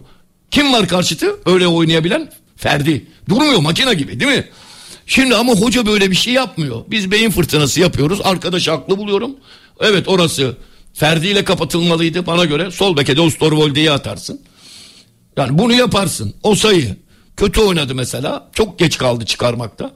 [0.51, 1.35] Kim var karşıtı?
[1.45, 2.31] Öyle oynayabilen?
[2.61, 3.05] Ferdi.
[3.29, 4.47] Durmuyor makine gibi değil mi?
[5.05, 6.83] Şimdi ama hoca böyle bir şey yapmıyor.
[6.87, 8.19] Biz beyin fırtınası yapıyoruz.
[8.23, 9.31] Arkadaşı haklı buluyorum.
[9.79, 10.57] Evet orası
[10.93, 12.71] Ferdi ile kapatılmalıydı bana göre.
[12.71, 14.41] Sol beke de Osterwolde'yi atarsın.
[15.37, 16.33] Yani bunu yaparsın.
[16.43, 16.95] O sayı.
[17.37, 18.49] Kötü oynadı mesela.
[18.53, 19.91] Çok geç kaldı çıkarmakta.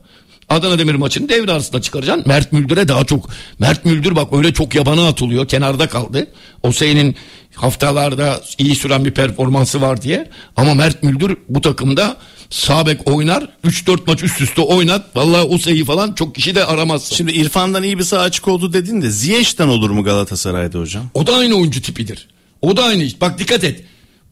[0.49, 2.23] Adana Demir maçını devre arasında çıkaracaksın.
[2.27, 3.29] Mert Müldür'e daha çok.
[3.59, 5.47] Mert Müldür bak öyle çok yabana atılıyor.
[5.47, 6.27] Kenarda kaldı.
[6.63, 7.15] O sayının
[7.55, 10.29] haftalarda iyi süren bir performansı var diye.
[10.55, 12.17] Ama Mert Müldür bu takımda
[12.49, 13.49] sağ bek oynar.
[13.63, 15.15] 3-4 maç üst üste oynat.
[15.15, 17.11] Vallahi o sayıyı falan çok kişi de aramaz.
[17.13, 21.05] Şimdi İrfan'dan iyi bir sağ açık oldu dedin de Ziyech'ten olur mu Galatasaray'da hocam?
[21.13, 22.27] O da aynı oyuncu tipidir.
[22.61, 23.07] O da aynı.
[23.22, 23.84] Bak dikkat et.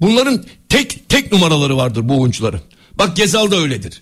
[0.02, 2.62] Bunların tek tek numaraları vardır bu oyuncuların.
[2.96, 4.02] Bak Gezal da öyledir.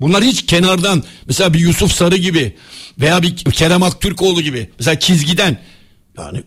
[0.00, 2.56] Bunlar hiç kenardan mesela bir Yusuf Sarı gibi
[3.00, 5.58] veya bir Kerem Aktürkoğlu gibi mesela çizgiden
[6.18, 6.42] yani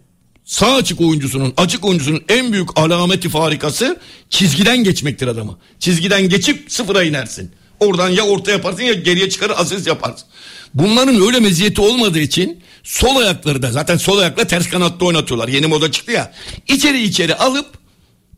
[0.49, 3.99] sağ açık oyuncusunun açık oyuncusunun en büyük alameti farikası
[4.29, 5.57] çizgiden geçmektir adamı.
[5.79, 7.51] Çizgiden geçip sıfıra inersin.
[7.79, 10.27] Oradan ya orta yaparsın ya geriye çıkarır asist yaparsın.
[10.73, 15.47] Bunların öyle meziyeti olmadığı için sol ayakları da zaten sol ayakla ters kanatta oynatıyorlar.
[15.47, 16.33] Yeni moda çıktı ya.
[16.67, 17.67] İçeri içeri alıp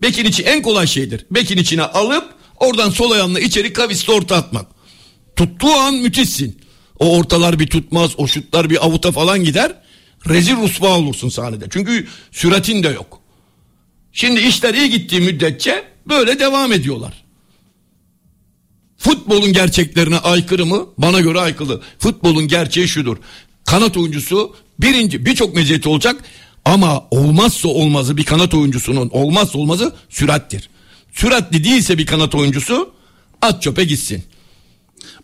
[0.02, 1.26] bekin içi en kolay şeydir.
[1.32, 2.30] Bekin içine alıp
[2.60, 4.66] oradan sol ayağınla içeri kavisli orta atmak.
[5.36, 6.62] Tuttuğu an müthişsin.
[7.00, 9.81] O ortalar bir tutmaz, o şutlar bir avuta falan gider.
[10.30, 11.66] Rezil rusva olursun sahnede.
[11.70, 13.20] Çünkü süratin de yok.
[14.14, 17.24] Şimdi işler iyi gittiği müddetçe böyle devam ediyorlar.
[18.98, 20.86] Futbolun gerçeklerine aykırı mı?
[20.98, 21.82] Bana göre aykırı.
[22.00, 23.18] Futbolun gerçeği şudur.
[23.66, 26.24] Kanat oyuncusu birinci birçok meziyeti olacak
[26.66, 30.70] ama olmazsa olmazı bir kanat oyuncusunun olmazsa olmazı sürattir.
[31.14, 32.94] Süratli değilse bir kanat oyuncusu
[33.42, 34.24] at çöpe gitsin.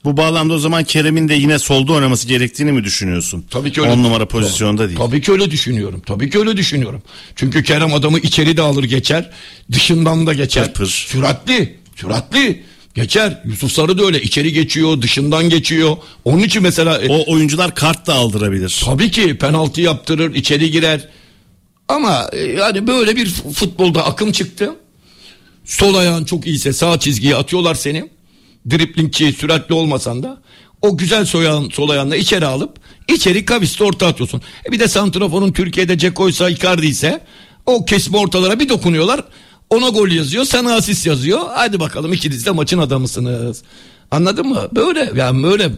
[0.08, 3.46] Bu bağlamda o zaman Kerem'in de yine solda oynaması gerektiğini mi düşünüyorsun?
[3.50, 3.92] Tabii ki öyle.
[3.92, 5.00] 10 numara pozisyonda değil.
[5.00, 6.02] Tabii ki öyle düşünüyorum.
[6.06, 7.02] Tabii ki öyle düşünüyorum.
[7.36, 9.30] Çünkü Kerem adamı içeri de alır geçer.
[9.72, 10.66] Dışından da geçer.
[10.66, 10.88] Pır pır.
[10.88, 11.76] Süratli.
[11.96, 12.64] Süratli.
[12.96, 13.42] Geçer.
[13.46, 14.22] Yusuf Sarı da öyle.
[14.22, 15.02] içeri geçiyor.
[15.02, 15.98] Dışından geçiyor.
[16.26, 17.02] Onun için mesela...
[17.02, 18.82] e, O oyuncular kart da aldırabilir.
[18.86, 20.36] Tabii ki penaltı yaptırır.
[20.36, 21.08] içeri girer.
[21.88, 23.26] Ama e, yani böyle bir
[23.56, 24.76] futbolda akım çıktı.
[25.66, 28.16] Sol ayağın çok iyiyse sağ çizgiye atıyorlar seni.
[28.69, 30.41] Driplingçi süratli olmasan da
[30.81, 32.72] o güzel sol, ayağın, sol ayağınla içeri alıp
[33.14, 34.41] içeri kavisli orta atıyorsun.
[34.69, 37.22] E bir de santraforun Türkiye'de Ceko'ysa Icardi ise
[37.65, 39.23] o kesme ortalara bir dokunuyorlar.
[39.69, 41.39] Ona gol yazıyor sana asist yazıyor.
[41.53, 43.64] Hadi bakalım ikiniz de maçın adamısınız.
[44.11, 44.68] Anladın mı?
[44.76, 45.72] Böyle yani böyle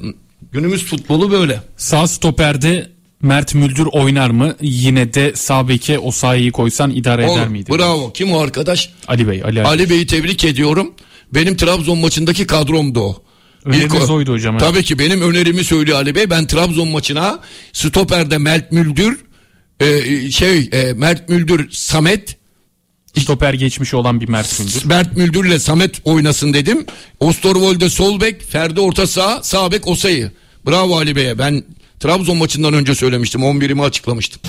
[0.52, 1.62] günümüz futbolu böyle.
[1.78, 2.90] Sağ stoperde
[3.22, 4.56] Mert Müldür oynar mı?
[4.62, 7.72] Yine de sağ beke o sahayı koysan idare eder Oğlum, miydi?
[7.78, 8.12] bravo.
[8.14, 8.90] Kim o arkadaş?
[9.08, 9.44] Ali Bey.
[9.44, 9.68] Ali, Ali.
[9.68, 10.94] Ali Bey'i tebrik ediyorum.
[11.34, 13.24] Benim Trabzon maçındaki kadromdu o.
[13.74, 14.68] İlk o- oydu hocam, evet.
[14.68, 16.30] Tabii ki benim önerimi söylüyor Ali Bey.
[16.30, 17.40] Ben Trabzon maçına
[17.74, 19.20] stoperde Mert Müldür,
[19.80, 22.38] e, şey e, Mert Müldür, Samet,
[23.20, 24.86] Stoper geçmiş olan bir Mert Müldür.
[24.86, 26.86] Mert Müldür'le Samet oynasın dedim.
[27.20, 30.32] Osterwolde sol bek, Ferdi orta sağ, sağ bek Osayi.
[30.68, 31.38] Bravo Ali Bey'e.
[31.38, 31.64] Ben
[32.00, 33.42] Trabzon maçından önce söylemiştim.
[33.42, 34.42] 11'imi açıklamıştım.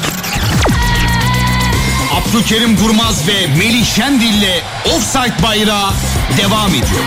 [2.14, 5.90] Abdülkerim Durmaz ve Melih Şendil'le Offside Bayrağı
[6.38, 7.04] devam ediyor.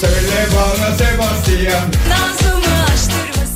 [0.00, 1.88] Söyle bana Sebastian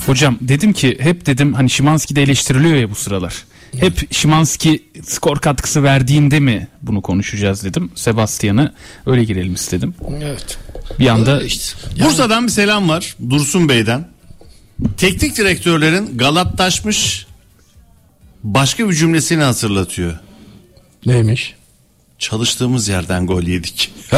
[0.06, 3.34] Hocam dedim ki hep dedim hani Şimanski de eleştiriliyor ya bu sıralar.
[3.80, 7.90] Hep Şimanski skor katkısı verdiğinde mi bunu konuşacağız dedim.
[7.94, 8.74] Sebastian'ı
[9.06, 9.94] öyle girelim istedim.
[10.22, 10.59] Evet.
[10.98, 11.76] Bir anda işte.
[12.05, 14.09] Bursa'dan bir selam var Dursun Bey'den.
[14.97, 17.27] Teknik direktörlerin galatlaşmış
[18.44, 20.19] başka bir cümlesini hatırlatıyor.
[21.07, 21.55] Neymiş?
[22.19, 23.93] Çalıştığımız yerden gol yedik.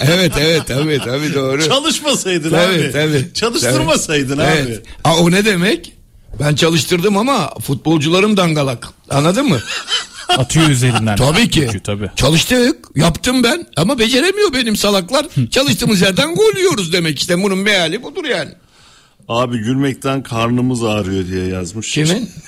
[0.00, 1.64] evet evet tabii tabii doğru.
[1.68, 2.98] Çalışmasaydın Evet, abi.
[2.98, 3.34] evet.
[3.34, 4.66] Çalıştırmasaydın Evet.
[4.66, 4.82] abi.
[5.04, 5.92] Aa, o ne demek?
[6.40, 8.88] Ben çalıştırdım ama futbolcularım dangalak.
[9.10, 9.58] Anladın mı?
[10.28, 11.16] atıyor üzerinden.
[11.16, 11.60] Tabii ki.
[11.66, 12.10] Çünkü tabii.
[12.16, 12.76] Çalıştık.
[12.96, 13.66] Yaptım ben.
[13.76, 15.26] Ama beceremiyor benim salaklar.
[15.50, 17.42] Çalıştığımız yerden gol yiyoruz demek işte.
[17.42, 18.50] Bunun meali budur yani.
[19.28, 21.92] Abi gülmekten karnımız ağrıyor diye yazmış.
[21.92, 22.30] Kimin?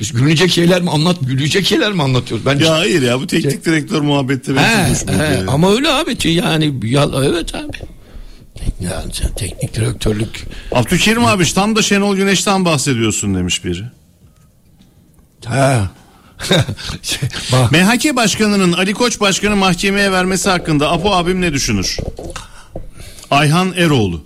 [0.00, 2.46] Biz gülecek şeyler mi anlat, gülecek şeyler mi anlatıyoruz?
[2.46, 6.28] Ben Ya hayır ya bu teknik direktör muhabbeti benim He, he, ama öyle abi ki
[6.28, 7.76] yani ya, evet abi.
[8.80, 13.84] Yani sen teknik direktörlük Abdülkerim abi tam da Şenol Güneş'ten bahsediyorsun demiş biri.
[15.44, 15.90] ha
[17.52, 21.96] Bak, MHK Başkanı'nın Ali Koç Başkanı mahkemeye vermesi hakkında Apo abim ne düşünür?
[23.30, 24.24] Ayhan Eroğlu.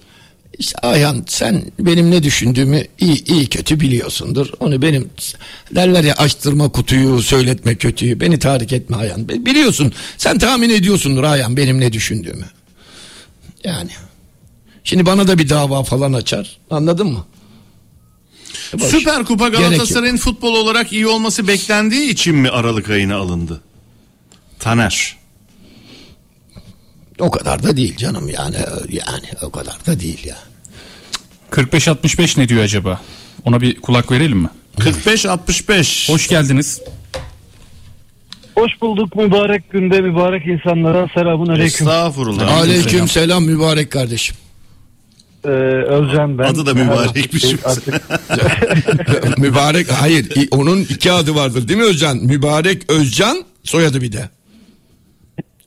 [0.58, 4.48] İşte Ayhan sen benim ne düşündüğümü iyi, iyi kötü biliyorsundur.
[4.60, 5.10] Onu benim
[5.74, 8.20] derler ya açtırma kutuyu söyletme kötüyü.
[8.20, 9.28] Beni tahrik etme Ayhan.
[9.28, 12.46] Biliyorsun sen tahmin ediyorsundur Ayhan benim ne düşündüğümü.
[13.64, 13.90] Yani.
[14.84, 16.56] Şimdi bana da bir dava falan açar.
[16.70, 17.26] Anladın mı?
[18.74, 18.82] Boş.
[18.82, 19.48] Süper Kupa.
[19.48, 23.60] Galatasaray'ın futbol olarak iyi olması beklendiği için mi Aralık ayına alındı?
[24.58, 25.16] Taner.
[27.18, 28.56] O kadar da değil canım yani
[28.88, 30.36] yani o kadar da değil ya.
[31.50, 33.00] 45-65 ne diyor acaba?
[33.44, 34.48] Ona bir kulak verelim mi?
[34.78, 36.12] 45-65.
[36.12, 36.80] Hoş geldiniz.
[38.54, 41.66] Hoş bulduk mübarek günde mübarek insanlara selamun aleyküm.
[41.88, 42.52] Estağfurullah.
[42.52, 44.36] Aleyküm selam mübarek kardeşim.
[45.44, 46.44] Ee, Özcan ben.
[46.44, 47.44] Adı da mübarekmiş.
[47.64, 47.94] Artık
[49.38, 52.16] mübarek hayır onun iki adı vardır değil mi Özcan?
[52.16, 54.28] Mübarek Özcan soyadı bir de.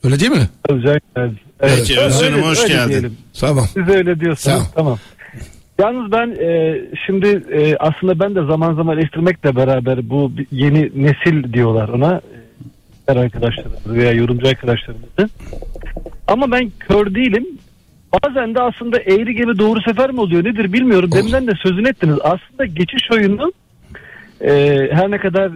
[0.04, 0.50] Öyle değil mi?
[0.70, 1.00] Özcan.
[1.16, 1.32] evet.
[1.60, 2.90] Peki, Evet, Özcan'ım, hoş öyle geldin.
[2.90, 3.18] diyelim.
[3.40, 3.66] Tamam.
[3.74, 4.68] Siz öyle diyorsanız Tamam.
[4.76, 4.98] tamam.
[5.80, 11.54] Yalnız ben e, şimdi e, aslında ben de zaman zaman eleştirmekle beraber bu yeni nesil
[11.54, 12.22] diyorlar ona.
[13.08, 15.30] e, arkadaşlarımız veya yorumcu arkadaşlarımızı.
[16.28, 17.46] Ama ben kör değilim.
[18.14, 21.12] Bazen de aslında eğri gibi doğru sefer mi oluyor nedir bilmiyorum.
[21.12, 22.18] Deminden de sözünü ettiniz.
[22.24, 23.54] Aslında geçiş oyunu
[24.42, 24.50] e,
[24.92, 25.52] her ne kadar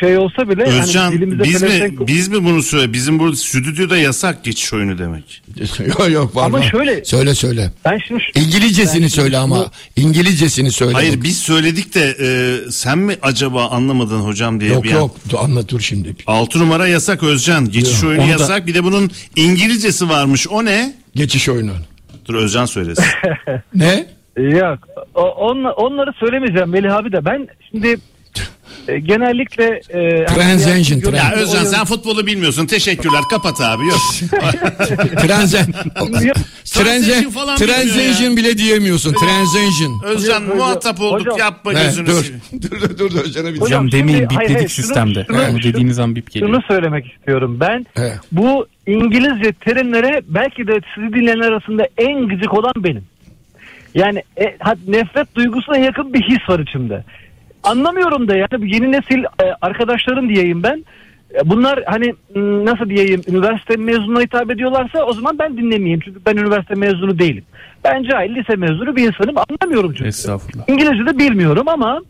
[0.00, 2.92] şey olsa bile Özcan hani biz mi pelesenk- biz mi bunu söyle?
[2.92, 5.42] Bizim burada stüdyoda yasak geçiş oyunu demek.
[5.86, 7.70] yok yok var Ama şöyle- Söyle söyle.
[7.84, 9.66] ben şimdi şu- İngilizcesini ben söyle şimdi ama.
[9.96, 10.92] İngilizcesini söyle.
[10.92, 12.26] Hayır biz söyledik de e,
[12.70, 16.16] sen mi acaba anlamadın hocam diye Yok bir yok dur, anlat dur şimdi.
[16.26, 17.64] 6 numara yasak Özcan.
[17.70, 18.66] Geçiş Yok, oyunu onu da- yasak.
[18.66, 20.48] Bir de bunun İngilizcesi varmış.
[20.48, 20.94] O ne?
[21.14, 21.72] Geçiş oyunu.
[22.26, 23.04] Dur Özcan söylesin.
[23.74, 24.06] Ne?
[24.38, 24.78] Yok.
[25.14, 27.24] O, onla- onları söylemeyeceğim Melih abi de.
[27.24, 27.96] Ben şimdi
[28.88, 32.66] e, genellikle e, Transaction, hani- ya Özcan oyun- sen futbolu bilmiyorsun.
[32.66, 33.20] Teşekkürler.
[33.30, 33.82] Kapat abi.
[33.86, 34.00] Yok.
[35.26, 35.66] Transen.
[36.64, 39.12] Transaction falan Transaction bile diyemiyorsun.
[39.12, 40.02] Transaction.
[40.04, 41.20] Özcan Hocam, muhatap olduk.
[41.20, 41.38] hocam.
[41.38, 42.32] Yapma He, gözünü dur.
[42.62, 45.24] dur dur dur Özcan'a bir Hocam demeyin hayır, hayır, şunu- sistemde.
[45.28, 46.50] şunu- Onu dediğiniz an bip geliyor.
[46.50, 47.56] Şunu söylemek istiyorum.
[47.60, 48.12] Ben He.
[48.32, 53.04] bu İngilizce terimlere belki de sizi dinleyenler arasında en gıcık olan benim.
[53.94, 54.56] Yani e,
[54.88, 57.04] nefret duygusuna yakın bir his var içimde.
[57.64, 60.84] Anlamıyorum da yani yeni nesil e, arkadaşlarım diyeyim ben.
[61.34, 66.00] E, Bunlar hani m, nasıl diyeyim üniversite mezununa hitap ediyorlarsa o zaman ben dinlemeyeyim.
[66.04, 67.44] Çünkü ben üniversite mezunu değilim.
[67.84, 70.08] Ben cahil lise mezunu bir insanım anlamıyorum çünkü.
[70.08, 70.68] Estağfurullah.
[70.68, 72.00] İngilizce de bilmiyorum ama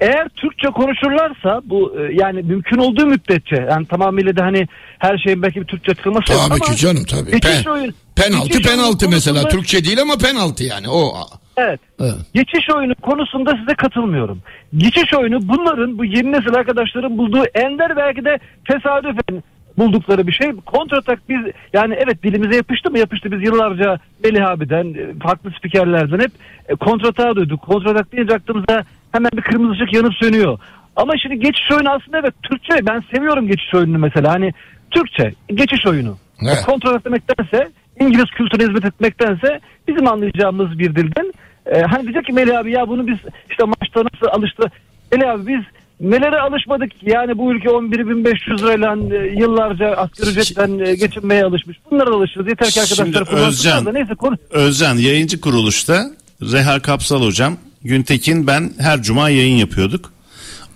[0.00, 4.66] eğer Türkçe konuşurlarsa bu e, yani mümkün olduğu müddetçe yani tamamıyla da hani
[4.98, 7.40] her şeyin belki bir Türkçe açıklaması yok Tabii ama ki canım tabii.
[7.40, 9.48] Pen, oyun- penaltı penaltı mesela.
[9.48, 10.88] Türkçe değil ama penaltı yani.
[10.88, 11.14] O
[11.58, 11.80] Evet.
[12.00, 12.14] Evet.
[12.34, 14.42] Geçiş oyunu konusunda size katılmıyorum.
[14.76, 19.42] Geçiş oyunu bunların bu yeni nesil arkadaşların bulduğu ender belki de tesadüfen
[19.78, 20.52] buldukları bir şey.
[20.66, 21.38] Kontratak biz
[21.72, 23.32] yani evet dilimize yapıştı mı yapıştı.
[23.32, 26.30] Biz yıllarca Melih abiden e, farklı spikerlerden hep
[26.68, 27.62] e, kontratağı duyduk.
[27.62, 30.58] Kontratak deyince aklımıza hemen bir kırmızı ışık yanıp sönüyor.
[30.96, 34.52] Ama şimdi geçiş oyunu aslında evet Türkçe ben seviyorum geçiş oyununu mesela hani
[34.90, 36.16] Türkçe geçiş oyunu.
[36.42, 36.64] Evet.
[36.66, 37.68] Kontratak demektense
[38.00, 41.32] İngiliz kültürüne hizmet etmektense bizim anlayacağımız bir dilden
[41.74, 43.18] e, hani diyecek ki Melih abi ya bunu biz
[43.50, 44.70] işte maçta nasıl alıştı.
[45.12, 45.64] Melih abi biz
[46.00, 51.76] nelere alışmadık yani bu ülke 11.500 lirayla e, yıllarca asgari ücretten e, geçinmeye alışmış.
[51.90, 54.36] Bunlara alışırız yeter ki Şimdi arkadaşlar kullansınlar Özcan- da neyse konu.
[54.50, 56.04] Özcan yayıncı kuruluşta
[56.42, 60.12] Reha Kapsal hocam, Güntekin ben her cuma yayın yapıyorduk.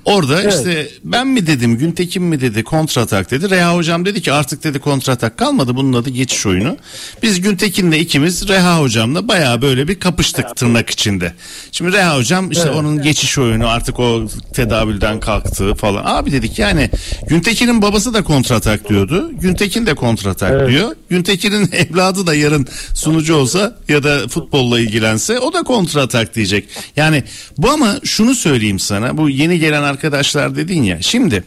[0.04, 0.54] Orada Evet.
[0.54, 3.50] işte ben mi dedim Güntekin mi dedi kontratak dedi.
[3.50, 6.76] Reha hocam dedi ki artık dedi kontratak kalmadı bunun adı geçiş oyunu.
[7.22, 11.32] Biz Güntekin'le ikimiz Reha hocamla bayağı böyle bir kapıştık tırnak içinde.
[11.72, 12.76] Şimdi Reha hocam işte Evet.
[12.76, 16.02] onun geçiş oyunu artık o tedavülden kalktı falan.
[16.04, 16.90] Abi dedik yani
[17.28, 19.30] Güntekin'in babası da kontratak diyordu.
[19.40, 20.68] Güntekin de kontratak Evet.
[20.70, 20.96] diyor.
[21.10, 26.68] Güntekin'in evladı da yarın sunucu olsa ya da futbolla ilgilense o da kontratak diyecek.
[26.96, 27.24] Yani
[27.58, 31.02] bu ama şunu söyleyeyim sana bu yeni gelen arkadaşlar dedin ya.
[31.02, 31.44] Şimdi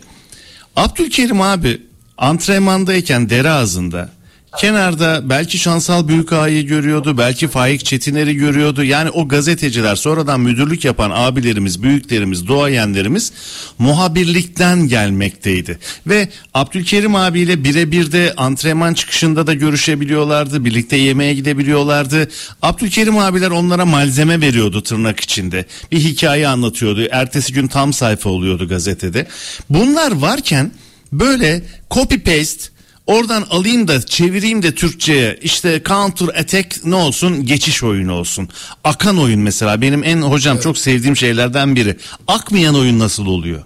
[0.76, 1.82] Abdülkerim abi
[2.18, 4.10] antrenmandayken dere ağzında
[4.57, 8.84] kenarda belki Şansal Büyükağa'yı görüyordu belki Faik Çetiner'i görüyordu.
[8.84, 13.32] Yani o gazeteciler sonradan müdürlük yapan abilerimiz büyüklerimiz doğayenlerimiz
[13.80, 15.80] muhabirlikten gelmekteydi.
[16.07, 22.30] Ve Abdülkerim abiyle birebir de antrenman çıkışında da görüşebiliyorlardı birlikte yemeğe gidebiliyorlardı.
[22.61, 25.65] Abdülkerim abiler onlara malzeme veriyordu tırnak içinde.
[25.91, 27.07] Bir hikaye anlatıyordu.
[27.11, 29.27] Ertesi gün tam sayfa oluyordu gazetede.
[29.69, 30.72] Bunlar varken
[31.11, 32.75] böyle copy paste
[33.07, 38.49] Oradan alayım da çevireyim de Türkçe'ye işte counter attack ne olsun geçiş oyunu olsun.
[38.84, 41.98] Akan oyun mesela benim en hocam çok sevdiğim şeylerden biri.
[42.27, 43.64] Akmayan oyun nasıl oluyor?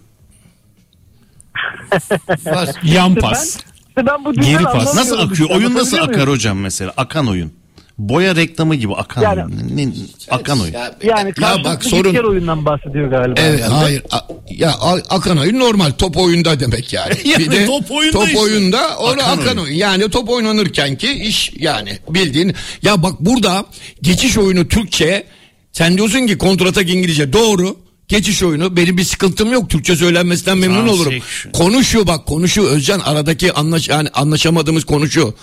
[2.83, 3.57] Yan pas.
[3.57, 4.95] ben- işte ben bu Geri pas.
[4.95, 5.49] Nasıl akıyor?
[5.49, 6.93] Oyun nasıl akar hocam mesela?
[6.97, 7.53] Akan oyun.
[7.99, 9.77] Boya reklamı gibi akan Yani-.
[9.77, 9.93] Ne-
[10.31, 10.73] akan oyun.
[10.73, 13.41] Ya, Yani ya bak sorun oyundan bahsediyor galiba.
[13.41, 13.73] Evet yani.
[13.73, 14.03] hayır.
[14.11, 14.19] A-
[14.49, 14.71] Ya
[15.09, 17.13] akan oyun normal top oyunda demek yani.
[17.26, 18.39] Yani top oyunda top işte.
[18.39, 19.57] oyunda onu Akan akan, oyun.
[19.57, 19.73] oyun.
[19.76, 22.53] Yani top oynanırken ki iş yani bildiğin.
[22.81, 23.65] Ya bak burada
[24.01, 25.23] geçiş oyunu Türkçe
[25.71, 27.76] sen diyorsun ki kontratak İngilizce doğru.
[28.07, 29.69] Geçiş oyunu benim bir sıkıntım yok.
[29.69, 31.11] Türkçe söylenmesinden memnun olurum.
[31.11, 31.51] Transaction.
[31.51, 35.34] Konuşuyor bak konuşuyor Özcan aradaki anlaş yani anlaşamadığımız konuşuyor.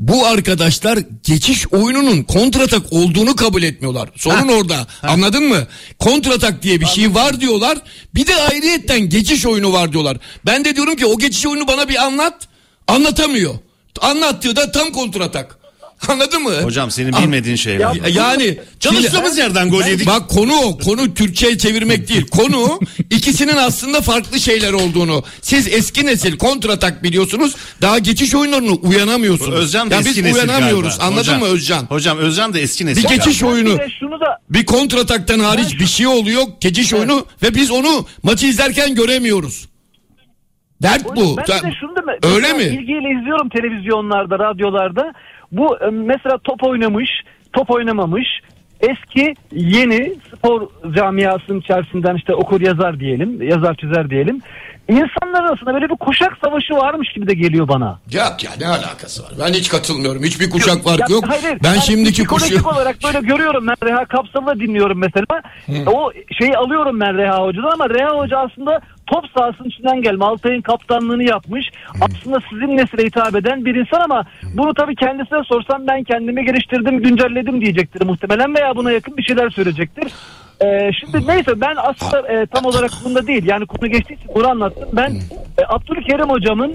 [0.00, 4.08] Bu arkadaşlar geçiş oyununun kontratak olduğunu kabul etmiyorlar.
[4.16, 4.86] Sorun orada.
[5.02, 5.66] Anladın mı?
[5.98, 7.78] Kontratak diye bir şey var diyorlar.
[8.14, 10.16] Bir de ayrıyetten geçiş oyunu var diyorlar.
[10.46, 12.48] Ben de diyorum ki o geçiş oyunu bana bir anlat.
[12.88, 13.54] Anlatamıyor.
[14.00, 15.58] Anlattığı da tam kontratak.
[16.08, 16.50] Anladın mı?
[16.62, 17.94] Hocam senin bilmediğin şey var.
[17.94, 20.06] Ya- yani Çalıştığımız yerden gol yedik.
[20.06, 20.78] Bak konu o.
[20.78, 22.26] Konu Türkçe'ye çevirmek değil.
[22.26, 25.22] Konu ikisinin aslında farklı şeyler olduğunu.
[25.42, 27.56] Siz eski nesil kontratak biliyorsunuz.
[27.82, 29.58] Daha geçiş oyunlarını uyanamıyorsunuz.
[29.58, 30.88] Özcan da ya eski biz nesil uyanamıyoruz.
[30.98, 31.04] galiba.
[31.04, 31.84] Anladın Hocam- mı Özcan?
[31.88, 33.04] Hocam Özcan da eski nesil.
[33.04, 33.54] Bir geçiş galiba.
[33.54, 33.78] oyunu.
[34.00, 36.42] Şunu da Bir kontrataktan hariç bir şey oluyor.
[36.60, 39.70] Geçiş oyunu ve biz onu maçı izlerken göremiyoruz.
[40.82, 41.36] Dert bu.
[41.36, 42.62] Ben de şunu da Öyle mi?
[42.62, 45.12] İlgiyle izliyorum televizyonlarda, radyolarda.
[45.52, 47.10] Bu e, mesela top oynamış,
[47.52, 48.26] top oynamamış.
[48.80, 54.40] Eski, yeni spor camiasının içerisinden işte okur yazar diyelim, yazar çizer diyelim.
[54.88, 57.98] İnsanlar arasında böyle bir kuşak savaşı varmış gibi de geliyor bana.
[58.12, 59.32] Yok ya ne alakası var?
[59.40, 60.22] Ben hiç katılmıyorum.
[60.22, 61.24] Hiçbir kuşak farkı yok.
[61.28, 61.58] hayır.
[61.64, 62.72] Ben Yani şimdiki psikolojik kuşak...
[62.72, 65.42] olarak böyle görüyorum ben Reha Kapsal'ı dinliyorum mesela.
[65.86, 70.24] O şeyi alıyorum ben Reha Hoca'dan ama Reha Hoca aslında top sahasının içinden gelme.
[70.24, 71.70] Altay'ın kaptanlığını yapmış.
[72.00, 74.24] Aslında sizin nesile hitap eden bir insan ama
[74.54, 79.50] bunu tabii kendisine sorsam ben kendimi geliştirdim, güncelledim diyecektir muhtemelen veya buna yakın bir şeyler
[79.50, 80.12] söyleyecektir.
[80.64, 84.48] Ee, şimdi neyse ben aslında e, tam olarak bunda değil yani konu geçtiği için bunu
[84.48, 84.88] anlattım.
[84.92, 85.10] Ben
[85.58, 86.74] e, Abdülkerim hocamın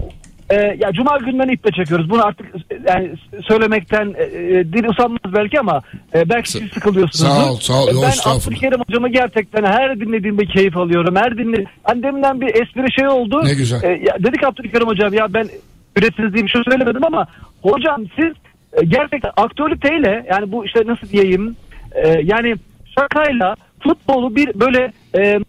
[0.49, 2.09] e, ya Cuma günden iple çekiyoruz.
[2.09, 3.11] Bunu artık e, yani
[3.47, 5.81] söylemekten e, e, dil usanmaz belki ama
[6.15, 7.33] e, belki siz sıkılıyorsunuz.
[7.33, 7.93] Sağ ol, sağ ol.
[7.93, 8.31] Yo, Ben.
[8.31, 11.15] Abdülkerim hocamı gerçekten her dinlediğimde keyif alıyorum.
[11.15, 13.41] Her dinle Annemden bir espri şey oldu.
[13.43, 13.83] Ne güzel.
[13.83, 15.49] E, ya dedik Abdülkerim hocam ya ben
[15.95, 17.27] üreticiyim şu söylemedim ama
[17.61, 18.33] hocam siz
[18.73, 21.55] e, gerçekten aktüeliteyle yani bu işte nasıl diyeyim
[21.91, 22.55] e, yani
[22.99, 25.39] şakayla futbolu bir böyle e,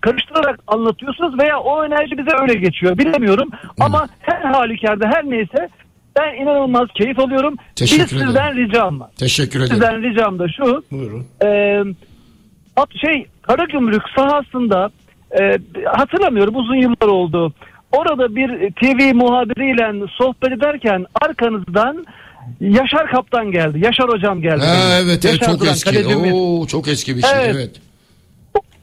[0.00, 3.48] karıştırarak anlatıyorsunuz veya o enerji bize öyle geçiyor bilemiyorum
[3.80, 5.68] ama her halükarda her neyse
[6.18, 7.56] ben inanılmaz keyif alıyorum.
[7.76, 9.10] Teşekkür bir sizden ricam var.
[9.18, 9.72] Teşekkür ederim.
[9.72, 10.84] Sizden ricam da şu.
[10.90, 11.26] Buyurun.
[11.44, 11.82] E,
[13.00, 14.90] şey Karagümrük sahasında
[15.40, 17.52] e, hatırlamıyorum uzun yıllar oldu.
[17.92, 22.06] Orada bir TV muhabiriyle sohbet ederken arkanızdan
[22.60, 23.78] Yaşar Kaptan geldi.
[23.84, 24.64] Yaşar Hocam geldi.
[24.64, 25.90] Ha, evet, evet Yaşar çok Duran, eski.
[25.90, 26.32] kalecimiz.
[26.34, 27.30] Oo, çok eski bir şey.
[27.34, 27.50] Evet.
[27.54, 27.70] Evet.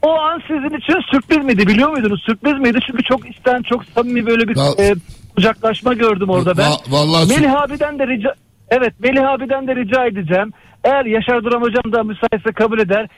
[0.02, 2.22] O an sizin için sürpriz miydi biliyor muydunuz?
[2.26, 2.78] Sürpriz miydi?
[2.86, 4.94] Çünkü çok isten çok samimi böyle bir Va- e,
[5.36, 6.70] kucaklaşma gördüm orada ben.
[6.70, 8.34] Va- vallahi sür- Melih abiden de rica
[8.68, 10.52] Evet Melih abiden de rica edeceğim.
[10.84, 13.08] Eğer Yaşar Duran hocam da müsaitse kabul eder.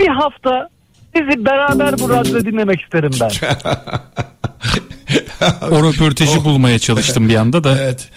[0.00, 0.68] Bir hafta
[1.14, 3.30] bizi beraber bu radyoda dinlemek isterim ben.
[5.70, 7.78] O röportajı bulmaya çalıştım bir anda da.
[7.82, 8.08] Evet.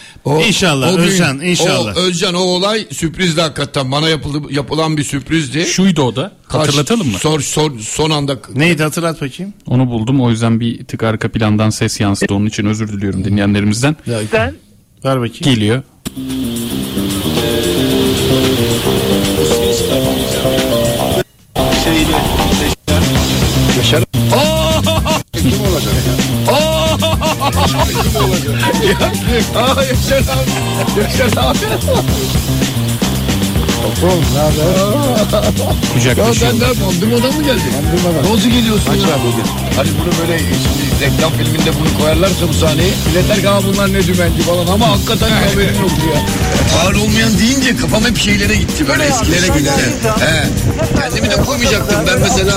[0.48, 1.98] İnşallah, Özcan, inşallah.
[1.98, 3.92] O, Özcan o olay sürprizdi hakikaten.
[3.92, 5.66] Bana yapıldı, yapılan bir sürprizdi.
[5.66, 6.32] Şuydu o da.
[6.48, 7.18] Kaç- Hatırlatalım mı?
[7.20, 9.54] Son, son, son anda Neydi hatırlat bakayım.
[9.68, 10.22] Onu buldum.
[10.22, 12.34] O yüzden bir tık arka plandan ses yansıdı.
[12.34, 13.96] Onun için özür diliyorum dinleyenlerimizden.
[14.32, 14.54] Sen
[15.06, 15.42] Ver bakayım.
[15.42, 15.84] Geliyor.
[23.78, 24.04] Yaşar.
[24.04, 24.34] Kim olacak?
[24.36, 25.20] Aa!
[25.34, 25.94] Kim olacak?
[26.48, 26.81] Ya, Aa,
[29.90, 31.02] Yaşar abi.
[31.02, 31.58] Yaşar abi.
[34.04, 35.44] Oğlum ne haber?
[35.94, 36.54] Kucaklaşıyor.
[36.54, 37.02] Ya ben ne yapayım?
[37.02, 37.74] Durmadan mı geldin?
[38.34, 39.08] Nasıl geliyorsun ya?
[39.78, 44.08] Hani bunu böyle şimdi reklam filminde bunu koyarlarsa bu sahneyi milletler ki "Aa, bunlar ne
[44.08, 46.22] dümenci falan ama hakikaten haberin yok ya.
[46.84, 49.72] Ağır olmayan deyince kafam hep şeylere gitti böyle eskilere gitti.
[50.20, 50.44] He.
[51.02, 52.54] Kendimi de koymayacaktım ben mesela.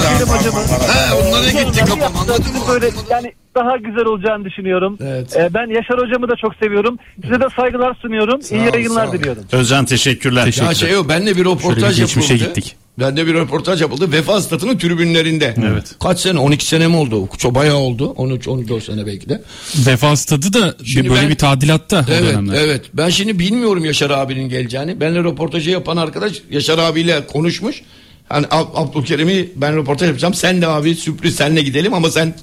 [0.95, 2.61] He onlara gitti kafam anladın mı?
[2.69, 4.98] böyle yani daha güzel olacağını düşünüyorum.
[5.01, 5.36] Evet.
[5.36, 6.98] Ee, ben Yaşar hocamı da çok seviyorum.
[7.22, 8.40] Size de saygılar sunuyorum.
[8.51, 9.14] İyi ol, yayınlar sağ ol.
[9.18, 9.43] diliyorum.
[9.52, 10.47] Özcan teşekkürler.
[10.66, 12.48] Ya şey o benle bir röportaj Şöyle bir geçmişe yapıldı.
[12.60, 12.76] gittik.
[12.98, 14.12] Bende bir röportaj yapıldı.
[14.12, 15.55] Vefa statının tribünlerinde.
[15.70, 15.94] Evet.
[16.02, 16.39] Kaç sene?
[16.39, 17.28] 12 sene mi oldu?
[17.39, 18.09] Çok bayağı oldu.
[18.16, 19.43] 13 14 sene belki de.
[19.86, 22.55] Vefa stadı da bir Şimdi böyle ben- bir tadilatta o Evet, dönemler.
[22.64, 22.82] evet.
[22.94, 25.01] Ben şimdi bilmiyorum Yaşar abinin geleceğini.
[25.01, 27.82] Benle röportajı yapan arkadaş Yaşar abiyle konuşmuş.
[28.28, 30.35] Hani Ab- Abdülkerim'i ben röportaj yapacağım.
[30.35, 32.35] Sen de abi sürpriz senle gidelim ama sen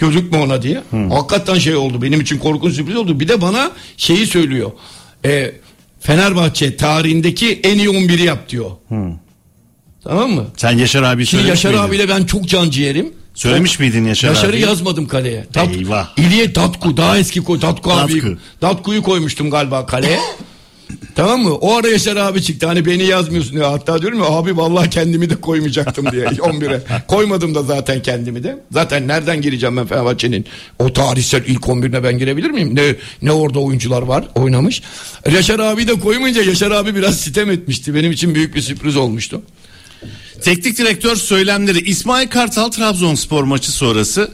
[0.00, 0.82] gözükme ona diye.
[1.10, 2.02] Hakikaten şey oldu.
[2.02, 3.20] Benim için korkunç sürpriz oldu.
[3.20, 4.70] Bir de bana şeyi söylüyor.
[5.24, 5.52] E,
[6.00, 8.70] Fenerbahçe tarihindeki en iyi 11'i yap diyor.
[10.04, 10.46] Tamam mı?
[10.56, 11.82] Sen Yaşar abi Şimdi Yaşar miydin?
[11.84, 13.12] abiyle ben çok can ciğerim.
[13.34, 14.60] Söylemiş miydin Yaşar Yaşar'ı abi?
[14.60, 15.46] yazmadım kaleye.
[15.52, 16.18] Tat, Eyvah.
[16.18, 17.60] İliye Tatku daha eski koy.
[17.60, 18.12] Tatku abi.
[18.20, 18.38] Tatku.
[18.60, 20.18] Tatku'yu koymuştum galiba kaleye.
[21.14, 21.54] tamam mı?
[21.54, 22.66] O ara Yaşar abi çıktı.
[22.66, 23.70] Hani beni yazmıyorsun diyor.
[23.70, 26.80] Hatta diyorum ya abi vallahi kendimi de koymayacaktım diye 11'e.
[27.08, 28.58] Koymadım da zaten kendimi de.
[28.72, 30.46] Zaten nereden gireceğim ben Fenerbahçe'nin
[30.78, 32.76] o tarihsel ilk 11'ine ben girebilir miyim?
[32.76, 34.82] Ne ne orada oyuncular var oynamış.
[35.32, 37.94] Yaşar abi de koymayınca Yaşar abi biraz sitem etmişti.
[37.94, 39.42] Benim için büyük bir sürpriz olmuştu.
[40.42, 44.30] Teknik direktör söylemleri İsmail Kartal Trabzonspor maçı sonrası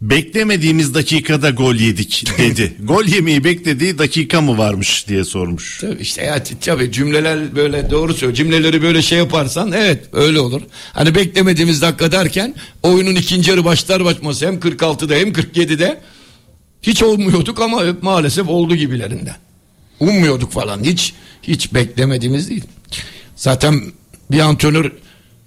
[0.00, 2.76] beklemediğimiz dakikada gol yedik dedi.
[2.82, 5.78] gol yemeyi beklediği dakika mı varmış diye sormuş.
[5.80, 8.34] Tabii işte ya tabii cümleler böyle doğru söylüyor.
[8.34, 10.62] Cümleleri böyle şey yaparsan evet öyle olur.
[10.92, 16.00] Hani beklemediğimiz dakika derken oyunun ikinci yarı başlar başmaz hem 46'da hem 47'de
[16.82, 19.36] hiç olmuyorduk ama maalesef oldu gibilerinden.
[20.00, 22.64] Ummuyorduk falan hiç hiç beklemediğimiz değil.
[23.36, 23.80] Zaten
[24.30, 24.92] bir antrenör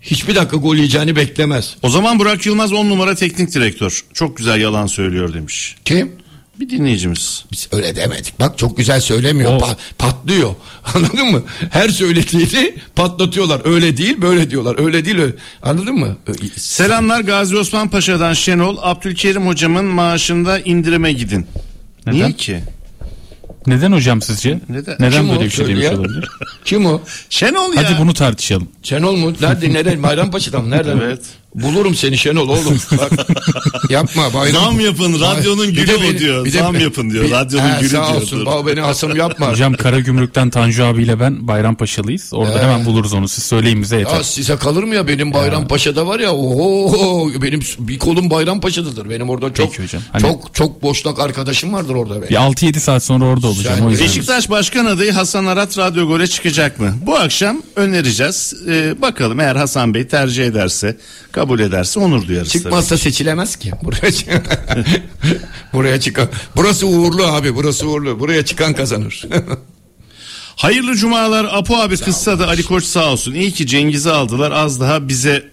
[0.01, 1.75] hiçbir dakika gol yiyeceğini beklemez.
[1.83, 4.03] O zaman Burak Yılmaz 10 numara teknik direktör.
[4.13, 5.75] Çok güzel yalan söylüyor demiş.
[5.85, 6.11] Kim?
[6.59, 7.45] Bir dinleyicimiz.
[7.51, 8.39] Biz öyle demedik.
[8.39, 9.51] Bak çok güzel söylemiyor.
[9.59, 10.55] Pa- patlıyor.
[10.95, 11.43] Anladın mı?
[11.71, 13.61] Her söylediğini patlatıyorlar.
[13.65, 14.85] Öyle değil böyle diyorlar.
[14.85, 15.33] Öyle değil öyle.
[15.63, 16.17] Anladın mı?
[16.55, 18.77] Selamlar Gazi Osman Paşa'dan Şenol.
[18.81, 21.45] Abdülkerim hocamın maaşında indirime gidin.
[22.07, 22.59] Niye ki?
[23.69, 24.59] Neden hocam sizce?
[24.69, 24.95] Neden?
[24.99, 25.43] Neden Kim böyle o?
[25.43, 25.99] bir şey Söyle demiş ya.
[25.99, 26.27] olabilir?
[26.65, 27.01] Kim o?
[27.29, 27.83] Şenol ya.
[27.89, 28.67] Hadi bunu tartışalım.
[28.83, 29.33] Şenol mu?
[29.41, 29.73] Nerede?
[29.73, 30.03] Nerede?
[30.03, 30.69] Bayrampaşa'dan mı?
[30.69, 30.97] Nereden?
[30.97, 31.21] Evet.
[31.55, 32.79] Bulurum seni Şenol oğlum.
[32.97, 33.11] Bak.
[33.89, 34.63] Yapma bayram.
[34.63, 36.45] Zam yapın, radyonun gülü o beni- diyor.
[36.45, 38.45] bir de Zam beni- yapın diyor, bir- radyonun He, gülü sağ diyor, olsun.
[38.45, 39.51] Baba beni asım yapma.
[39.51, 42.29] Hocam Karagümrük'ten Tanju abiyle ben Bayrampaşalıyız.
[42.33, 42.63] Orada Ee.
[42.63, 43.27] hemen buluruz onu.
[43.27, 44.15] Siz söyleyin bize yeter.
[44.15, 49.09] Ya size kalır mı ya benim Bayrampaşa'da var ya oho benim bir kolum Bayrampaşa'dadır.
[49.09, 50.01] Benim orada çok Peki hocam.
[50.11, 52.29] Hani- çok çok boşnak arkadaşım vardır orada benim.
[52.29, 53.89] Bir 6-7 saat sonra orada olacağım.
[53.89, 54.07] Yüzden.
[54.07, 56.95] Beşiktaş Başkan adayı Hasan Arat Radyo Gole çıkacak mı?
[57.05, 58.53] Bu akşam önereceğiz.
[58.67, 60.97] Ee, bakalım eğer Hasan Bey tercih ederse,
[61.39, 62.51] kabul ederse onur duyarız.
[62.51, 63.71] Çıkmazsa seçilemez ki.
[63.83, 64.29] Buraya çık-
[65.73, 66.29] Buraya çıkan.
[66.55, 67.55] Burası uğurlu abi.
[67.55, 68.19] Burası uğurlu.
[68.19, 69.23] Buraya çıkan kazanır.
[70.55, 73.33] Hayırlı cumalar Apo abi kızsa da Ali Koç sağ olsun.
[73.33, 75.49] İyi ki Cengiz'i aldılar az daha bize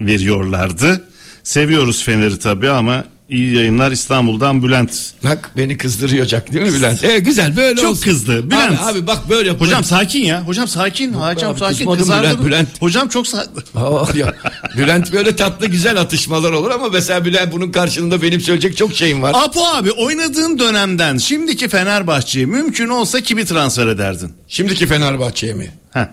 [0.00, 1.04] veriyorlardı.
[1.42, 4.92] Seviyoruz Fener'i tabii ama iyi yayınlar İstanbul'dan Bülent.
[5.24, 7.04] Bak beni kızdırıyacak değil mi Bülent?
[7.04, 8.02] E, güzel böyle Çok olsun.
[8.02, 8.50] kızdı.
[8.50, 8.80] Bülent.
[8.80, 9.60] Abi, abi bak böyle yap.
[9.60, 10.42] Hocam sakin ya.
[10.42, 11.12] Hocam sakin.
[11.12, 11.76] Hocam abi, sakin.
[11.76, 12.44] kızmadım Kızardı Bülent?
[12.44, 12.68] Bülent.
[12.82, 13.50] Hocam çok sakin.
[13.74, 14.34] Aa, ya.
[14.76, 19.22] Bülent böyle tatlı güzel atışmalar olur ama mesela Bülent bunun karşılığında benim söyleyecek çok şeyim
[19.22, 19.34] var.
[19.44, 24.32] Apo abi oynadığın dönemden şimdiki Fenerbahçe'ye mümkün olsa kimi transfer ederdin?
[24.48, 25.70] Şimdiki Fenerbahçe'ye mi?
[25.90, 26.06] Heh.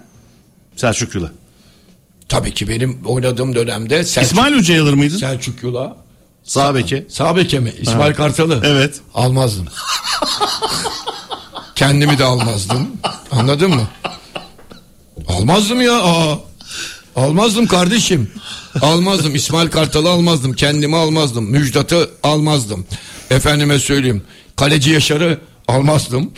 [0.76, 1.31] Selçuk Yula.
[2.30, 5.18] Tabii ki benim oynadığım dönemde Selçuk, İsmail Hoca alır mıydın?
[5.18, 6.06] Selçuk Yula.
[6.47, 7.05] Sağ beke.
[7.09, 7.73] Sağ beke mi?
[7.81, 8.61] İsmail Kartal'ı.
[8.65, 9.01] Evet.
[9.13, 9.67] Almazdım.
[11.75, 12.87] Kendimi de almazdım.
[13.31, 13.87] Anladın mı?
[15.27, 16.01] Almazdım ya.
[16.03, 16.39] Aa.
[17.15, 18.31] Almazdım kardeşim.
[18.81, 19.35] Almazdım.
[19.35, 20.53] İsmail Kartal'ı almazdım.
[20.53, 21.45] Kendimi almazdım.
[21.51, 22.85] Müjdat'ı almazdım.
[23.31, 24.23] Efendime söyleyeyim.
[24.55, 26.31] Kaleci Yaşar'ı almazdım.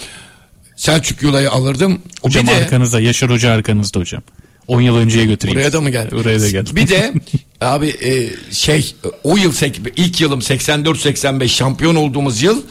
[0.75, 2.01] Selçuk Yula'yı alırdım.
[2.21, 4.21] Hocam bir de, arkanızda Yaşar Hoca arkanızda hocam.
[4.69, 5.59] 10 yıl önceye götüreyim.
[5.59, 6.11] Buraya da mı geldi?
[6.11, 6.75] Buraya da geldi.
[6.75, 7.13] Bir de
[7.61, 9.53] abi e, şey o yıl
[9.95, 12.61] ilk yılım 84-85 şampiyon olduğumuz yıl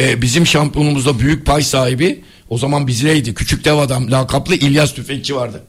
[0.00, 3.34] e, bizim şampiyonumuzda büyük pay sahibi o zaman bizdeydi.
[3.34, 5.62] Küçük dev adam lakaplı İlyas Tüfekçi vardı.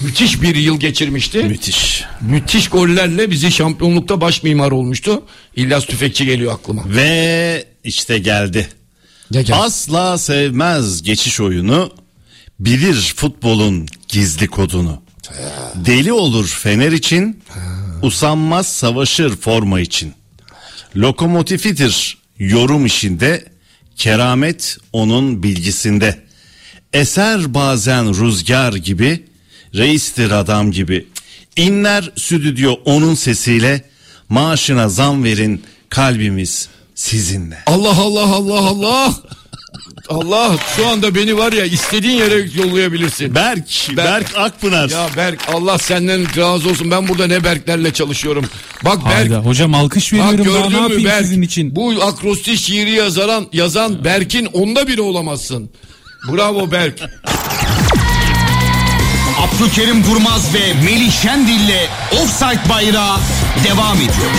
[0.00, 1.38] Müthiş bir yıl geçirmişti.
[1.38, 2.04] Müthiş.
[2.20, 5.22] Müthiş gollerle bizi şampiyonlukta baş mimar olmuştu.
[5.56, 6.82] İlyas Tüfekçi geliyor aklıma.
[6.86, 8.68] Ve işte geldi.
[9.30, 9.54] Ne geldi?
[9.54, 11.92] Asla sevmez geçiş oyunu.
[12.60, 15.02] Bilir futbolun gizli kodunu.
[15.74, 17.42] Deli olur Fener için.
[18.02, 20.14] Usanmaz savaşır forma için.
[20.96, 23.44] Lokomotifidir yorum işinde.
[23.96, 26.18] Keramet onun bilgisinde.
[26.92, 29.24] Eser bazen rüzgar gibi.
[29.74, 31.06] Reistir adam gibi.
[31.56, 33.84] İnler stüdyo onun sesiyle.
[34.28, 37.58] Maaşına zam verin kalbimiz sizinle.
[37.66, 39.14] Allah Allah Allah Allah.
[40.08, 43.34] Allah şu anda beni var ya istediğin yere yollayabilirsin.
[43.34, 44.88] Berk, Berk, Akpınar.
[44.90, 46.90] Ya Berk Allah senden razı olsun.
[46.90, 48.44] Ben burada ne Berklerle çalışıyorum.
[48.84, 49.14] Bak Berk.
[49.14, 51.22] Hayda, hocam alkış Bak veriyorum daha ne gördün mü yapayım Berk?
[51.26, 51.76] sizin için.
[51.76, 55.70] Bu akrostiş şiiri yazan, yazan Berk'in onda biri olamazsın.
[56.32, 57.00] Bravo Berk.
[59.38, 63.16] Abdülkerim Durmaz ve Melih Şendil'le Offside Bayrağı
[63.64, 64.30] devam ediyor.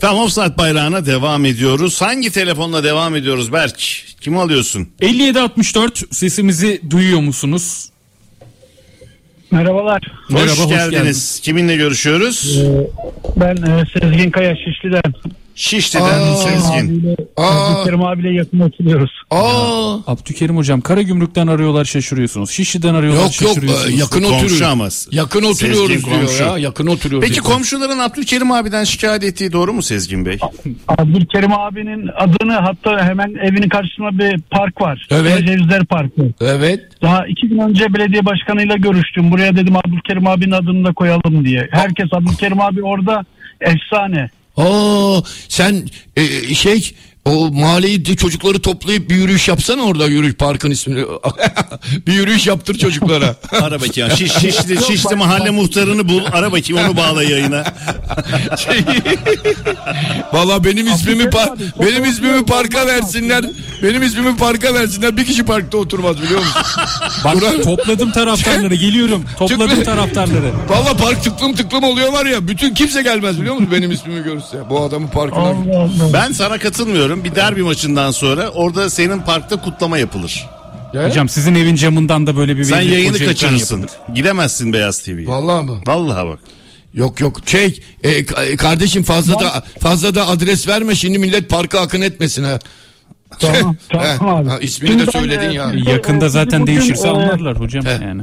[0.00, 2.02] Tamam offside bayrağına devam ediyoruz.
[2.02, 3.76] Hangi telefonla devam ediyoruz Berk?
[4.20, 4.88] Kimi alıyorsun?
[5.00, 7.90] 57-64 sesimizi duyuyor musunuz?
[9.50, 10.02] Merhabalar.
[10.26, 10.90] Hoş Merhaba, hoş geldiniz.
[10.90, 11.40] geldiniz.
[11.42, 12.60] Kiminle görüşüyoruz?
[13.36, 15.02] Ben e, Sezgin Kaya Şişli'den.
[15.60, 16.36] Şişli'den Aa.
[16.36, 17.16] Sezgin.
[17.36, 17.42] Aa.
[17.72, 19.10] Abdülkerim abiyle yakın oturuyoruz.
[19.30, 19.94] Aa.
[20.12, 22.50] Abdülkerim hocam Karagümrük'ten arıyorlar şaşırıyorsunuz.
[22.50, 23.94] Şişli'den arıyorlar Yok yok şaşırıyorsunuz.
[23.94, 24.70] e, yakın Komşu oturuyor.
[24.70, 24.88] ama.
[25.12, 26.42] Yakın oturuyoruz Sezgin diyor komşu.
[26.44, 26.58] ya.
[26.58, 27.28] Yakın oturuyoruz.
[27.28, 27.54] Peki diyor.
[27.54, 30.38] komşuların Abdülkerim abiden şikayet ettiği doğru mu Sezgin Bey?
[30.88, 35.06] Abdülkerim abinin adını hatta hemen evinin karşısında bir park var.
[35.10, 35.46] Evet.
[35.46, 36.22] Cevizler Parkı.
[36.40, 36.80] Evet.
[37.02, 39.30] Daha iki gün önce belediye başkanıyla görüştüm.
[39.30, 41.68] Buraya dedim Abdülkerim abinin adını da koyalım diye.
[41.70, 43.24] Herkes Abdülkerim abi orada
[43.60, 44.30] efsane.
[44.60, 51.04] Aa sen e, şey o mahalleyi çocukları toplayıp bir yürüyüş yapsana orada yürüyüş parkın ismini.
[52.06, 53.36] bir yürüyüş yaptır çocuklara.
[53.60, 54.10] Ara bakayım.
[54.16, 56.22] Şiş, şişli, şişli mahalle muhtarını bul.
[56.32, 57.64] Ara bakayım onu bağla yayına.
[60.32, 63.44] Valla benim ismimi par- benim ismimi parka versinler.
[63.82, 65.16] Benim ismimi parka versinler.
[65.16, 66.62] Bir kişi parkta oturmaz biliyor musun?
[67.24, 69.24] Bak Burak- topladım taraftarları geliyorum.
[69.38, 70.50] Topladım Çıkma- taraftarları.
[70.68, 72.48] Valla park tıklım tıklım oluyor var ya.
[72.48, 74.70] Bütün kimse gelmez biliyor musun benim ismimi görürse.
[74.70, 75.40] Bu adamın parkına.
[75.40, 76.12] Allah Allah.
[76.12, 77.09] Ben sana katılmıyorum.
[77.10, 80.46] Bir derbi maçından sonra orada senin parkta kutlama yapılır.
[80.94, 81.08] Ya?
[81.08, 83.86] Hocam sizin evin camından da böyle bir Sen yayını kaçırırsın.
[84.14, 85.26] Gidemezsin Beyaz TV'ye.
[85.26, 85.78] Vallahi mı?
[85.86, 86.38] Vallahi bak.
[86.94, 91.80] Yok yok şey e, e, kardeşim fazla da fazla da adres verme şimdi millet parka
[91.80, 92.58] akın etmesin ha.
[93.38, 94.48] Tamam, tamam abi.
[94.48, 95.72] ha, ismini Şimdi de söyledin e, ya.
[95.86, 98.04] Yakında e, zaten bugün, değişirse e, anlarlar hocam He.
[98.04, 98.22] yani.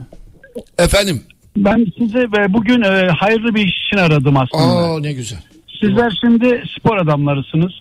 [0.77, 1.23] Efendim.
[1.57, 4.63] Ben size bugün e, hayırlı bir iş için aradım aslında.
[4.63, 5.39] Aa ne güzel.
[5.81, 7.71] Sizler şimdi spor adamlarısınız.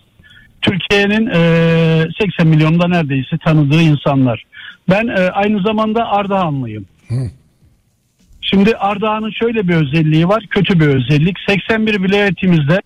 [0.61, 4.43] Türkiye'nin e, 80 milyonda neredeyse tanıdığı insanlar.
[4.89, 6.85] Ben e, aynı zamanda Ardahanlıyım.
[8.41, 11.37] Şimdi Ardahan'ın şöyle bir özelliği var, kötü bir özellik.
[11.49, 12.81] 81 vilayetimizde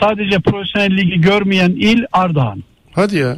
[0.00, 2.62] sadece profesyonel ligi görmeyen il Ardahan.
[2.92, 3.36] Hadi ya.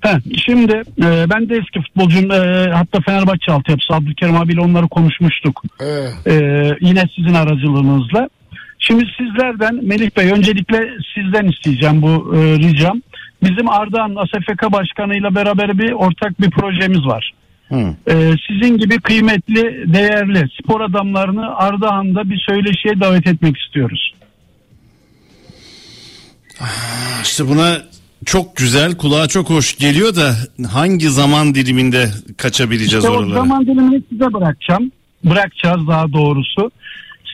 [0.00, 0.72] Heh, şimdi
[1.02, 2.30] e, ben de eski futbolcuyum.
[2.30, 5.62] E, hatta Fenerbahçe altyapısı Abdülkerim abiyle onları konuşmuştuk.
[5.80, 6.34] Ee, E,
[6.80, 8.28] yine sizin aracılığınızla.
[8.86, 13.02] Şimdi sizlerden Melih Bey öncelikle sizden isteyeceğim bu e, ricam.
[13.42, 17.32] Bizim Ardahan ASFK Başkanı'yla beraber bir ortak bir projemiz var.
[17.68, 17.94] Hı.
[18.06, 18.14] E,
[18.48, 24.14] sizin gibi kıymetli, değerli spor adamlarını Ardahan'da bir söyleşiye davet etmek istiyoruz.
[27.22, 27.78] İşte buna
[28.24, 30.34] çok güzel, kulağa çok hoş geliyor da
[30.72, 33.34] hangi zaman diliminde kaçabileceğiz İşte o oralara?
[33.34, 34.92] zaman dilimini size bırakacağım.
[35.24, 36.70] Bırakacağız daha doğrusu.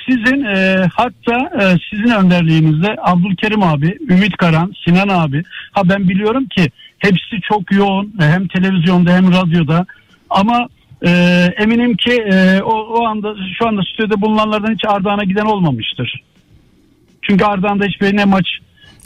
[0.09, 5.43] Sizin e, hatta e, sizin önderliğinizde Abdülkerim abi, Ümit Karan, Sinan abi.
[5.73, 9.87] Ha ben biliyorum ki hepsi çok yoğun e, hem televizyonda hem radyoda.
[10.31, 10.69] Ama
[11.07, 11.11] e,
[11.59, 16.23] eminim ki e, o, o anda şu anda stüdyoda bulunanlardan hiç Ardahan'a giden olmamıştır.
[17.23, 18.47] Çünkü Ardahan'da hiçbir ne maç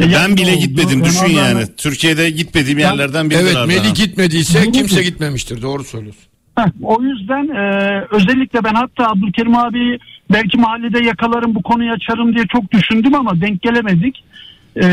[0.00, 0.60] e, Ben bile oldu.
[0.60, 1.64] gitmedim düşün yani.
[1.76, 3.68] Türkiye'de gitmediğim yerlerden biridir evet Ardahan.
[3.68, 5.62] Melih gitmediyse kimse gitmemiştir.
[5.62, 6.24] Doğru söylüyorsun.
[6.56, 9.98] Heh, o yüzden e, özellikle ben hatta Abdülkerim abi
[10.32, 14.24] belki mahallede yakalarım bu konuyu açarım diye çok düşündüm ama denk gelemedik.
[14.82, 14.86] E,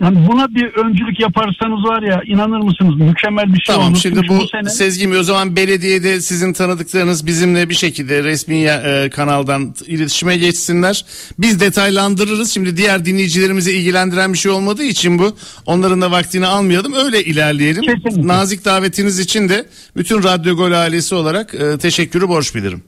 [0.00, 4.00] yani buna bir öncülük yaparsanız var ya inanır mısınız mükemmel bir şey Tamam olur.
[4.00, 8.56] şimdi Çünkü bu sene Sezgin Bey o zaman belediyede sizin tanıdıklarınız bizimle bir şekilde resmi
[8.64, 11.04] e, kanaldan iletişime geçsinler.
[11.38, 12.50] Biz detaylandırırız.
[12.54, 15.36] Şimdi diğer dinleyicilerimizi ilgilendiren bir şey olmadığı için bu.
[15.66, 16.92] Onların da vaktini almayalım.
[16.92, 17.82] Öyle ilerleyelim.
[17.82, 18.26] Kesinlikle.
[18.28, 19.66] Nazik davetiniz için de
[19.96, 22.82] bütün Radyo Gol ailesi olarak e, teşekkürü borç bilirim.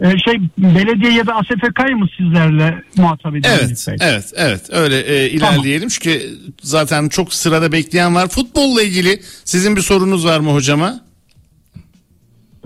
[0.00, 3.54] E, şey belediye ya da ASFK'yı mı sizlerle muhatap edelim?
[3.56, 4.70] Evet, evet, evet.
[4.72, 6.20] Öyle e, ilerleyelim çünkü
[6.62, 8.28] zaten çok sırada bekleyen var.
[8.28, 11.00] Futbolla ilgili sizin bir sorunuz var mı hocama?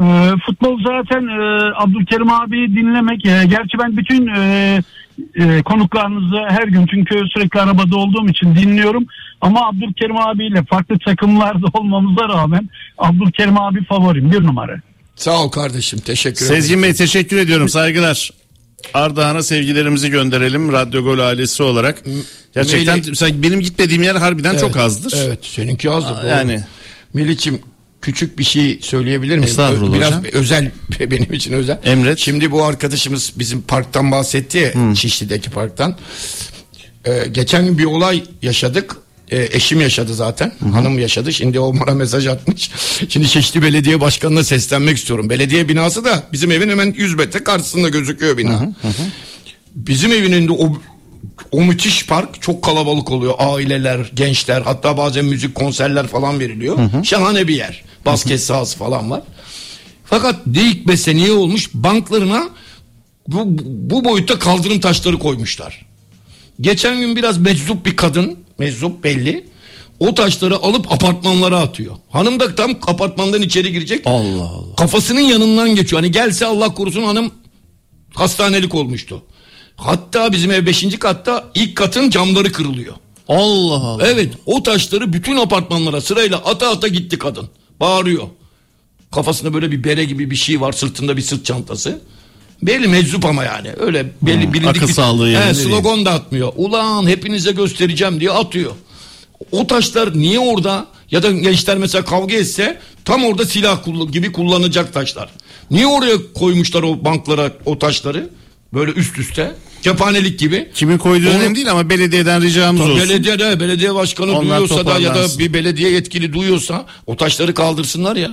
[0.01, 3.27] E, futbol zaten e, Abdülkerim abi dinlemek.
[3.27, 4.83] e, gerçi ben bütün e,
[5.35, 9.07] e, konuklarınızı her gün çünkü sürekli arabada olduğum için dinliyorum.
[9.41, 12.69] Ama Abdülkerim abiyle farklı takımlarda olmamıza rağmen
[12.99, 14.81] Abdülkerim abi favorim bir numara.
[15.19, 15.99] Sağ ol kardeşim.
[15.99, 16.61] Teşekkür ederim.
[16.63, 17.69] Sezgin Bey teşekkür ediyorum.
[17.69, 18.31] Saygılar.
[18.95, 22.03] Ardahan'a sevgilerimizi gönderelim Radyo Gol ailesi olarak.
[22.55, 25.15] Gerçekten Melih- mesela benim gitmediğim yer harbiden Evet, çok azdır.
[25.17, 26.25] Evet seninki azdır.
[26.25, 26.65] Aa, yani.
[27.15, 27.61] Melih'ciğim
[28.03, 29.45] küçük bir şey söyleyebilir miyim?
[29.45, 30.25] Estağfurullah Biraz hocam.
[30.33, 30.71] özel
[31.01, 31.79] benim için özel.
[31.85, 32.19] Emret.
[32.19, 35.97] Şimdi bu arkadaşımız bizim parktan bahsetti ya Şişli'deki parktan.
[37.05, 38.97] Ee, geçen gün bir olay yaşadık.
[39.31, 40.53] Ee, eşim yaşadı zaten.
[40.73, 41.33] Hanım yaşadı.
[41.33, 42.71] Şimdi o bana mesaj atmış.
[43.09, 45.31] Şimdi Şişli Belediye Başkanı'na seslenmek istiyorum.
[45.31, 48.73] Belediye binası da bizim evin hemen 100 metre karşısında gözüküyor bina.
[49.75, 50.79] Bizim evin önünde o
[51.53, 53.35] o müthiş park çok kalabalık oluyor.
[53.39, 56.79] Aileler, gençler hatta bazen müzik konserler falan veriliyor.
[57.05, 57.85] Şahane bir yer.
[58.07, 59.23] Basket sahası falan var.
[60.05, 61.71] Fakat deyik bese niye olmuş?
[61.75, 62.49] Banklarına
[63.29, 63.43] bu,
[63.91, 65.87] bu boyutta kaldırım taşları koymuşlar.
[66.61, 69.49] Geçen gün biraz meczup bir kadın, meczup belli.
[70.01, 71.97] O taşları alıp apartmanlara atıyor.
[72.11, 74.03] Hanım da tam apartmandan içeri girecek.
[74.07, 74.75] Allah Allah.
[74.77, 76.03] Kafasının yanından geçiyor.
[76.03, 77.31] Hani gelse Allah korusun hanım
[78.15, 79.23] hastanelik olmuştu.
[79.77, 80.99] Hatta bizim ev 5.
[80.99, 82.95] katta ilk katın camları kırılıyor.
[83.29, 84.07] Allah Allah.
[84.07, 87.49] Evet o taşları bütün apartmanlara sırayla ata ata gitti kadın.
[87.81, 88.23] Bağırıyor.
[89.11, 92.01] Kafasında böyle bir bere gibi bir şey var sırtında bir sırt çantası.
[92.63, 96.11] Belli meczup ama yani öyle belli Hmm, bilindik akıl bir sağlığı yerinde He, slogan da
[96.13, 96.53] atmıyor.
[96.57, 98.73] Ulan hepinize göstereceğim diye atıyor.
[99.53, 104.93] O taşlar niye orada ya da gençler mesela kavga etse tam orada silah gibi kullanacak
[104.95, 105.29] taşlar.
[105.71, 108.31] Niye oraya koymuşlar o banklara o taşları
[108.75, 109.53] böyle üst üste
[109.83, 110.71] cephanelik gibi.
[110.75, 113.09] Kimin koyduğu Onu- önemli değil ama belediyeden ricamız olsun.
[113.09, 117.55] Belediye de, belediye başkanı Onlar duyuyorsa da ya da bir belediye yetkili duyuyorsa o taşları
[117.55, 118.31] kaldırsınlar ya.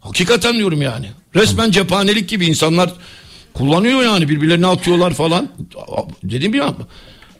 [0.00, 1.06] Hakikaten diyorum yani.
[1.34, 2.90] Resmen cephanelik gibi insanlar
[3.60, 5.48] kullanıyor yani birbirlerine atıyorlar falan.
[6.24, 6.74] Dedim ya.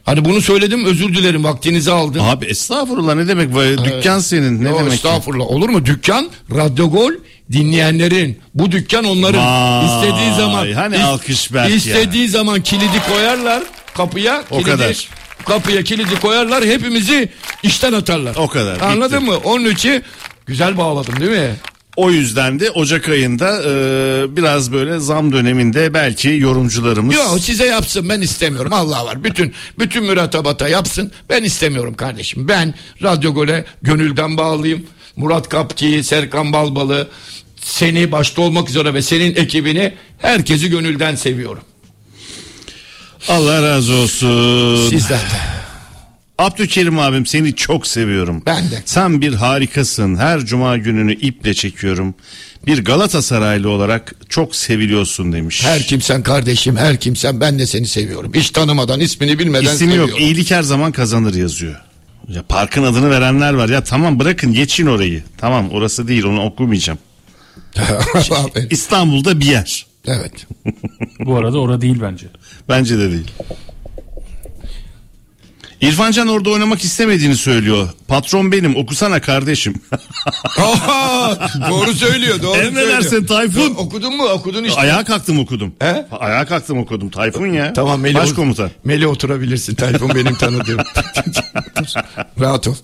[0.05, 2.23] Hani bunu söyledim özür dilerim vaktinizi aldım.
[2.23, 3.49] Abi estağfurullah ne demek
[3.85, 4.93] dükkan senin ne Yo, demek?
[4.93, 5.87] Estağfurullah olur mu?
[5.87, 7.13] Dükkan Radyo Gol
[7.53, 8.39] dinleyenlerin.
[8.55, 11.77] Bu dükkan onların Vay, istediği zaman hani is- alkış Berk ya.
[11.77, 13.63] istediği zaman kilidi koyarlar
[13.95, 14.43] kapıya.
[14.51, 15.09] O kilidi, kadar.
[15.47, 17.29] Kapıya kilidi koyarlar hepimizi
[17.63, 18.37] işten atarlar.
[18.37, 19.31] O kadar, Anladın bitti.
[19.33, 19.39] mı?
[19.45, 20.03] Onun için
[20.47, 21.55] güzel bağladım değil mi?
[21.97, 28.09] O yüzden de Ocak ayında e, biraz böyle zam döneminde belki yorumcularımız Yok size yapsın
[28.09, 29.25] ben istemiyorum Allah var.
[29.25, 32.49] Bütün bütün müretebata yapsın ben istemiyorum kardeşim.
[32.49, 34.87] Ben Radyo Gol'e gönülden bağlıyım.
[35.17, 37.09] Murat Kapki, Serkan Balbalı,
[37.57, 41.63] seni başta olmak üzere ve senin ekibini herkesi gönülden seviyorum.
[43.29, 44.89] Allah razı olsun.
[44.91, 45.60] Sizden de.
[46.41, 48.43] Abdülkerim abim seni çok seviyorum.
[48.47, 48.83] Ben de.
[48.85, 50.17] Sen bir harikasın.
[50.17, 52.15] Her cuma gününü iple çekiyorum.
[52.67, 55.65] Bir Galatasaraylı olarak çok seviliyorsun demiş.
[55.65, 58.33] Her kimsen kardeşim, her kimsen ben de seni seviyorum.
[58.35, 60.11] Hiç tanımadan, ismini bilmeden İsmi seviyorum.
[60.11, 60.21] yok.
[60.21, 61.81] İyilik her zaman kazanır yazıyor.
[62.29, 63.69] Ya parkın adını verenler var.
[63.69, 65.23] Ya tamam bırakın geçin orayı.
[65.39, 66.99] Tamam orası değil onu okumayacağım.
[68.31, 68.69] Aferin.
[68.71, 69.87] İstanbul'da bir yer.
[70.07, 70.47] evet.
[71.25, 72.27] Bu arada orada değil bence.
[72.69, 73.31] Bence de değil.
[75.81, 77.89] İrfancan orada oynamak istemediğini söylüyor.
[78.09, 79.75] Patron benim okusana kardeşim.
[81.71, 83.27] Doğru söylüyor, doğru Emredersin söylüyor.
[83.29, 83.75] Tayfun.
[83.75, 84.25] Okudun mu?
[84.25, 84.81] Okudun işte.
[84.81, 85.73] Ayağa kalktım okudum.
[85.79, 86.07] He?
[86.21, 87.11] Ayağa kalktım okudum.
[87.11, 87.73] Tayfun ya.
[87.73, 88.71] Tamam Meli, Başkomutan.
[88.85, 89.75] Meli oturabilirsin.
[89.75, 90.81] Tayfun benim tanıdığım.
[92.41, 92.75] Rahat ol.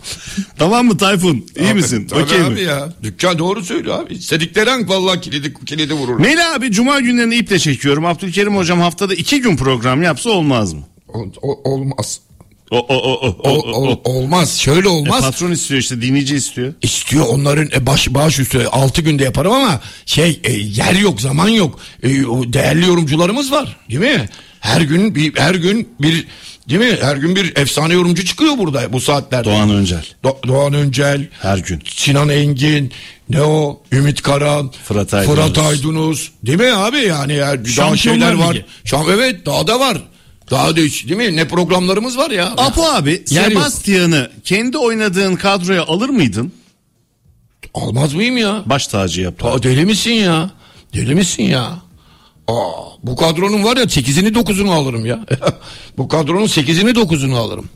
[0.58, 1.46] Tamam mı Tayfun?
[1.58, 2.06] İyi Abi, misin?
[2.10, 2.60] Tabii Okey abi mi?
[2.60, 2.88] ya.
[3.02, 4.14] Dükkan doğru söylüyor abi.
[4.14, 6.20] İstedikleri an vallahi kilidi, kilidi vurur.
[6.20, 8.06] Meli abi cuma günlerini iple çekiyorum.
[8.06, 10.80] Abdülkerim hocam haftada iki gün program yapsa olmaz mı?
[11.08, 12.20] O- o- olmaz.
[12.70, 14.58] O, o, o, o, O, o, olmaz.
[14.58, 15.20] Şöyle E, olmaz.
[15.20, 16.74] patron istiyor işte dinleyici istiyor.
[16.82, 21.48] İstiyor onların e, baş baş üstü 6 günde yaparım ama şey e, yer yok zaman
[21.48, 21.78] yok.
[22.02, 24.28] E, o değerli yorumcularımız var değil mi?
[24.60, 26.26] Her gün bir her gün bir
[26.68, 26.96] değil mi?
[27.00, 29.44] Her gün bir efsane yorumcu çıkıyor burada bu saatlerde.
[29.50, 30.04] Doğan Öncel.
[30.24, 31.82] Do- Doğan Öncel, Her gün.
[31.94, 32.92] Sinan Engin,
[33.30, 33.82] ne o?
[33.92, 35.34] Ümit Karan, Fırat Aydınus.
[35.36, 36.28] Fırat Aydınus.
[36.46, 38.56] Değil mi abi yani ya, daha şeyler var.
[38.84, 39.98] Şam evet daha da var.
[40.50, 41.36] Daha da hiç- değil mi?
[41.36, 42.46] Ne programlarımız var ya.
[42.56, 43.44] Apo abi Yer.
[43.50, 46.52] Sebastian'ı kendi oynadığın kadroya alır mıydın?
[47.74, 48.62] Almaz mıyım ya?
[48.66, 49.38] Baş tacı yap.
[49.38, 50.50] Ta deli misin ya?
[50.94, 51.78] Deli misin ya?
[52.48, 52.54] Aa,
[53.02, 55.26] bu kadronun var ya 8'ini 9'unu alırım ya.
[55.98, 57.68] bu kadronun 8'ini 9'unu alırım.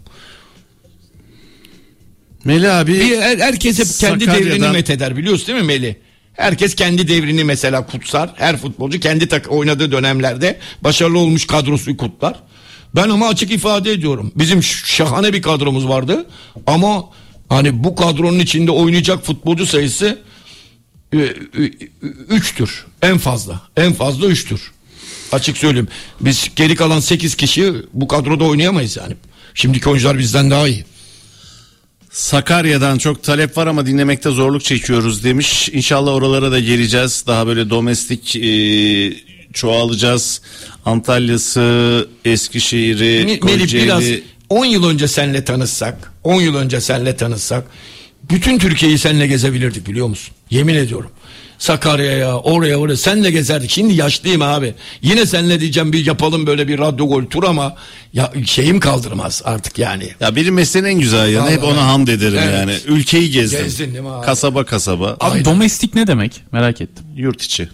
[2.44, 5.96] Meli abi Bir her, herkes hep kendi Sakarya'dan- devrini metheder biliyorsun değil mi Meli?
[6.32, 8.30] Herkes kendi devrini mesela kutsar.
[8.36, 12.34] Her futbolcu kendi tak oynadığı dönemlerde başarılı olmuş kadrosu kutlar.
[12.94, 14.32] Ben ama açık ifade ediyorum.
[14.36, 16.26] Bizim şahane bir kadromuz vardı.
[16.66, 17.04] Ama
[17.48, 20.18] hani bu kadronun içinde oynayacak futbolcu sayısı
[21.12, 21.34] e, e,
[22.28, 22.86] üçtür.
[23.02, 23.60] En fazla.
[23.76, 24.72] En fazla üçtür.
[25.32, 25.88] Açık söyleyeyim.
[26.20, 29.16] Biz geri kalan 8 kişi bu kadroda oynayamayız yani.
[29.54, 30.84] Şimdiki oyuncular bizden daha iyi.
[32.10, 35.68] Sakarya'dan çok talep var ama dinlemekte zorluk çekiyoruz demiş.
[35.68, 37.24] İnşallah oralara da geleceğiz.
[37.26, 38.40] Daha böyle domestik e,
[39.52, 40.40] çoğalacağız.
[40.84, 43.84] Antalya'sı, Eskişehir'i, Me- Melih Kocaeli.
[43.84, 44.04] biraz
[44.48, 47.64] 10 yıl önce senle tanışsak, 10 yıl önce senle tanışsak
[48.30, 50.34] bütün Türkiye'yi senle gezebilirdik biliyor musun?
[50.50, 51.10] Yemin ediyorum.
[51.58, 53.70] Sakarya'ya, oraya oraya senle gezerdik.
[53.70, 54.74] Şimdi yaşlıyım abi.
[55.02, 57.76] Yine senle diyeceğim bir yapalım böyle bir radyo gol tur ama
[58.12, 60.08] ya şeyim kaldırmaz artık yani.
[60.20, 61.72] Ya benim mesleğin en güzel yanı hep Vallahi.
[61.74, 62.54] ona hamd ederim Evet.
[62.54, 62.74] yani.
[62.86, 63.62] Ülkeyi gezdim.
[63.64, 64.26] Gezdin değil mi abi?
[64.26, 65.06] Kasaba kasaba.
[65.08, 65.44] Abi Aynen.
[65.44, 66.40] domestik ne demek?
[66.52, 67.04] Merak ettim.
[67.16, 67.68] Yurt içi.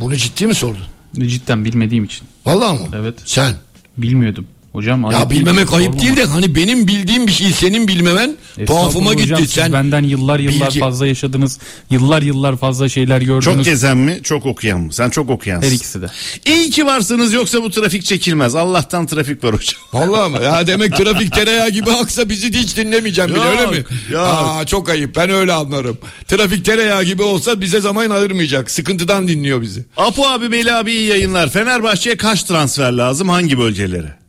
[0.00, 0.82] Bunu ciddi mi sordun?
[1.14, 2.28] Cidden bilmediğim için.
[2.46, 2.88] Vallahi mı?
[2.94, 3.14] Evet.
[3.24, 3.54] Sen.
[3.96, 4.46] Bilmiyordum.
[4.72, 8.36] Hocam Ya bilmemek değil, ayıp değil de hani benim bildiğim bir şeyi senin bilmemen
[8.66, 9.22] tuhafıma Estağfurullah gitti.
[9.24, 11.58] hocam, siz Sen benden yıllar yıllar bilgi- fazla yaşadınız.
[11.90, 13.44] Yıllar yıllar fazla şeyler gördünüz.
[13.44, 14.92] Çok gezen mi çok okuyan mı?
[14.92, 15.68] Sen çok okuyansın.
[15.68, 16.06] Her ikisi de.
[16.46, 18.54] İyi ki varsınız yoksa bu trafik çekilmez.
[18.54, 19.80] Allah'tan trafik var hocam.
[19.92, 20.38] Vallahi mı?
[20.44, 23.84] Ya demek trafik tereyağı gibi aksa bizi de hiç dinlemeyeceğim bile Yok, öyle mi?
[24.10, 24.22] yok.
[24.26, 25.98] Aa, çok ayıp ben öyle anlarım.
[26.28, 28.70] Trafik tereyağı gibi olsa bize zaman ayırmayacak.
[28.70, 29.84] Sıkıntıdan dinliyor bizi.
[29.96, 31.50] Apo abi Meli abi iyi yayınlar.
[31.50, 33.28] Fenerbahçe'ye kaç transfer lazım?
[33.28, 34.19] Hangi bölgelere?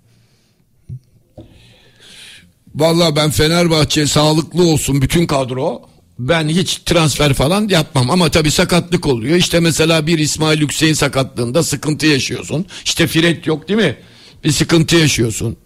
[2.75, 5.81] Vallahi ben Fenerbahçe sağlıklı olsun bütün kadro.
[6.19, 9.35] Ben hiç transfer falan yapmam ama tabii sakatlık oluyor.
[9.35, 12.65] İşte mesela bir İsmail Hüseyin sakatlığında sıkıntı yaşıyorsun.
[12.85, 13.97] İşte Fred yok değil mi?
[14.43, 15.57] Bir sıkıntı yaşıyorsun.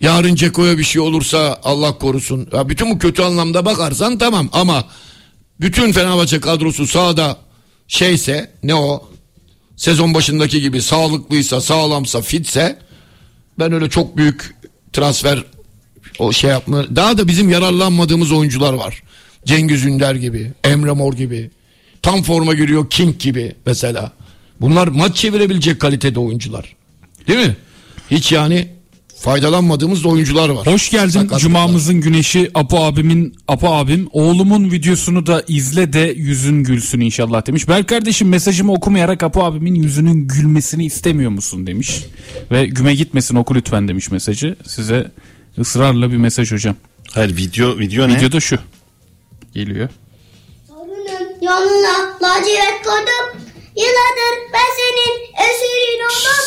[0.00, 2.48] Yarın Ceko'ya bir şey olursa Allah korusun.
[2.52, 4.84] Ya bütün bu kötü anlamda bakarsan tamam ama
[5.60, 7.36] bütün Fenerbahçe kadrosu sahada
[7.88, 9.08] şeyse ne o
[9.76, 12.78] sezon başındaki gibi sağlıklıysa sağlamsa fitse
[13.58, 14.56] ben öyle çok büyük
[14.92, 15.44] transfer
[16.18, 16.96] o şey yapma.
[16.96, 19.02] Daha da bizim yararlanmadığımız oyuncular var.
[19.44, 21.50] Cengiz Ünder gibi, Emre Mor gibi.
[22.02, 24.12] Tam forma giriyor King gibi mesela.
[24.60, 26.76] Bunlar maç çevirebilecek kalitede oyuncular.
[27.28, 27.56] Değil mi?
[28.10, 28.68] Hiç yani
[29.16, 30.66] faydalanmadığımız da oyuncular var.
[30.66, 31.38] Hoş geldin Sakatlıklar.
[31.38, 34.08] Cumamızın güneşi Apo abimin Apo abim.
[34.12, 37.68] Oğlumun videosunu da izle de yüzün gülsün inşallah demiş.
[37.68, 42.04] Berk kardeşim mesajımı okumayarak Apo abimin yüzünün gülmesini istemiyor musun demiş.
[42.50, 44.56] Ve güme gitmesin oku lütfen demiş mesajı.
[44.66, 45.10] Size
[45.58, 46.76] ısrarla bir mesaj hocam.
[47.12, 48.16] Hayır video video ne?
[48.16, 48.58] Videoda şu.
[49.54, 49.88] Geliyor.
[50.68, 53.40] Sarının yanına lacivert koydum.
[53.76, 56.44] Yıllardır ben senin esirin oldum.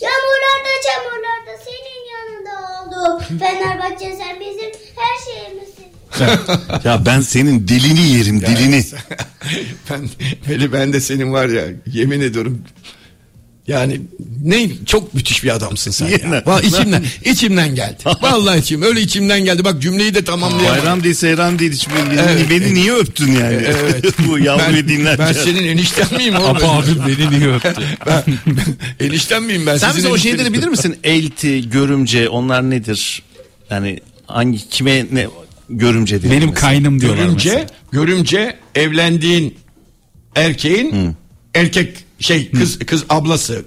[0.00, 3.38] Yağmurlarda çamurlarda senin yanında oldum.
[3.38, 5.86] Fenerbahçe sen bizim her şeyimizsin.
[6.84, 8.84] ya ben senin dilini yerim dilini.
[9.90, 10.08] ben,
[10.48, 12.62] Veli ben de senin var ya yemin ediyorum
[13.68, 14.00] yani
[14.44, 16.42] ne çok müthiş bir adamsın sen ya.
[16.46, 17.96] Vallahi içimden, içimden geldi.
[18.22, 19.64] Vallahi içim öyle içimden geldi.
[19.64, 20.78] Bak cümleyi de tamamlayamadım.
[20.82, 21.72] Bayram değil seyran değil.
[21.72, 22.50] Hiç beni, Evet.
[22.50, 23.62] beni niye öptün yani?
[23.66, 24.04] Evet.
[24.28, 25.26] Bu yavruyu dinlerken.
[25.26, 26.46] Ben senin enişten miyim oğlum?
[26.56, 27.82] Apo abim beni niye öptü?
[28.06, 28.24] ben,
[29.06, 29.76] enişten miyim ben?
[29.76, 30.96] Sen bize o şeyleri bilir misin?
[31.04, 33.22] Elti, görümce onlar nedir?
[33.70, 35.26] Yani hangi kime ne
[35.70, 36.60] görümce denir Benim mesela?
[36.68, 37.68] kaynım diyorlar Görümce, mesela.
[37.92, 39.58] görümce evlendiğin
[40.36, 41.16] erkeğin
[41.54, 43.64] erkek şey kız kız ablası,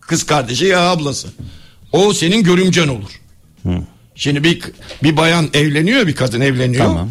[0.00, 1.28] kız kardeşi ya ablası.
[1.92, 3.20] O senin görümcen olur.
[4.14, 4.62] Şimdi bir
[5.02, 6.84] bir bayan evleniyor, bir kadın evleniyor.
[6.84, 7.10] Tamam.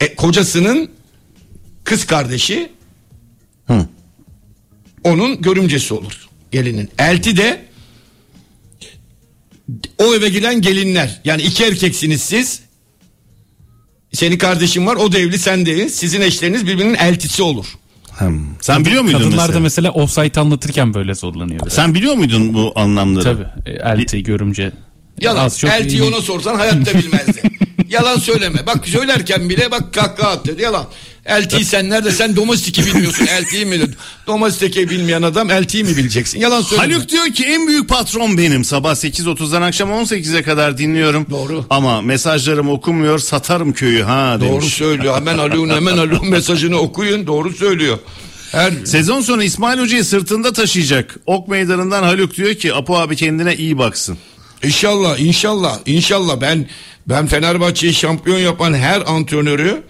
[0.00, 0.90] E, kocasının
[1.84, 2.72] kız kardeşi
[3.66, 3.86] Hı.
[5.04, 6.28] onun görümcesi olur.
[6.52, 6.90] Gelinin.
[6.98, 7.64] Elti de
[9.98, 11.20] o eve gelen gelinler.
[11.24, 12.60] Yani iki erkeksiniz siz.
[14.12, 15.90] Senin kardeşin var o da evli sen de evli.
[15.90, 17.66] Sizin eşleriniz birbirinin eltisi olur.
[18.18, 18.40] Hmm.
[18.60, 19.54] Sen biliyor muydun Kadınlar mesela?
[19.54, 21.70] da mesela offsite anlatırken böyle zorlanıyor.
[21.70, 23.24] Sen biliyor muydun bu anlamları?
[23.24, 23.46] Tabii.
[23.66, 24.72] E, Elti, görümce.
[25.20, 25.44] Yalan.
[25.44, 27.42] Az çok Elti'yi iyi- ona sorsan hayatta bilmezdi.
[27.88, 28.66] Yalan söyleme.
[28.66, 30.56] Bak söylerken bile bak kahkaha attı.
[30.60, 30.84] Yalan.
[31.26, 32.10] Elti'yi sen nerede?
[32.10, 33.26] Sen domestiki bilmiyorsun.
[33.26, 33.80] Elti'yi mi?
[34.26, 36.40] Domestiki bilmeyen adam elti'yi mi bileceksin?
[36.40, 36.94] Yalan söyleme.
[36.94, 38.64] Haluk diyor ki en büyük patron benim.
[38.64, 41.26] Sabah 8.30'dan akşam 18'e kadar dinliyorum.
[41.30, 41.66] Doğru.
[41.70, 44.52] Ama mesajlarım okumuyor satarım köyü ha demiş.
[44.52, 45.16] Doğru söylüyor.
[45.16, 47.26] Hemen Haluk'un hemen Haluk'un mesajını okuyun.
[47.26, 47.98] Doğru söylüyor.
[48.52, 51.16] Her Sezon sonu İsmail Hoca'yı sırtında taşıyacak.
[51.26, 54.18] Ok meydanından Haluk diyor ki Apo abi kendine iyi baksın.
[54.64, 56.68] İnşallah, inşallah, inşallah ben
[57.06, 59.82] ben Fenerbahçe'yi şampiyon yapan her antrenörü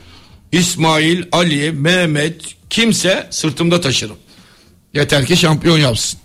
[0.52, 4.16] İsmail, Ali, Mehmet kimse sırtımda taşırım.
[4.94, 6.20] Yeter ki şampiyon yapsın.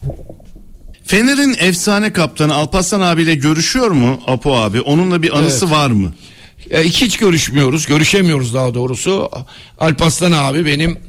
[1.06, 4.82] Fener'in efsane kaptanı Alparslan abiyle görüşüyor mu Apo abi?
[4.82, 5.76] Onunla bir anısı Evet.
[5.76, 6.14] var mı?
[6.72, 9.30] E, hiç görüşmüyoruz, görüşemiyoruz daha doğrusu.
[9.80, 10.99] Alparslan abi benim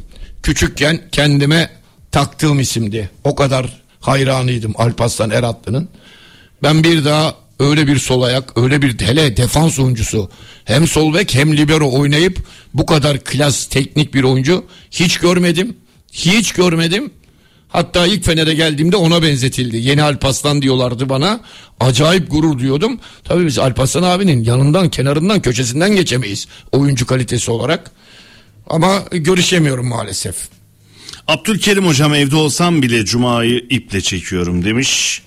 [0.43, 1.71] küçükken kendime
[2.13, 3.11] taktığım isimdi.
[3.25, 5.89] O kadar hayranıydım Alparslan Eratlı'nın.
[6.63, 10.31] Ben bir daha öyle bir sol ayak, öyle bir hele defans oyuncusu
[10.65, 12.39] hem sol bek hem libero oynayıp
[12.75, 15.77] bu kadar klas teknik bir oyuncu hiç görmedim.
[16.13, 17.11] Hiç görmedim.
[17.69, 19.77] Hatta ilk Fener'e geldiğimde ona benzetildi.
[19.77, 21.41] Yeni Alpaslan diyorlardı bana.
[21.81, 23.01] Acayip gurur duyuyordum.
[23.25, 26.47] Tabii biz Alpaslan abinin yanından, kenarından, köşesinden geçemeyiz.
[26.73, 27.91] Oyuncu kalitesi olarak.
[28.67, 30.37] Ama görüşemiyorum maalesef.
[31.29, 35.23] Abdülkerim hocam evde olsam bile Cuma'yı iple çekiyorum demiş.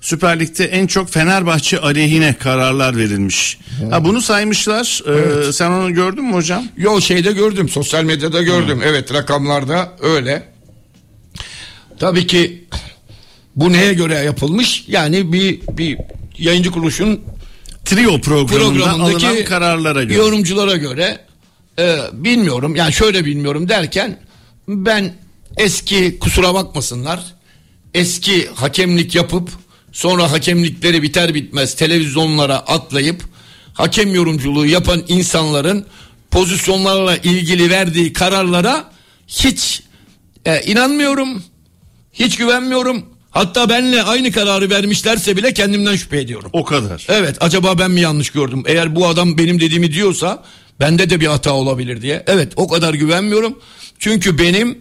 [0.00, 3.58] Süper Lig'de en çok Fenerbahçe aleyhine kararlar verilmiş.
[3.90, 5.02] Ha bunu saymışlar.
[5.48, 6.64] Ee, sen onu gördün mü hocam?
[6.76, 8.80] Yo şeyde gördüm, sosyal medyada gördüm.
[8.84, 10.42] Evet rakamlarda öyle.
[11.98, 12.64] Tabii ki
[13.56, 14.84] bu neye göre yapılmış?
[14.88, 15.98] Yani bir bir
[16.38, 17.20] yayıncı kuruluşun
[17.84, 20.18] Trio programında alınan kararlara göre.
[20.18, 21.18] yorumculara göre
[21.78, 22.76] e, bilmiyorum.
[22.76, 24.18] Yani şöyle bilmiyorum derken
[24.68, 25.14] ben
[25.56, 27.20] eski kusura bakmasınlar
[27.94, 29.50] eski hakemlik yapıp
[29.92, 33.24] Sonra hakemlikleri biter bitmez televizyonlara atlayıp
[33.74, 35.86] hakem yorumculuğu yapan insanların
[36.30, 38.90] pozisyonlarla ilgili verdiği kararlara
[39.26, 39.82] hiç
[40.44, 41.42] e, inanmıyorum.
[42.12, 43.04] Hiç güvenmiyorum.
[43.30, 46.50] Hatta benle aynı kararı vermişlerse bile kendimden şüphe ediyorum.
[46.52, 47.06] O kadar.
[47.08, 48.62] Evet acaba ben mi yanlış gördüm?
[48.66, 50.44] Eğer bu adam benim dediğimi diyorsa
[50.80, 52.24] bende de bir hata olabilir diye.
[52.26, 53.58] Evet o kadar güvenmiyorum.
[53.98, 54.78] Çünkü benim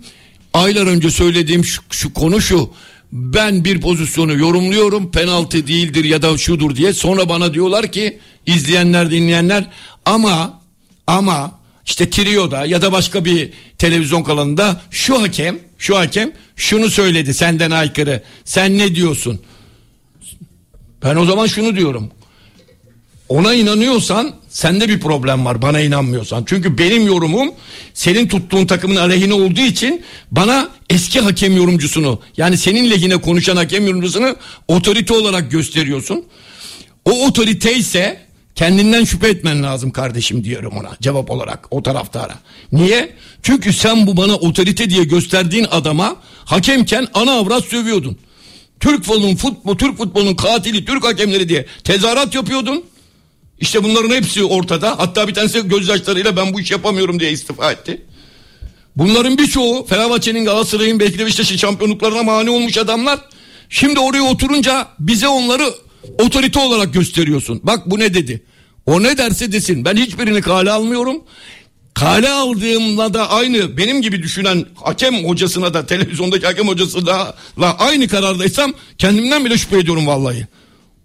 [0.54, 2.70] aylar önce söylediğim şu, şu konu şu.
[3.12, 6.94] Ben bir pozisyonu yorumluyorum penaltı değildir ya da şudur diye.
[6.94, 9.68] Sonra bana diyorlar ki izleyenler dinleyenler
[10.06, 10.62] ama
[11.08, 17.34] ama işte Trio'da ya da başka bir televizyon kanalında şu hakem şu hakem şunu söyledi
[17.34, 18.24] senden aykırı.
[18.46, 19.42] Sen ne diyorsun?
[21.04, 22.12] Ben o zaman şunu diyorum.
[23.30, 26.44] Ona inanıyorsan sende bir problem var bana inanmıyorsan.
[26.46, 27.52] Çünkü benim yorumum
[27.94, 33.88] senin tuttuğun takımın aleyhine olduğu için bana eski hakem yorumcusunu yani senin lehine konuşan hakem
[33.88, 34.36] yorumcusunu
[34.68, 36.26] otorite olarak gösteriyorsun.
[37.06, 38.22] O otorite ise
[38.56, 42.36] kendinden şüphe etmen lazım kardeşim diyorum ona cevap olarak o taraftara.
[42.72, 43.14] Niye?
[43.44, 46.16] Çünkü sen bu bana otorite diye gösterdiğin adama
[46.46, 48.18] hakemken ana avrat sövüyordun.
[48.80, 52.84] Türk futbolunun futbol, Türk futbolunun katili Türk hakemleri diye tezahürat yapıyordun.
[53.60, 55.00] İşte bunların hepsi ortada.
[55.00, 58.02] Hatta bir tanesi gözyaşlarıyla ben bu iş yapamıyorum diye istifa etti.
[58.96, 63.20] Bunların birçoğu Fenerbahçe'nin Galatasaray'ın belki de Beşiktaş'ın şampiyonluklarına mani olmuş adamlar.
[63.70, 65.74] Şimdi oraya oturunca bize onları
[66.20, 67.60] otorite olarak gösteriyorsun.
[67.64, 68.44] Bak bu ne dedi.
[68.86, 69.86] O ne derse desin.
[69.86, 71.24] Ben hiçbirini kale almıyorum.
[71.94, 78.08] Kale aldığımda da aynı benim gibi düşünen hakem hocasına da televizyondaki hakem hocasına da aynı
[78.08, 80.48] karardaysam kendimden bile şüphe ediyorum vallahi.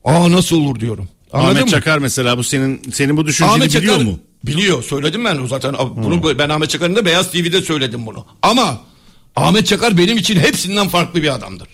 [0.04, 1.08] Aa nasıl olur diyorum.
[1.34, 1.70] Anladın Ahmet mı?
[1.70, 4.18] Çakar mesela bu senin senin bu düşünceni Ahmet biliyor Çakar mu?
[4.44, 4.82] Biliyor.
[4.82, 5.74] Söyledim ben o zaten.
[5.96, 8.26] Bunu ben Ahmet Çakar'ın da Beyaz TV'de söyledim bunu.
[8.42, 8.80] Ama
[9.36, 11.68] Ahmet Çakar benim için hepsinden farklı bir adamdır.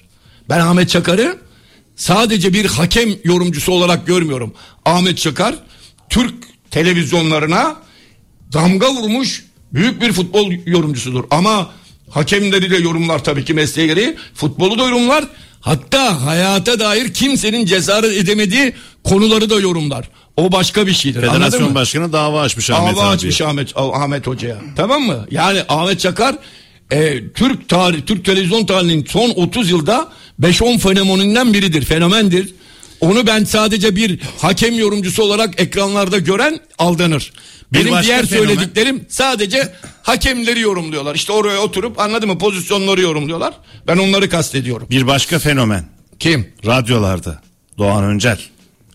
[0.48, 1.38] Ben Ahmet Çakar'ı
[1.96, 4.54] sadece bir hakem yorumcusu olarak görmüyorum.
[4.84, 5.54] Ahmet Çakar
[6.08, 6.34] Türk
[6.70, 7.76] televizyonlarına
[8.52, 11.24] damga vurmuş büyük bir futbol yorumcusudur.
[11.30, 11.70] Ama
[12.10, 14.16] hakemleri de yorumlar tabii ki mesleği gereği.
[14.34, 15.24] Futbolu da yorumlar.
[15.60, 18.72] Hatta hayata dair kimsenin cesaret edemediği
[19.04, 20.08] konuları da yorumlar.
[20.36, 21.20] O başka bir şeydir.
[21.20, 23.14] Federasyon başkanı dava açmış Ahmet Dava abi.
[23.14, 24.56] açmış Ahmet, Ahmet Hoca'ya.
[24.76, 25.26] Tamam mı?
[25.30, 26.36] Yani Ahmet Çakar
[26.90, 30.08] e, Türk tarih, Türk televizyon tarihinin son 30 yılda
[30.42, 31.84] 5-10 fenomeninden biridir.
[31.84, 32.54] Fenomendir.
[33.00, 37.32] Onu ben sadece bir hakem yorumcusu olarak ekranlarda gören aldanır.
[37.72, 39.72] Bir Benim diğer fenomen- söylediklerim sadece
[40.02, 41.14] hakemleri yorumluyorlar.
[41.14, 43.54] İşte oraya oturup anladın mı pozisyonları yorumluyorlar.
[43.86, 44.86] Ben onları kastediyorum.
[44.90, 45.84] Bir başka fenomen.
[46.18, 46.52] Kim?
[46.66, 47.42] Radyolarda.
[47.78, 48.38] Doğan Öncel.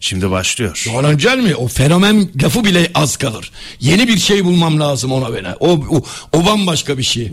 [0.06, 0.84] Şimdi başlıyor.
[0.94, 1.56] Doğan Öncel mi?
[1.56, 3.52] O fenomen lafı bile az kalır.
[3.82, 5.56] Yeni bir şey bulmam lazım ona bana.
[5.60, 6.02] O, o,
[6.34, 7.32] o bambaşka bir şey.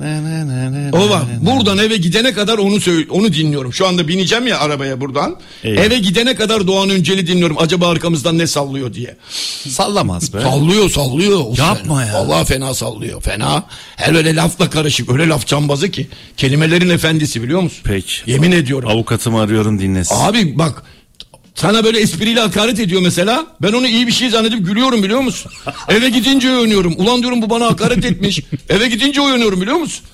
[0.93, 1.23] O var.
[1.41, 2.79] Buradan eve gidene kadar onu
[3.11, 3.73] onu dinliyorum.
[3.73, 5.37] Şu anda bineceğim ya arabaya buradan.
[5.65, 5.83] Eyvah.
[5.83, 7.57] Eve gidene kadar Doğan Öncel'i dinliyorum.
[7.59, 9.17] Acaba arkamızdan ne sallıyor diye.
[9.69, 10.41] Sallamaz be.
[10.41, 11.41] Sallıyor sallıyor.
[11.41, 12.07] O Yapma fena.
[12.07, 12.15] ya.
[12.15, 13.23] Vallahi fena sallıyor.
[13.23, 13.65] Fena.
[13.97, 15.11] Her öyle lafla karışık.
[15.11, 16.09] Öyle laf cambazı ki.
[16.37, 17.81] Kelimelerin efendisi biliyor musun?
[17.85, 18.31] Peki.
[18.31, 18.89] Yemin ediyorum.
[18.89, 20.15] Avukatımı arıyorum dinlesin.
[20.15, 20.83] Abi bak
[21.55, 23.47] sana böyle espriyle hakaret ediyor mesela.
[23.63, 25.53] Ben onu iyi bir şey zannedip gülüyorum biliyor musun?
[25.89, 26.95] Eve gidince övünüyorum.
[26.97, 28.41] Ulan diyorum bu bana hakaret etmiş.
[28.69, 30.05] Eve gidince övünüyorum biliyor musun?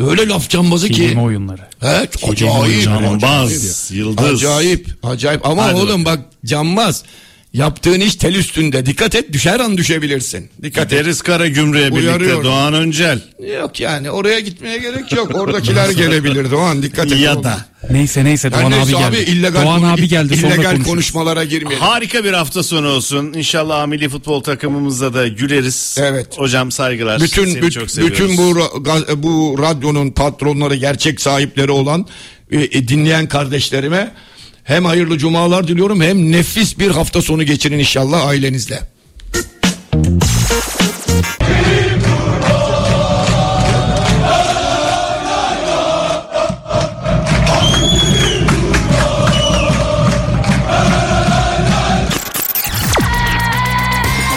[0.00, 0.94] Öyle laf cambazı ki.
[0.94, 1.62] Kelime oyunları.
[1.82, 2.84] Evet Kelime acayip.
[2.84, 4.24] Cambaz, yıldız.
[4.44, 4.88] Acayip.
[5.02, 5.46] Acayip.
[5.46, 7.04] Ama Hadi oğlum bak cambaz.
[7.52, 8.86] Yaptığın iş tel üstünde.
[8.86, 10.50] Dikkat et düşer an düşebilirsin.
[10.62, 10.98] Dikkat et.
[10.98, 12.44] Deriz Kara Gümrüğe birlikte Uyarıyorum.
[12.44, 13.20] Doğan Öncel.
[13.60, 15.34] Yok yani oraya gitmeye gerek yok.
[15.34, 17.20] Oradakiler gelebilir Doğan dikkat et.
[17.20, 17.66] Ya da.
[17.90, 19.04] Neyse neyse Doğan Yani abi neyse geldi.
[19.04, 20.86] abi, illegal, Doğan abi geldi sonra illegal konuşuruz.
[20.86, 21.86] konuşmalara girmeyelim.
[21.86, 23.32] Harika bir hafta sonu olsun.
[23.32, 25.96] İnşallah milli futbol takımımızda da güleriz.
[26.00, 26.38] Evet.
[26.38, 27.20] Hocam saygılar.
[27.20, 28.20] bütün Seni büt- çok seviyoruz.
[28.20, 32.06] bütün bu ra- bu radyonun patronları gerçek sahipleri olan
[32.50, 34.12] e, e, dinleyen kardeşlerime
[34.68, 38.80] hem hayırlı cumalar diliyorum hem nefis bir hafta sonu geçirin inşallah ailenizle.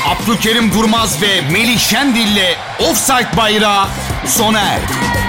[0.07, 3.87] Abdülkerim Durmaz ve Melih Şendil'le Offside Bayrağı
[4.27, 5.20] sona erdi.